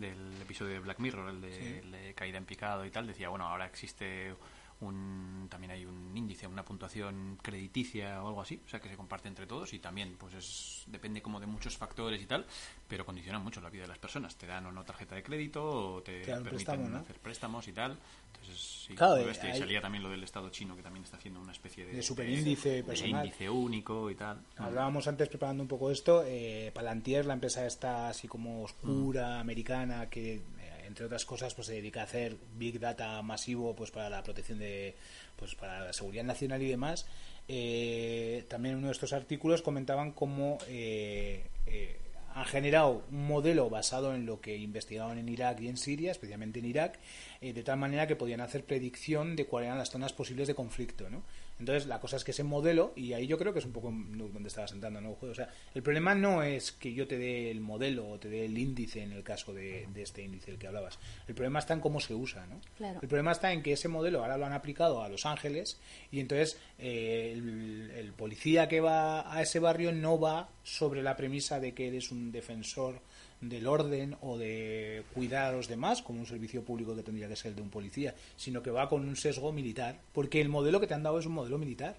del 0.01 0.41
episodio 0.43 0.75
de 0.75 0.79
Black 0.81 0.99
Mirror, 0.99 1.31
el 1.31 1.41
de, 1.41 1.79
el 1.81 1.91
de 1.91 2.15
Caída 2.15 2.39
en 2.39 2.45
Picado 2.45 2.85
y 2.85 2.91
tal, 2.91 3.07
decía, 3.07 3.29
bueno, 3.29 3.47
ahora 3.47 3.67
existe 3.67 4.35
un, 4.81 5.49
también 5.51 5.73
hay 5.73 5.85
un 5.85 6.17
índice, 6.17 6.47
una 6.47 6.65
puntuación 6.65 7.39
crediticia 7.43 8.23
o 8.23 8.29
algo 8.29 8.43
así, 8.43 8.61
o 8.65 8.69
sea 8.69 8.81
que 8.81 8.89
se 8.89 8.97
comparte 8.97 9.29
entre 9.29 9.47
todos 9.47 9.73
y 9.73 9.79
también 9.79 10.17
pues 10.19 10.35
es 10.35 10.85
depende 10.87 11.21
como 11.21 11.41
de 11.41 11.47
muchos 11.47 11.77
factores 11.77 12.23
y 12.23 12.27
tal, 12.27 12.47
pero 12.87 13.05
condiciona 13.05 13.39
mucho 13.39 13.61
la 13.61 13.71
vida 13.71 13.83
de 13.83 13.89
las 13.89 13.99
personas. 13.99 14.37
Te 14.37 14.47
dan 14.47 14.67
o 14.67 14.73
no 14.73 14.85
tarjeta 14.85 15.15
de 15.15 15.23
crédito 15.23 15.65
o 15.65 16.03
te, 16.03 16.21
permiten 16.21 16.95
hacer 16.95 17.17
préstamos 17.17 17.67
y 17.69 17.73
tal. 17.73 17.99
Entonces, 18.33 18.85
sí, 18.87 18.95
claro, 18.95 19.17
este, 19.29 19.57
salía 19.59 19.81
también 19.81 20.05
lo 20.05 20.11
del 20.11 20.23
Estado 20.23 20.49
chino 20.51 20.77
que 20.77 20.83
también 20.83 21.05
está 21.05 21.17
haciendo 21.17 21.41
una 21.41 21.53
especie 21.53 21.85
de, 21.85 21.95
de 21.95 22.03
superíndice 22.03 22.85
personal. 22.85 23.27
índice 23.27 23.51
único 23.51 24.11
y 24.11 24.15
tal. 24.15 24.41
Hablábamos 24.57 25.09
antes 25.09 25.29
preparando 25.29 25.63
un 25.63 25.69
poco 25.69 25.91
esto, 25.91 26.23
eh, 26.25 26.71
Palantir, 26.73 27.27
la 27.27 27.35
empresa 27.35 27.67
está 27.67 28.09
así 28.09 28.29
como 28.29 28.63
oscura, 28.63 29.39
mm. 29.39 29.41
americana, 29.41 30.09
que 30.09 30.41
entre 30.89 31.05
otras 31.07 31.25
cosas, 31.25 31.55
pues 31.55 31.69
se 31.69 31.75
dedica 31.75 32.01
a 32.01 32.05
hacer 32.05 32.37
big 32.57 32.81
data 32.81 33.21
masivo, 33.23 33.77
pues 33.77 33.91
para 33.91 34.11
la 34.11 34.23
protección 34.23 34.59
de, 34.59 34.97
pues 35.37 35.55
para 35.55 35.85
la 35.85 35.93
seguridad 35.93 36.25
nacional 36.25 36.63
y 36.63 36.69
demás. 36.69 37.07
Eh, 37.47 38.45
también 38.49 38.73
en 38.73 38.79
uno 38.79 38.89
de 38.89 38.93
estos 38.93 39.13
artículos 39.13 39.63
comentaban 39.63 40.13
cómo 40.13 40.59
eh, 40.67 41.47
eh, 41.67 41.97
han 42.35 42.45
generado 42.47 43.05
un 43.11 43.27
modelo 43.27 43.71
basado 43.71 44.15
en 44.15 44.27
lo 44.27 44.41
que 44.41 44.57
investigaban 44.57 45.19
en 45.19 45.29
Irak 45.29 45.61
y 45.61 45.69
en 45.69 45.77
Siria, 45.77 46.11
especialmente 46.11 46.59
en 46.59 46.67
Irak, 46.67 46.99
de 47.41 47.63
tal 47.63 47.79
manera 47.79 48.07
que 48.07 48.17
podían 48.17 48.41
hacer 48.41 48.65
predicción 48.65 49.37
de 49.37 49.47
cuáles 49.47 49.69
eran 49.69 49.79
las 49.79 49.91
zonas 49.91 50.13
posibles 50.13 50.49
de 50.49 50.55
conflicto, 50.55 51.11
¿no? 51.11 51.23
Entonces, 51.59 51.87
la 51.87 52.01
cosa 52.01 52.17
es 52.17 52.25
que 52.25 52.31
ese 52.31 52.45
modelo, 52.45 52.93
y 52.95 53.13
ahí 53.13 53.27
yo 53.27 53.37
creo 53.37 53.53
que 53.53 53.59
es 53.59 53.65
un 53.65 53.73
poco 53.73 53.91
donde 53.93 54.49
estaba 54.49 54.69
sentando, 54.69 55.01
¿no? 55.01 55.17
O 55.21 55.35
sea, 55.35 55.49
el 55.75 55.83
problema 55.83 56.15
no 56.15 56.43
es 56.43 56.71
que 56.73 56.93
yo 56.93 57.09
te 57.09 57.19
dé 57.19 57.51
el 57.51 57.61
modelo 57.61 58.09
o 58.09 58.19
te 58.19 58.29
dé 58.29 58.45
el 58.45 58.57
índice 58.57 59.03
en 59.03 59.13
el 59.13 59.25
caso 59.25 59.53
de, 59.53 59.89
este 59.97 60.23
índice 60.23 60.53
del 60.53 60.61
que 60.61 60.69
hablabas. 60.69 60.99
El 61.27 61.35
problema 61.35 61.59
está 61.59 61.75
en 61.75 61.81
cómo 61.81 62.01
se 62.01 62.15
usa, 62.15 62.47
¿no? 62.47 62.61
El 63.01 63.09
problema 63.09 63.33
está 63.33 63.53
en 63.53 63.63
que 63.63 63.73
ese 63.73 63.89
modelo 63.89 64.21
ahora 64.21 64.39
lo 64.39 64.47
han 64.47 64.53
aplicado 64.53 65.03
a 65.03 65.09
Los 65.09 65.27
Ángeles 65.27 65.81
y 66.13 66.21
entonces 66.21 66.59
eh, 66.79 67.33
el, 67.35 67.91
el 67.91 68.13
policía 68.13 68.69
que 68.69 68.81
va 68.81 69.33
a 69.33 69.43
ese 69.43 69.59
barrio 69.59 69.93
no 69.93 70.21
va 70.21 70.51
sobre 70.63 71.03
la 71.03 71.17
premisa 71.17 71.59
de 71.59 71.75
que 71.75 71.89
eres 71.89 72.13
un 72.13 72.31
defensor 72.31 73.01
del 73.41 73.67
orden 73.67 74.17
o 74.21 74.37
de 74.37 75.05
cuidar 75.15 75.47
a 75.47 75.57
los 75.57 75.69
demás, 75.69 76.03
como 76.03 76.21
un 76.21 76.27
servicio 76.27 76.63
público 76.63 76.95
que 76.97 77.03
tendría 77.03 77.29
que 77.29 77.37
ser 77.37 77.51
el 77.51 77.57
de 77.57 77.63
un 77.63 77.71
policía, 77.71 78.15
sino 78.37 78.63
que 78.63 78.71
va 78.71 78.89
con 78.89 79.07
un 79.07 79.17
sesgo 79.17 79.53
militar, 79.53 79.99
porque 80.13 80.41
el 80.41 80.49
modelo 80.49 80.81
que 80.81 80.87
te 80.87 80.95
han 80.95 81.03
dado 81.03 81.19
es 81.19 81.27
un 81.27 81.33
modelo 81.33 81.59
militar. 81.59 81.97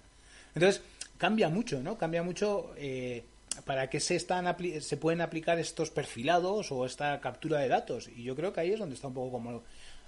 Entonces, 0.54 0.82
cambia 1.18 1.48
mucho, 1.48 1.82
¿no? 1.82 1.96
Cambia 1.96 2.22
mucho 2.22 2.72
eh, 2.76 3.24
para 3.64 3.88
qué 3.88 4.00
se, 4.00 4.16
están 4.16 4.54
se 4.80 4.96
pueden 4.96 5.20
aplicar 5.20 5.58
estos 5.58 5.90
perfilados 5.90 6.72
o 6.72 6.84
esta 6.84 7.20
captura 7.20 7.58
de 7.58 7.68
datos. 7.68 8.08
Y 8.08 8.22
yo 8.24 8.36
creo 8.36 8.52
que 8.52 8.60
ahí 8.60 8.72
es 8.72 8.78
donde 8.78 8.94
está 8.94 9.08
un 9.08 9.14
poco 9.14 9.32
como 9.32 9.62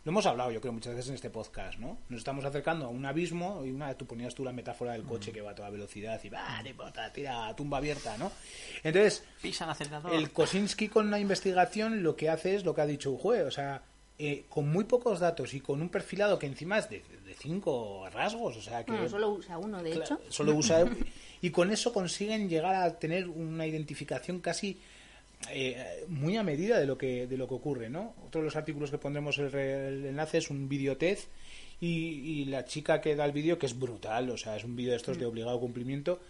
lo 0.04 0.10
hemos 0.10 0.26
hablado, 0.26 0.50
yo 0.50 0.60
creo, 0.60 0.72
muchas 0.72 0.94
veces 0.94 1.10
en 1.10 1.14
este 1.14 1.30
podcast, 1.30 1.78
¿no? 1.78 1.98
Nos 2.08 2.18
estamos 2.18 2.44
acercando 2.44 2.86
a 2.86 2.88
un 2.88 3.06
abismo 3.06 3.64
y 3.64 3.70
una 3.70 3.94
tú 3.94 4.04
ponías 4.04 4.34
tú 4.34 4.44
la 4.44 4.52
metáfora 4.52 4.92
del 4.92 5.04
coche 5.04 5.30
mm. 5.30 5.34
que 5.34 5.40
va 5.40 5.52
a 5.52 5.54
toda 5.54 5.70
velocidad 5.70 6.20
y 6.24 6.28
va, 6.28 6.60
de 6.62 6.72
bota, 6.72 7.12
tira, 7.12 7.54
tumba 7.54 7.78
abierta, 7.78 8.18
¿no? 8.18 8.32
Entonces, 8.82 9.24
Pisa 9.40 9.64
el 9.64 9.70
acelerador. 9.70 10.12
El 10.12 10.32
Kosinski 10.32 10.88
con 10.88 11.10
la 11.10 11.20
investigación 11.20 12.02
lo 12.02 12.16
que 12.16 12.30
hace 12.30 12.56
es 12.56 12.64
lo 12.64 12.74
que 12.74 12.80
ha 12.80 12.86
dicho 12.86 13.12
Ujue, 13.12 13.42
o 13.42 13.50
sea, 13.52 13.82
eh, 14.18 14.44
con 14.48 14.68
muy 14.68 14.84
pocos 14.84 15.20
datos 15.20 15.54
y 15.54 15.60
con 15.60 15.80
un 15.80 15.88
perfilado 15.88 16.36
que 16.38 16.46
encima 16.46 16.78
es 16.78 16.90
de, 16.90 17.02
cinco 17.38 18.08
rasgos, 18.10 18.56
o 18.56 18.60
sea 18.60 18.84
que... 18.84 19.08
solo 19.08 19.30
usa 19.30 19.56
uno, 19.58 19.82
de 19.82 19.94
hecho. 19.94 20.20
Solo 20.28 20.54
usa... 20.54 20.84
y 21.40 21.50
con 21.50 21.70
eso 21.70 21.92
consiguen 21.92 22.48
llegar 22.48 22.74
a 22.74 22.98
tener 22.98 23.28
una 23.28 23.66
identificación 23.66 24.40
casi 24.40 24.80
eh, 25.50 26.04
muy 26.08 26.36
a 26.36 26.42
medida 26.42 26.78
de 26.78 26.86
lo 26.86 26.96
que 26.96 27.26
de 27.26 27.36
lo 27.36 27.48
que 27.48 27.54
ocurre 27.54 27.88
no 27.88 28.14
otro 28.24 28.40
de 28.40 28.46
los 28.46 28.56
artículos 28.56 28.90
que 28.90 28.98
pondremos 28.98 29.38
el, 29.38 29.54
enlace 30.06 30.38
es 30.38 30.50
un 30.50 30.68
videotez 30.68 31.28
y, 31.80 31.88
y, 31.88 32.44
la 32.44 32.64
chica 32.64 33.00
que 33.00 33.16
da 33.16 33.24
el 33.24 33.32
vídeo 33.32 33.58
que 33.58 33.66
es 33.66 33.78
brutal 33.78 34.30
o 34.30 34.36
sea 34.36 34.56
es 34.56 34.64
un 34.64 34.76
vídeo 34.76 34.92
de 34.92 34.96
estos 34.96 35.18
de 35.18 35.26
mm. 35.26 35.28
obligado 35.28 35.60
cumplimiento. 35.60 36.20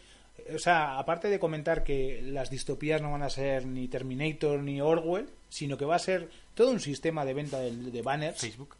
O 0.55 0.59
sea 0.59 0.99
aparte 0.99 1.29
de 1.29 1.39
comentar 1.39 1.85
que 1.85 2.23
las 2.23 2.49
distopías 2.49 3.03
no 3.03 3.13
van 3.13 3.23
a 3.23 3.29
ser 3.29 3.67
ni 3.67 3.87
Terminator 3.87 4.61
ni 4.63 4.81
Orwell 4.81 5.29
sino 5.51 5.77
que 5.77 5.85
va 5.85 5.97
a 5.97 5.99
ser 5.99 6.31
todo 6.55 6.71
un 6.71 6.81
sistema 6.81 7.25
de 7.27 7.35
venta 7.35 7.61
de, 7.61 7.71
de 7.71 8.03
banners. 8.03 8.41
Facebook. 8.41 8.77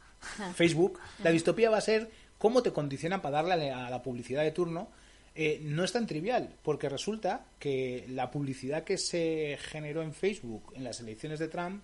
Facebook. 0.55 0.99
La 1.23 1.31
distopía 1.31 1.69
va 1.69 1.79
a 1.79 1.83
ser 1.83 2.11
cómo 2.39 2.63
te 2.63 2.73
condicionan 2.73 3.21
para 3.21 3.43
darle 3.43 3.71
a 3.71 3.91
la 3.91 4.03
publicidad 4.03 4.43
de 4.43 4.53
turno 4.53 4.89
eh, 5.35 5.61
no 5.63 5.85
es 5.85 5.93
tan 5.93 6.07
trivial, 6.07 6.55
porque 6.63 6.89
resulta 6.89 7.47
que 7.59 8.05
la 8.09 8.31
publicidad 8.31 8.85
que 8.85 8.99
se 8.99 9.59
generó 9.61 10.03
en 10.03 10.13
Facebook 10.13 10.73
en 10.75 10.85
las 10.85 11.01
elecciones 11.01 11.39
de 11.39 11.49
Trump, 11.49 11.83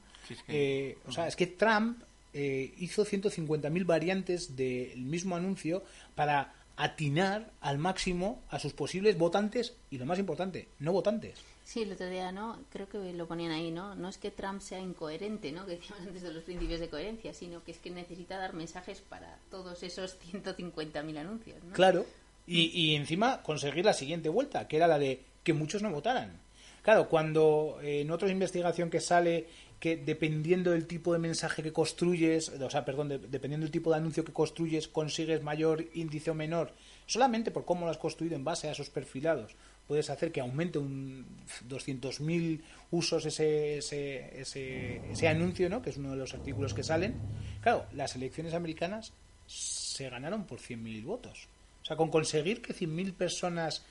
eh, 0.48 0.98
o 1.06 1.12
sea, 1.12 1.26
es 1.26 1.36
que 1.36 1.46
Trump 1.46 2.02
eh, 2.34 2.74
hizo 2.78 3.06
150.000 3.06 3.86
variantes 3.86 4.54
del 4.54 5.00
mismo 5.00 5.34
anuncio 5.34 5.82
para 6.14 6.54
atinar 6.76 7.50
al 7.60 7.78
máximo 7.78 8.42
a 8.50 8.58
sus 8.58 8.72
posibles 8.72 9.18
votantes 9.18 9.74
y 9.90 9.98
lo 9.98 10.06
más 10.06 10.18
importante, 10.18 10.68
no 10.78 10.92
votantes. 10.92 11.38
Sí, 11.64 11.82
el 11.82 11.92
otro 11.92 12.08
día, 12.08 12.32
¿no? 12.32 12.58
Creo 12.70 12.88
que 12.88 13.12
lo 13.12 13.26
ponían 13.26 13.50
ahí, 13.50 13.70
¿no? 13.70 13.94
No 13.94 14.08
es 14.08 14.16
que 14.16 14.30
Trump 14.30 14.60
sea 14.60 14.78
incoherente, 14.78 15.52
¿no? 15.52 15.66
Que 15.66 15.72
decíamos 15.72 16.06
antes 16.06 16.22
de 16.22 16.32
los 16.32 16.44
principios 16.44 16.80
de 16.80 16.88
coherencia, 16.88 17.34
sino 17.34 17.64
que 17.64 17.72
es 17.72 17.78
que 17.78 17.90
necesita 17.90 18.38
dar 18.38 18.54
mensajes 18.54 19.00
para 19.00 19.38
todos 19.50 19.82
esos 19.82 20.18
150.000 20.32 21.18
anuncios, 21.18 21.62
¿no? 21.64 21.72
Claro, 21.72 22.06
y, 22.48 22.94
encima 22.94 23.42
conseguir 23.42 23.84
la 23.84 23.92
siguiente 23.92 24.28
vuelta, 24.28 24.66
que 24.66 24.76
era 24.76 24.86
la 24.86 24.98
de 24.98 25.20
que 25.42 25.52
muchos 25.52 25.82
no 25.82 25.90
votaran. 25.90 26.40
Claro, 26.82 27.08
cuando 27.08 27.78
eh, 27.82 28.00
en 28.00 28.10
otra 28.10 28.30
investigación 28.30 28.88
que 28.88 29.00
sale 29.00 29.46
que 29.78 29.96
dependiendo 29.96 30.72
del 30.72 30.86
tipo 30.86 31.12
de 31.12 31.18
mensaje 31.18 31.62
que 31.62 31.72
construyes, 31.72 32.48
o 32.48 32.70
sea, 32.70 32.84
perdón, 32.84 33.08
dependiendo 33.08 33.64
del 33.64 33.70
tipo 33.70 33.90
de 33.90 33.98
anuncio 33.98 34.24
que 34.24 34.32
construyes, 34.32 34.88
consigues 34.88 35.42
mayor 35.42 35.84
índice 35.94 36.30
o 36.30 36.34
menor, 36.34 36.72
solamente 37.06 37.50
por 37.50 37.64
cómo 37.64 37.84
lo 37.84 37.92
has 37.92 37.98
construido 37.98 38.34
en 38.34 38.44
base 38.44 38.68
a 38.68 38.72
esos 38.72 38.90
perfilados, 38.90 39.54
puedes 39.86 40.10
hacer 40.10 40.32
que 40.32 40.40
aumente 40.40 40.78
un 40.78 41.26
200.000 41.68 42.60
usos 42.90 43.24
ese, 43.26 43.78
ese, 43.78 44.40
ese, 44.40 45.00
ese 45.12 45.28
anuncio, 45.28 45.68
¿no? 45.68 45.80
que 45.80 45.90
es 45.90 45.96
uno 45.96 46.10
de 46.10 46.16
los 46.16 46.34
artículos 46.34 46.74
que 46.74 46.82
salen. 46.82 47.14
Claro, 47.60 47.86
las 47.92 48.16
elecciones 48.16 48.54
americanas 48.54 49.12
se 49.46 50.10
ganaron 50.10 50.44
por 50.44 50.58
100.000 50.58 51.04
votos. 51.04 51.48
O 51.88 51.90
sea, 51.90 51.96
con 51.96 52.10
conseguir 52.10 52.60
que 52.60 52.74
100.000 52.74 53.14
personas 53.14 53.82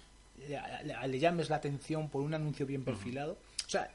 le, 0.48 1.20
llames 1.20 1.50
la 1.50 1.56
atención 1.56 2.10
por 2.10 2.22
un 2.22 2.36
anuncio 2.36 2.64
bien 2.68 2.84
perfilado. 2.84 3.40
O 3.66 3.70
sea, 3.70 3.90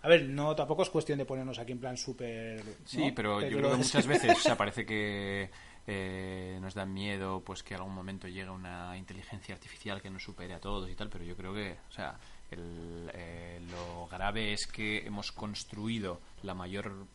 a 0.00 0.08
ver, 0.08 0.24
no 0.24 0.56
tampoco 0.56 0.84
es 0.84 0.88
cuestión 0.88 1.18
de 1.18 1.26
ponernos 1.26 1.58
aquí 1.58 1.72
en 1.72 1.78
plan 1.78 1.98
súper. 1.98 2.64
Sí, 2.86 3.12
pero, 3.14 3.42
yo 3.42 3.58
creo 3.58 3.72
que 3.72 3.76
muchas 3.84 4.06
veces, 4.06 4.38
o 4.38 4.40
sea, 4.40 4.56
parece 4.56 4.86
que 4.86 5.50
eh, 5.86 6.56
nos 6.62 6.72
da 6.72 6.86
miedo 6.86 7.42
pues 7.44 7.62
que 7.62 7.74
algún 7.74 7.94
momento 7.94 8.26
llegue 8.26 8.48
una 8.48 8.96
inteligencia 8.96 9.54
artificial 9.54 10.00
que 10.00 10.08
nos 10.08 10.22
supere 10.22 10.54
a 10.54 10.58
todos 10.58 10.88
y 10.88 10.94
tal, 10.94 11.10
pero 11.10 11.22
yo 11.22 11.36
creo 11.36 11.52
que, 11.52 11.76
o 11.90 11.92
sea, 11.92 12.16
eh, 12.50 13.60
lo 13.70 14.06
grave 14.06 14.54
es 14.54 14.66
que 14.66 15.06
hemos 15.06 15.30
construido 15.30 16.20
la 16.42 16.54
mayor 16.54 17.06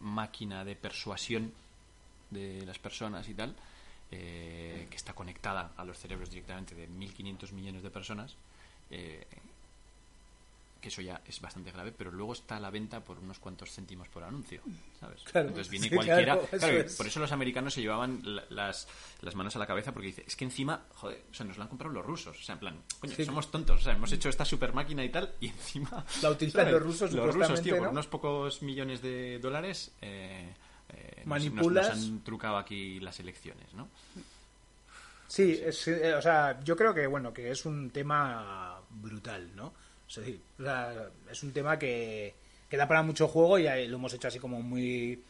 máquina 0.00 0.64
de 0.64 0.74
persuasión 0.74 1.52
de 2.30 2.66
las 2.66 2.80
personas 2.80 3.28
y 3.28 3.34
tal 3.34 3.54
eh, 4.12 4.86
que 4.90 4.96
está 4.96 5.12
conectada 5.12 5.72
a 5.76 5.84
los 5.84 5.98
cerebros 5.98 6.30
directamente 6.30 6.74
de 6.74 6.88
1.500 6.88 7.52
millones 7.52 7.82
de 7.82 7.90
personas, 7.90 8.36
eh, 8.90 9.24
que 10.80 10.88
eso 10.88 11.02
ya 11.02 11.20
es 11.26 11.40
bastante 11.40 11.70
grave, 11.70 11.92
pero 11.96 12.10
luego 12.10 12.32
está 12.32 12.56
a 12.56 12.60
la 12.60 12.70
venta 12.70 13.00
por 13.00 13.18
unos 13.18 13.38
cuantos 13.38 13.70
céntimos 13.70 14.08
por 14.08 14.24
anuncio, 14.24 14.62
¿sabes? 14.98 15.22
Entonces 15.32 15.68
viene 15.68 15.90
cualquiera... 15.90 16.38
Por 16.38 17.06
eso 17.06 17.20
los 17.20 17.32
americanos 17.32 17.74
se 17.74 17.82
llevaban 17.82 18.22
las, 18.48 18.88
las 19.20 19.34
manos 19.34 19.54
a 19.56 19.58
la 19.58 19.66
cabeza 19.66 19.92
porque 19.92 20.08
dice, 20.08 20.24
es 20.26 20.36
que 20.36 20.44
encima, 20.44 20.82
joder, 20.94 21.22
o 21.30 21.34
sea, 21.34 21.46
nos 21.46 21.58
la 21.58 21.64
han 21.64 21.68
comprado 21.68 21.94
los 21.94 22.04
rusos, 22.04 22.36
o 22.38 22.42
sea, 22.42 22.54
en 22.54 22.58
plan, 22.58 22.82
coño, 22.98 23.14
somos 23.24 23.50
tontos, 23.50 23.80
o 23.80 23.84
sea, 23.84 23.92
hemos 23.92 24.10
hecho 24.10 24.28
esta 24.28 24.44
super 24.44 24.72
máquina 24.72 25.04
y 25.04 25.10
tal, 25.10 25.34
y 25.40 25.48
encima... 25.48 26.04
La 26.22 26.30
utilizan 26.30 26.72
los 26.72 26.82
rusos, 26.82 27.12
Los 27.12 27.34
rusos, 27.34 27.62
tío, 27.62 27.76
por 27.76 27.88
unos 27.88 28.06
pocos 28.06 28.62
millones 28.62 29.02
de 29.02 29.38
dólares... 29.38 29.92
Eh, 30.00 30.52
eh, 30.94 31.22
Manipulas. 31.24 31.88
Nos, 31.88 31.98
nos 31.98 32.08
han 32.08 32.24
trucado 32.24 32.56
aquí 32.56 33.00
las 33.00 33.18
elecciones, 33.20 33.72
¿no? 33.74 33.88
Sí, 35.28 35.60
es, 35.64 35.86
eh, 35.88 36.14
o 36.14 36.22
sea, 36.22 36.58
yo 36.64 36.76
creo 36.76 36.92
que 36.92 37.06
bueno, 37.06 37.32
que 37.32 37.50
es 37.50 37.64
un 37.64 37.90
tema 37.90 38.80
brutal, 38.90 39.54
¿no? 39.54 39.72
Es 40.08 40.16
decir, 40.16 40.40
o 40.58 40.64
sea, 40.64 41.08
es 41.30 41.42
un 41.44 41.52
tema 41.52 41.78
que, 41.78 42.34
que 42.68 42.76
da 42.76 42.88
para 42.88 43.02
mucho 43.02 43.28
juego 43.28 43.58
y 43.58 43.64
lo 43.86 43.96
hemos 43.96 44.12
hecho 44.12 44.28
así 44.28 44.40
como 44.40 44.60
muy 44.60 45.22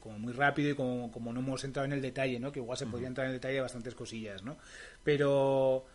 como 0.00 0.18
muy 0.18 0.32
rápido 0.32 0.70
y 0.70 0.74
como, 0.74 1.10
como 1.10 1.32
no 1.32 1.40
hemos 1.40 1.64
entrado 1.64 1.86
en 1.86 1.92
el 1.92 2.02
detalle, 2.02 2.38
¿no? 2.38 2.52
Que 2.52 2.60
igual 2.60 2.76
se 2.76 2.86
podría 2.86 3.08
entrar 3.08 3.26
en 3.26 3.32
el 3.32 3.38
detalle 3.38 3.54
de 3.54 3.60
bastantes 3.60 3.94
cosillas, 3.94 4.42
¿no? 4.42 4.58
Pero, 5.02 5.86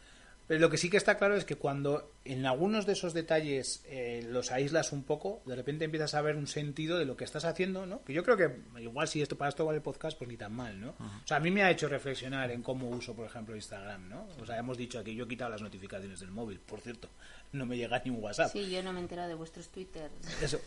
pero 0.52 0.60
lo 0.60 0.70
que 0.70 0.76
sí 0.78 0.90
que 0.90 0.98
está 0.98 1.18
claro 1.18 1.38
es 1.38 1.46
que 1.46 1.56
cuando 1.56 2.12
en 2.26 2.46
algunos 2.46 2.86
de 2.86 2.92
esos 2.92 3.14
detalles 3.14 3.86
eh, 3.86 4.22
los 4.30 4.52
aíslas 4.52 4.92
un 4.92 5.04
poco, 5.04 5.42
de 5.46 5.56
repente 5.56 5.86
empiezas 5.86 6.14
a 6.14 6.22
ver 6.22 6.36
un 6.36 6.46
sentido 6.46 6.98
de 6.98 7.06
lo 7.06 7.16
que 7.16 7.24
estás 7.24 7.46
haciendo, 7.46 7.86
¿no? 7.86 8.04
Que 8.04 8.12
yo 8.12 8.22
creo 8.26 8.36
que 8.36 8.52
igual 8.82 9.08
si 9.08 9.22
esto 9.22 9.38
para 9.38 9.48
esto 9.48 9.64
vale 9.64 9.78
el 9.78 9.82
podcast, 9.82 10.18
pues 10.18 10.28
ni 10.30 10.36
tan 10.36 10.52
mal, 10.54 10.78
¿no? 10.78 10.90
O 11.00 11.26
sea, 11.26 11.38
a 11.38 11.40
mí 11.40 11.52
me 11.52 11.64
ha 11.64 11.72
hecho 11.72 11.88
reflexionar 11.88 12.52
en 12.52 12.64
cómo 12.64 12.90
uso, 12.90 13.16
por 13.16 13.26
ejemplo, 13.28 13.56
Instagram, 13.56 14.10
¿no? 14.10 14.28
O 14.42 14.46
sea, 14.46 14.58
hemos 14.58 14.78
dicho 14.78 15.00
aquí, 15.00 15.16
yo 15.16 15.24
he 15.24 15.28
quitado 15.30 15.52
las 15.52 15.62
notificaciones 15.62 16.20
del 16.20 16.32
móvil, 16.32 16.60
por 16.60 16.82
cierto, 16.82 17.08
no 17.54 17.66
me 17.66 17.78
llega 17.78 18.02
ni 18.04 18.12
un 18.12 18.22
WhatsApp. 18.22 18.52
Sí, 18.52 18.70
yo 18.70 18.84
no 18.84 18.92
me 18.92 19.00
he 19.00 19.04
enterado 19.04 19.30
de 19.30 19.36
vuestros 19.36 19.70
Twitter. 19.70 20.12
Eso. 20.42 20.60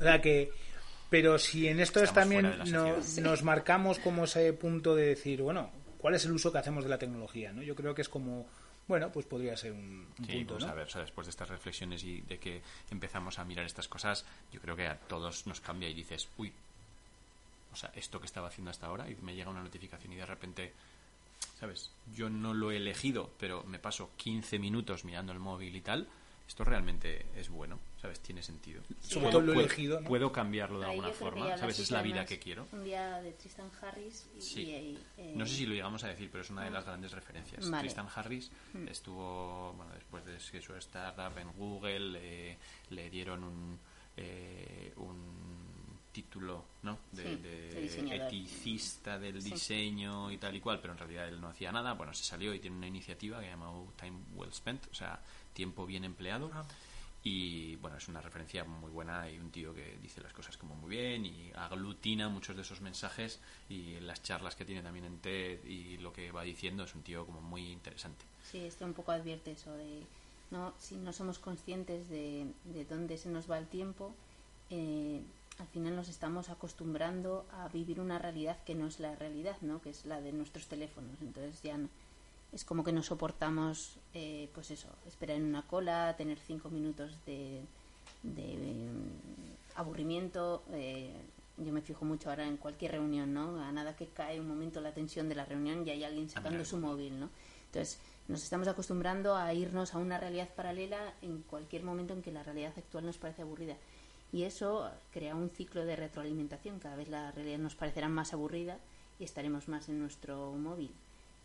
O 0.00 0.02
sea 0.02 0.18
que. 0.22 0.50
Pero 1.10 1.38
si 1.38 1.68
en 1.68 1.80
esto 1.80 2.02
es 2.02 2.10
también 2.12 2.52
no- 2.72 2.96
nos 3.20 3.42
marcamos 3.42 3.98
como 3.98 4.24
ese 4.24 4.50
punto 4.54 4.94
de 4.96 5.08
decir, 5.08 5.42
bueno, 5.42 5.70
¿cuál 5.98 6.14
es 6.14 6.24
el 6.24 6.32
uso 6.32 6.50
que 6.50 6.58
hacemos 6.58 6.84
de 6.84 6.90
la 6.90 6.98
tecnología? 6.98 7.52
¿no? 7.52 7.62
Yo 7.62 7.76
creo 7.76 7.94
que 7.94 8.02
es 8.02 8.08
como, 8.08 8.48
bueno, 8.88 9.10
pues 9.10 9.26
podría 9.26 9.56
ser 9.56 9.72
un, 9.72 10.06
un 10.18 10.26
Sí, 10.26 10.44
punto. 10.44 10.58
¿no? 10.58 10.72
a 10.72 10.74
ver, 10.74 10.86
o 10.86 10.90
sea, 10.90 11.00
después 11.02 11.26
de 11.26 11.30
estas 11.30 11.48
reflexiones 11.48 12.04
y 12.04 12.20
de 12.22 12.38
que 12.38 12.62
empezamos 12.90 13.38
a 13.38 13.44
mirar 13.44 13.64
estas 13.66 13.88
cosas, 13.88 14.24
yo 14.52 14.60
creo 14.60 14.76
que 14.76 14.86
a 14.86 14.96
todos 14.98 15.46
nos 15.46 15.60
cambia 15.60 15.88
y 15.88 15.94
dices, 15.94 16.28
uy, 16.38 16.52
o 17.72 17.76
sea, 17.76 17.90
esto 17.94 18.20
que 18.20 18.26
estaba 18.26 18.48
haciendo 18.48 18.70
hasta 18.70 18.86
ahora 18.86 19.10
y 19.10 19.16
me 19.16 19.34
llega 19.34 19.50
una 19.50 19.62
notificación 19.62 20.12
y 20.12 20.16
de 20.16 20.26
repente, 20.26 20.72
¿sabes? 21.60 21.90
Yo 22.14 22.30
no 22.30 22.54
lo 22.54 22.70
he 22.70 22.76
elegido, 22.76 23.30
pero 23.38 23.64
me 23.64 23.78
paso 23.78 24.10
15 24.16 24.58
minutos 24.58 25.04
mirando 25.04 25.32
el 25.32 25.38
móvil 25.40 25.74
y 25.76 25.80
tal, 25.80 26.08
esto 26.46 26.64
realmente 26.64 27.26
es 27.34 27.48
bueno, 27.48 27.78
¿sabes? 28.00 28.20
Tiene 28.20 28.42
sentido. 28.42 28.82
Sobre 29.00 29.30
todo 29.30 29.40
lo 29.40 29.52
elegido, 29.52 30.00
¿no? 30.00 30.06
puedo 30.08 30.30
cambiarlo 30.32 30.78
de 30.78 30.86
Ahí 30.86 30.90
alguna 30.92 31.10
forma, 31.12 31.56
¿sabes? 31.58 31.78
Es 31.80 31.90
la 31.90 32.02
vida 32.02 32.24
que 32.24 32.38
quiero. 32.38 32.66
Un 32.72 32.84
día 32.84 33.20
de 33.20 33.32
Tristan 33.32 33.70
Harris 33.82 34.26
y, 34.36 34.40
Sí. 34.40 34.60
y, 34.62 34.98
eh, 35.18 35.32
No 35.36 35.44
sé 35.44 35.54
si 35.56 35.66
lo 35.66 35.74
llegamos 35.74 36.04
a 36.04 36.08
decir, 36.08 36.28
pero 36.30 36.42
es 36.42 36.50
una 36.50 36.64
de 36.64 36.70
las 36.70 36.84
grandes 36.84 37.12
referencias. 37.12 37.68
Vale. 37.68 37.82
Tristan 37.82 38.06
Harris 38.14 38.50
estuvo, 38.88 39.72
bueno, 39.76 39.92
después 39.94 40.24
de 40.24 40.36
que 40.50 40.62
su 40.62 40.74
startup 40.76 41.36
en 41.38 41.52
Google, 41.52 42.18
eh, 42.22 42.58
le 42.90 43.10
dieron 43.10 43.42
un, 43.44 43.78
eh, 44.16 44.92
un 44.96 45.66
título, 46.12 46.64
¿no? 46.82 46.98
De, 47.12 47.88
Sí, 47.90 48.10
eticista 48.10 49.18
del 49.18 49.42
Sí. 49.42 49.50
diseño 49.50 50.30
y 50.30 50.38
tal 50.38 50.56
y 50.56 50.60
cual, 50.60 50.80
pero 50.80 50.92
en 50.94 50.98
realidad 50.98 51.28
él 51.28 51.40
no 51.40 51.48
hacía 51.48 51.70
nada. 51.72 51.92
Bueno, 51.92 52.14
se 52.14 52.24
salió 52.24 52.54
y 52.54 52.58
tiene 52.60 52.76
una 52.76 52.86
iniciativa 52.86 53.40
que 53.40 53.48
llama 53.48 53.70
Time 54.00 54.18
Well 54.34 54.52
Spent, 54.52 54.86
o 54.90 54.94
sea, 54.94 55.20
tiempo 55.56 55.86
bien 55.86 56.04
empleado. 56.04 56.50
Y 57.24 57.74
bueno, 57.76 57.96
es 57.96 58.06
una 58.06 58.20
referencia 58.20 58.62
muy 58.62 58.90
buena 58.92 59.28
y 59.28 59.38
un 59.40 59.50
tío 59.50 59.74
que 59.74 59.98
dice 60.00 60.20
las 60.20 60.32
cosas 60.32 60.56
como 60.56 60.76
muy 60.76 60.90
bien 60.90 61.26
y 61.26 61.50
aglutina 61.56 62.28
muchos 62.28 62.54
de 62.54 62.62
esos 62.62 62.80
mensajes 62.80 63.40
y 63.68 63.98
las 63.98 64.22
charlas 64.22 64.54
que 64.54 64.64
tiene 64.64 64.80
también 64.82 65.06
en 65.06 65.18
TED 65.18 65.64
y 65.64 65.96
lo 65.98 66.12
que 66.12 66.30
va 66.30 66.42
diciendo 66.44 66.84
es 66.84 66.94
un 66.94 67.02
tío 67.02 67.26
como 67.26 67.40
muy 67.40 67.72
interesante. 67.72 68.24
Sí, 68.48 68.58
este 68.58 68.84
un 68.84 68.92
poco 68.94 69.10
advierte 69.10 69.50
eso 69.50 69.72
de 69.72 70.02
no 70.52 70.72
si 70.78 70.94
no 70.94 71.12
somos 71.12 71.40
conscientes 71.40 72.08
de, 72.08 72.46
de 72.64 72.84
dónde 72.84 73.18
se 73.18 73.28
nos 73.28 73.50
va 73.50 73.58
el 73.58 73.66
tiempo, 73.66 74.14
eh, 74.70 75.20
al 75.58 75.66
final 75.68 75.96
nos 75.96 76.08
estamos 76.08 76.48
acostumbrando 76.48 77.44
a 77.50 77.66
vivir 77.68 77.98
una 77.98 78.20
realidad 78.20 78.56
que 78.64 78.76
no 78.76 78.86
es 78.86 79.00
la 79.00 79.16
realidad, 79.16 79.56
¿no? 79.62 79.82
Que 79.82 79.90
es 79.90 80.04
la 80.04 80.20
de 80.20 80.30
nuestros 80.32 80.66
teléfonos. 80.68 81.16
Entonces 81.20 81.60
ya 81.62 81.76
no- 81.76 81.88
es 82.52 82.64
como 82.64 82.84
que 82.84 82.92
no 82.92 83.02
soportamos, 83.02 83.98
eh, 84.14 84.48
pues 84.54 84.70
eso, 84.70 84.88
esperar 85.06 85.36
en 85.36 85.44
una 85.44 85.62
cola, 85.62 86.14
tener 86.16 86.38
cinco 86.38 86.70
minutos 86.70 87.18
de, 87.26 87.62
de, 88.22 88.54
eh, 88.54 88.88
aburrimiento. 89.74 90.62
eh, 90.72 91.12
yo 91.58 91.72
me 91.72 91.80
fijo 91.80 92.04
mucho 92.04 92.28
ahora 92.28 92.46
en 92.46 92.58
cualquier 92.58 92.92
reunión, 92.92 93.32
¿no? 93.32 93.58
A 93.62 93.72
nada 93.72 93.96
que 93.96 94.08
cae 94.08 94.38
un 94.38 94.48
momento 94.48 94.80
la 94.80 94.92
tensión 94.92 95.28
de 95.28 95.34
la 95.34 95.46
reunión 95.46 95.86
y 95.86 95.90
hay 95.90 96.04
alguien 96.04 96.28
sacando 96.28 96.64
su 96.64 96.76
móvil, 96.76 97.18
¿no? 97.18 97.30
Entonces, 97.66 97.98
nos 98.28 98.42
estamos 98.42 98.68
acostumbrando 98.68 99.36
a 99.36 99.52
irnos 99.54 99.94
a 99.94 99.98
una 99.98 100.18
realidad 100.18 100.48
paralela 100.54 101.14
en 101.22 101.42
cualquier 101.42 101.82
momento 101.82 102.12
en 102.12 102.22
que 102.22 102.30
la 102.30 102.42
realidad 102.42 102.74
actual 102.76 103.06
nos 103.06 103.16
parece 103.16 103.42
aburrida. 103.42 103.76
Y 104.32 104.42
eso 104.42 104.90
crea 105.12 105.34
un 105.34 105.50
ciclo 105.50 105.84
de 105.86 105.96
retroalimentación. 105.96 106.78
Cada 106.78 106.96
vez 106.96 107.08
la 107.08 107.30
realidad 107.32 107.58
nos 107.58 107.74
parecerá 107.74 108.08
más 108.08 108.32
aburrida 108.32 108.78
y 109.18 109.24
estaremos 109.24 109.68
más 109.68 109.88
en 109.88 110.00
nuestro 110.00 110.52
móvil. 110.52 110.92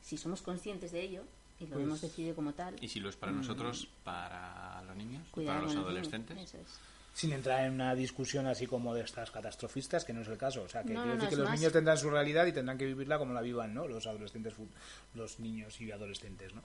Si 0.02 0.18
somos 0.18 0.41
conscientes 0.41 0.91
de 0.91 1.02
ello 1.02 1.24
y 1.60 1.66
lo 1.68 1.74
Pues- 1.76 1.86
hemos 1.86 2.02
decidido 2.02 2.36
como 2.36 2.54
tal, 2.54 2.76
Y 2.82 2.88
si 2.88 2.99
lo 2.99 3.10
es 3.10 3.16
para 3.16 3.32
nosotros, 3.32 3.88
para 4.04 4.82
los 4.88 4.95
niños, 4.95 5.28
para 5.34 5.62
los 5.62 5.70
niños. 5.72 5.86
adolescentes. 5.86 6.38
Eso 6.38 6.58
es. 6.58 6.80
Sin 7.14 7.34
entrar 7.34 7.66
en 7.66 7.74
una 7.74 7.93
discusión 7.93 8.47
así 8.47 8.66
como 8.68 8.95
de 8.95 9.02
estas 9.02 9.32
catastrofistas, 9.32 10.06
que 10.06 10.14
no 10.14 10.22
es 10.22 10.30
el 10.30 10.38
caso. 10.38 10.64
O 10.64 10.70
sea, 10.70 10.82
que 10.84 10.93
No, 10.93 11.02
quiero 11.02 11.08
no, 11.08 11.14
decir 11.16 11.24
no, 11.24 11.30
que 11.30 11.34
es 11.36 11.39
los 11.39 11.49
más- 11.49 11.60
niños 11.60 11.74
tendrán 11.74 11.97
su 11.97 12.10
realidad 12.10 12.45
y 12.45 12.54
tendrán 12.54 12.78
que 12.78 12.86
vivirla 12.86 13.18
como 13.20 13.34
la 13.34 13.41
vivan, 13.41 13.74
¿no? 13.74 13.86
Los 13.86 14.08
adolescentes, 14.08 14.54
los 15.14 15.39
niños 15.41 15.80
y 15.82 15.91
adolescentes, 15.91 16.54
¿no? 16.56 16.62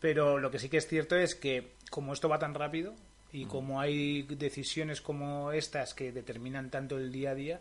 Pero 0.00 0.38
lo 0.38 0.50
que 0.52 0.60
sí 0.60 0.68
que 0.68 0.76
es 0.76 0.86
cierto 0.86 1.16
es 1.16 1.34
que 1.34 1.72
como 1.90 2.12
esto 2.12 2.28
va 2.28 2.38
tan 2.38 2.54
rápido 2.54 2.94
y 3.32 3.46
como 3.46 3.80
hay 3.80 4.22
decisiones 4.22 5.00
como 5.02 5.50
estas 5.50 5.94
que 5.94 6.12
determinan 6.12 6.70
tanto 6.70 6.96
el 6.96 7.10
día 7.10 7.32
a 7.32 7.34
día, 7.34 7.60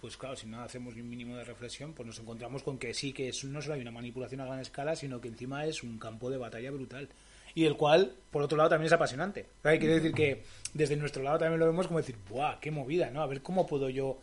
pues 0.00 0.16
claro, 0.16 0.36
si 0.36 0.46
no 0.46 0.60
hacemos 0.60 0.94
un 0.94 1.08
mínimo 1.08 1.36
de 1.36 1.44
reflexión, 1.44 1.92
pues 1.92 2.06
nos 2.06 2.18
encontramos 2.18 2.62
con 2.62 2.78
que 2.78 2.94
sí 2.94 3.12
que 3.12 3.28
es, 3.28 3.44
no 3.44 3.60
solo 3.60 3.74
hay 3.74 3.80
una 3.80 3.90
manipulación 3.90 4.40
a 4.40 4.46
gran 4.46 4.60
escala, 4.60 4.94
sino 4.94 5.20
que 5.20 5.28
encima 5.28 5.64
es 5.64 5.82
un 5.82 5.98
campo 5.98 6.30
de 6.30 6.38
batalla 6.38 6.70
brutal. 6.70 7.08
Y 7.54 7.64
el 7.64 7.76
cual, 7.76 8.12
por 8.30 8.42
otro 8.42 8.56
lado, 8.56 8.70
también 8.70 8.86
es 8.86 8.92
apasionante. 8.92 9.46
Hay 9.64 9.78
quiere 9.78 9.94
decir 9.94 10.12
que 10.12 10.44
desde 10.74 10.96
nuestro 10.96 11.22
lado 11.22 11.38
también 11.38 11.58
lo 11.58 11.66
vemos 11.66 11.88
como 11.88 11.98
decir, 11.98 12.16
¡buah, 12.28 12.60
qué 12.60 12.70
movida! 12.70 13.10
¿no? 13.10 13.22
A 13.22 13.26
ver 13.26 13.42
cómo 13.42 13.66
puedo 13.66 13.88
yo, 13.88 14.20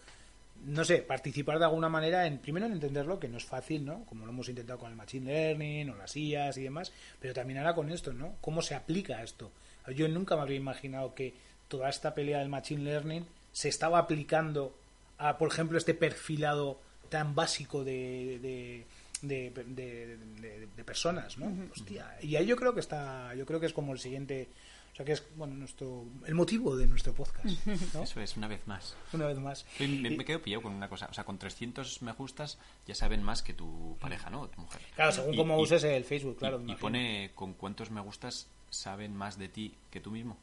no 0.66 0.86
sé, 0.86 1.00
participar 1.02 1.60
de 1.60 1.66
alguna 1.66 1.90
manera 1.90 2.28
en, 2.28 2.38
primero 2.38 2.68
en 2.68 2.74
entenderlo, 2.74 3.20
que 3.20 3.28
no 3.28 3.38
es 3.38 3.44
fácil, 3.44 3.84
¿no? 3.84 4.06
Como 4.06 4.26
lo 4.26 4.32
hemos 4.32 4.48
intentado 4.48 4.80
con 4.80 4.90
el 4.90 4.96
Machine 4.96 5.26
Learning 5.26 5.90
o 5.90 5.96
las 5.96 6.16
IAS 6.16 6.58
y 6.58 6.64
demás, 6.64 6.94
pero 7.20 7.34
también 7.34 7.60
ahora 7.60 7.76
con 7.76 7.92
esto, 7.92 8.14
¿no? 8.14 8.36
¿Cómo 8.40 8.62
se 8.62 8.76
aplica 8.76 9.22
esto? 9.22 9.52
Yo 9.94 10.08
nunca 10.08 10.36
me 10.36 10.44
habría 10.44 10.58
imaginado 10.58 11.14
que 11.14 11.34
toda 11.68 11.90
esta 11.90 12.16
pelea 12.16 12.40
del 12.40 12.50
Machine 12.50 12.84
Learning 12.84 13.26
se 13.52 13.70
estaba 13.70 14.00
aplicando 14.00 14.76
a, 15.18 15.38
por 15.38 15.50
ejemplo, 15.52 15.78
este 15.78 15.94
perfilado 15.94 16.82
tan 17.10 17.36
básico 17.36 17.84
de, 17.84 18.40
de, 18.42 18.86
de, 19.22 19.52
de- 19.66 20.18
de- 20.18 20.68
de 20.68 20.84
personas, 20.84 21.38
¿no? 21.38 21.52
Hostia, 21.72 22.18
y 22.22 22.36
ahí 22.36 22.46
yo 22.46 22.56
creo 22.56 22.74
que 22.74 22.80
está, 22.80 23.34
yo 23.36 23.46
creo 23.46 23.60
que 23.60 23.66
es 23.68 23.74
como 23.74 23.94
el 23.94 24.00
siguiente, 24.00 24.50
o 24.92 24.96
sea 24.96 25.06
que 25.06 25.12
es, 25.14 25.24
bueno, 25.36 25.54
nuestro, 25.56 26.06
el 26.26 26.36
motivo 26.36 26.76
de 26.76 26.88
nuestro 26.88 27.14
podcast, 27.14 27.46
¿no? 27.94 28.04
Eso 28.04 28.20
es, 28.22 28.36
una 28.38 28.48
vez 28.48 28.66
más. 28.68 28.96
Una 29.14 29.28
vez 29.28 29.38
más. 29.38 29.66
Me, 29.80 30.26
quedo 30.26 30.42
pillado 30.42 30.64
con 30.64 30.74
una 30.74 30.90
cosa. 30.90 31.08
O 31.10 31.14
sea, 31.14 31.24
con 31.26 31.38
300 31.38 32.02
me 32.02 32.12
gustas 32.14 32.58
ya 32.88 32.96
saben 32.96 33.22
más 33.22 33.42
que 33.42 33.54
tu 33.54 33.98
pareja, 34.00 34.30
¿no? 34.30 34.42
O 34.42 34.48
tu 34.50 34.62
mujer. 34.62 34.82
Claro, 34.96 35.12
según 35.12 35.34
Y- 35.34 35.38
cómo 35.38 35.60
y- 35.60 35.64
uses 35.64 35.84
el 35.84 36.04
Facebook, 36.06 36.38
claro. 36.38 36.62
y, 36.66 36.72
y 36.72 36.76
pone 36.76 37.32
con 37.36 37.54
cuántos 37.54 37.92
me 37.92 38.02
gustas 38.02 38.48
saben 38.70 39.16
más 39.16 39.38
de 39.38 39.48
ti 39.50 39.76
que 39.92 40.00
tú 40.02 40.12
mismo. 40.12 40.38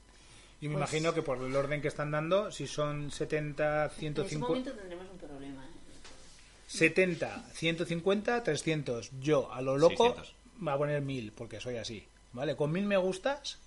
Y 0.63 0.69
me 0.69 0.75
Pues- 0.75 0.83
imagino 0.93 1.13
que 1.13 1.23
por 1.23 1.39
el 1.43 1.55
orden 1.57 1.83
que 1.83 1.89
están 1.89 2.13
dando, 2.13 2.51
si 2.53 2.69
son 2.69 3.11
70, 3.11 3.85
En 3.85 3.91
ese 3.91 3.99
150, 3.99 4.47
momento 4.49 4.73
tendremos 4.73 5.07
un 5.11 5.19
problema. 5.19 5.65
¿eh? 5.65 5.69
70, 6.69 7.45
150, 7.53 8.43
300. 8.45 9.11
Yo, 9.21 9.53
a 9.53 9.61
lo 9.61 9.77
loco, 9.77 10.05
600. 10.05 10.35
me 10.61 10.65
voy 10.67 10.73
a 10.75 10.79
poner 10.79 11.03
1000, 11.03 11.33
porque 11.33 11.61
soy 11.61 11.77
así. 11.79 12.07
¿Vale? 12.33 12.55
Con 12.57 12.71
1000 12.73 12.87
me 12.87 12.97
gustas, 12.97 13.59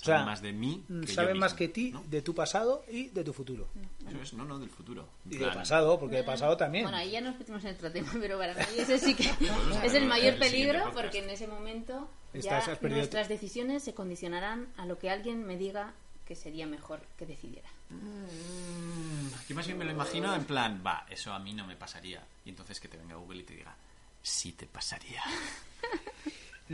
o 0.00 0.04
Saben 0.04 0.20
sea, 0.20 0.24
más 0.24 0.40
de 0.40 0.52
mí 0.52 0.82
que 0.88 1.06
yo 1.08 1.14
saben 1.14 1.38
más 1.38 1.52
mismo, 1.52 1.58
que 1.58 1.68
ti, 1.68 1.90
¿no? 1.92 2.02
de 2.08 2.22
tu 2.22 2.34
pasado 2.34 2.84
y 2.90 3.08
de 3.10 3.22
tu 3.22 3.34
futuro. 3.34 3.68
Eso 4.08 4.22
es, 4.22 4.32
no, 4.32 4.44
no, 4.46 4.58
del 4.58 4.70
futuro. 4.70 5.06
Y 5.26 5.36
plan, 5.36 5.50
de 5.50 5.56
pasado, 5.56 6.00
porque 6.00 6.16
de 6.16 6.24
pasado 6.24 6.56
también. 6.56 6.84
Bueno, 6.84 6.96
ahí 6.96 7.10
ya 7.10 7.20
nos 7.20 7.38
metimos 7.38 7.62
en 7.66 7.74
otro 7.74 7.92
tema, 7.92 8.10
pero 8.18 8.38
para 8.38 8.54
mí 8.54 8.62
ese 8.78 8.98
sí 8.98 9.14
que 9.14 9.24
es 9.84 9.92
el 9.92 10.06
mayor 10.06 10.38
peligro 10.38 10.90
porque 10.94 11.18
en 11.18 11.28
ese 11.28 11.46
momento 11.46 12.08
ya 12.32 12.64
nuestras 12.80 13.28
decisiones 13.28 13.82
se 13.84 13.92
condicionarán 13.92 14.68
a 14.78 14.86
lo 14.86 14.98
que 14.98 15.10
alguien 15.10 15.46
me 15.46 15.58
diga 15.58 15.92
que 16.30 16.36
sería 16.36 16.64
mejor 16.64 17.00
que 17.18 17.26
decidiera. 17.26 17.68
Mm, 17.88 19.48
Yo 19.48 19.56
más 19.56 19.66
bien 19.66 19.76
me 19.78 19.84
lo 19.84 19.90
imagino 19.90 20.32
en 20.32 20.44
plan, 20.44 20.80
va, 20.86 21.04
eso 21.10 21.32
a 21.32 21.40
mí 21.40 21.52
no 21.54 21.66
me 21.66 21.74
pasaría. 21.74 22.24
Y 22.44 22.50
entonces 22.50 22.78
que 22.78 22.86
te 22.86 22.96
venga 22.96 23.16
Google 23.16 23.40
y 23.40 23.42
te 23.42 23.54
diga, 23.56 23.74
sí 24.22 24.52
te 24.52 24.66
pasaría. 24.66 25.22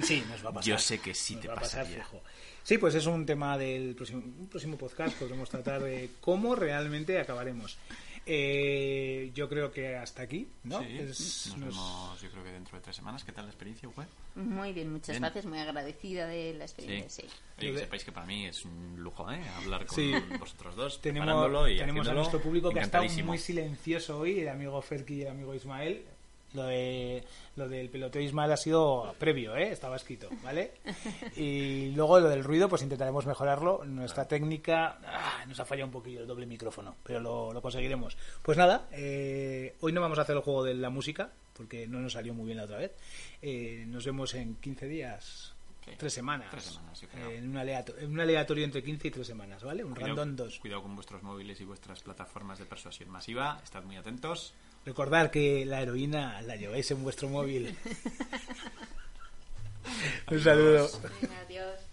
Sí, 0.02 0.22
nos 0.28 0.44
va 0.44 0.50
a 0.50 0.52
pasar. 0.52 0.68
Yo 0.68 0.78
sé 0.78 0.98
que 1.00 1.14
sí 1.14 1.36
Nos 1.36 1.42
te 1.42 1.48
va 1.48 1.54
a 1.54 1.61
pasar 1.61 1.84
pasaría. 1.84 2.04
fijo. 2.04 2.20
Sí, 2.62 2.76
pues 2.76 2.94
es 2.96 3.07
un 3.07 3.24
tema 3.24 3.57
del 3.57 3.94
próximo, 3.94 4.18
un 4.18 4.46
próximo 4.46 4.76
podcast. 4.76 5.16
Podremos 5.16 5.48
tratar 5.48 5.82
de 5.82 6.11
cómo 6.20 6.54
realmente 6.54 7.18
acabaremos. 7.18 7.78
Eh, 8.29 9.31
yo 9.35 9.49
creo 9.49 9.70
que 9.70 9.95
hasta 9.97 10.22
aquí, 10.22 10.49
¿no? 10.64 10.81
Sí, 10.81 10.99
Es- 10.99 11.47
nos 11.51 11.59
nos- 11.59 11.68
vemos 11.77 12.20
yo 12.22 12.31
creo 12.31 12.43
que 12.43 12.51
dentro 12.51 12.77
de 12.77 12.83
tres 12.83 12.97
semanas. 12.97 13.22
¿Qué 13.22 13.31
tal 13.31 13.45
la 13.45 13.51
experiencia, 13.53 13.89
fue? 13.89 14.05
Muy 14.35 14.72
bien, 14.72 14.91
muchas 14.93 15.11
Bien. 15.11 15.22
gracias, 15.22 15.47
muy 15.47 15.59
agradecida 15.61 16.27
de 16.27 16.53
la 16.55 16.64
experiencia, 16.64 17.22
sí. 17.24 17.31
Oye, 17.59 17.72
que 17.72 17.79
sepáis 17.79 18.05
que 18.05 18.11
para 18.11 18.27
mí 18.27 18.47
es 18.47 18.64
un 18.64 18.97
lujo, 18.99 19.31
¿eh? 19.31 19.41
Hablar 19.59 19.87
con 19.87 19.97
Sí. 19.97 20.12
vosotros 20.41 20.74
dos, 20.74 21.01
tenemos, 21.01 21.70
y 21.70 21.77
tenemos 21.79 22.09
a 22.09 22.14
nuestro 22.14 22.41
público 22.43 22.70
que 22.70 22.81
ha 22.81 22.83
estado 22.83 23.05
muy 23.24 23.39
silencioso 23.39 24.18
hoy, 24.18 24.41
el 24.41 24.49
amigo 24.49 24.83
Ferki 24.83 25.14
y 25.14 25.22
el 25.22 25.29
amigo 25.29 25.55
Ismael. 25.55 26.05
Lo, 26.57 26.64
de, 26.64 27.22
lo 27.57 27.68
del 27.68 27.88
peloteo 27.90 28.22
Ismael 28.22 28.50
ha 28.50 28.57
sido 28.57 29.14
previo, 29.18 29.54
¿eh? 29.57 29.70
estaba 29.70 29.96
escrito, 29.96 30.28
¿vale? 30.42 30.72
Y 31.36 31.90
luego 31.90 32.18
lo 32.18 32.28
del 32.28 32.42
ruido, 32.42 32.68
pues 32.68 32.82
intentaremos 32.82 33.26
mejorarlo. 33.26 33.84
Nuestra 33.84 34.26
técnica 34.26 34.98
ah, 35.04 35.44
nos 35.46 35.61
ha 35.61 35.64
fallado 35.66 35.86
un 35.86 35.92
poquillo 35.92 36.20
el 36.22 36.26
doble 36.26 36.46
micrófono, 36.46 36.96
pero 37.02 37.20
lo, 37.20 37.52
lo 37.52 37.61
conseguiremos. 37.62 38.16
Pues 38.42 38.57
nada, 38.57 38.88
eh, 38.92 39.76
hoy 39.80 39.92
no 39.92 40.00
vamos 40.00 40.18
a 40.18 40.22
hacer 40.22 40.34
el 40.36 40.42
juego 40.42 40.64
de 40.64 40.74
la 40.74 40.90
música, 40.90 41.30
porque 41.52 41.86
no 41.86 41.98
nos 42.00 42.14
salió 42.14 42.32
muy 42.34 42.46
bien 42.46 42.59
la 42.59 42.64
otra 42.64 42.78
vez. 42.78 42.92
Eh, 43.42 43.84
nos 43.86 44.04
vemos 44.07 44.34
en 44.34 44.57
15 44.57 44.86
días, 44.88 45.52
Sí, 45.84 45.92
tres 45.96 46.14
semanas. 46.14 46.48
tres 46.50 46.64
semanas. 46.64 47.02
Eh, 47.02 47.36
en, 47.36 47.48
un 47.48 47.57
aleato- 47.59 47.96
en 47.96 48.11
un 48.11 48.18
aleatorio 48.18 48.64
entre 48.64 48.82
15 48.82 49.07
y 49.07 49.11
3 49.12 49.24
semanas, 49.26 49.62
¿vale? 49.62 49.84
Un 49.84 49.92
Cuidado, 49.94 50.16
random 50.16 50.34
2. 50.46 50.59
cuidado 50.59 50.82
con 50.82 50.94
vuestros 50.96 51.22
móviles 51.22 51.61
y 51.61 51.64
vuestras 51.64 52.02
plataformas 52.02 52.59
de 52.59 52.64
persuasión 52.64 53.09
masiva. 53.09 53.61
Estad 53.62 53.84
muy 53.84 53.94
atentos. 53.96 54.52
Recordad 54.87 55.32
que 55.32 55.66
la 55.66 55.82
heroína 55.82 56.41
la 56.43 56.55
lleváis 56.55 56.89
en 56.93 57.03
vuestro 57.03 57.28
móvil. 57.28 57.76
Un 60.30 60.41
saludo. 60.41 60.89
Venga, 61.20 61.41
adiós. 61.41 61.86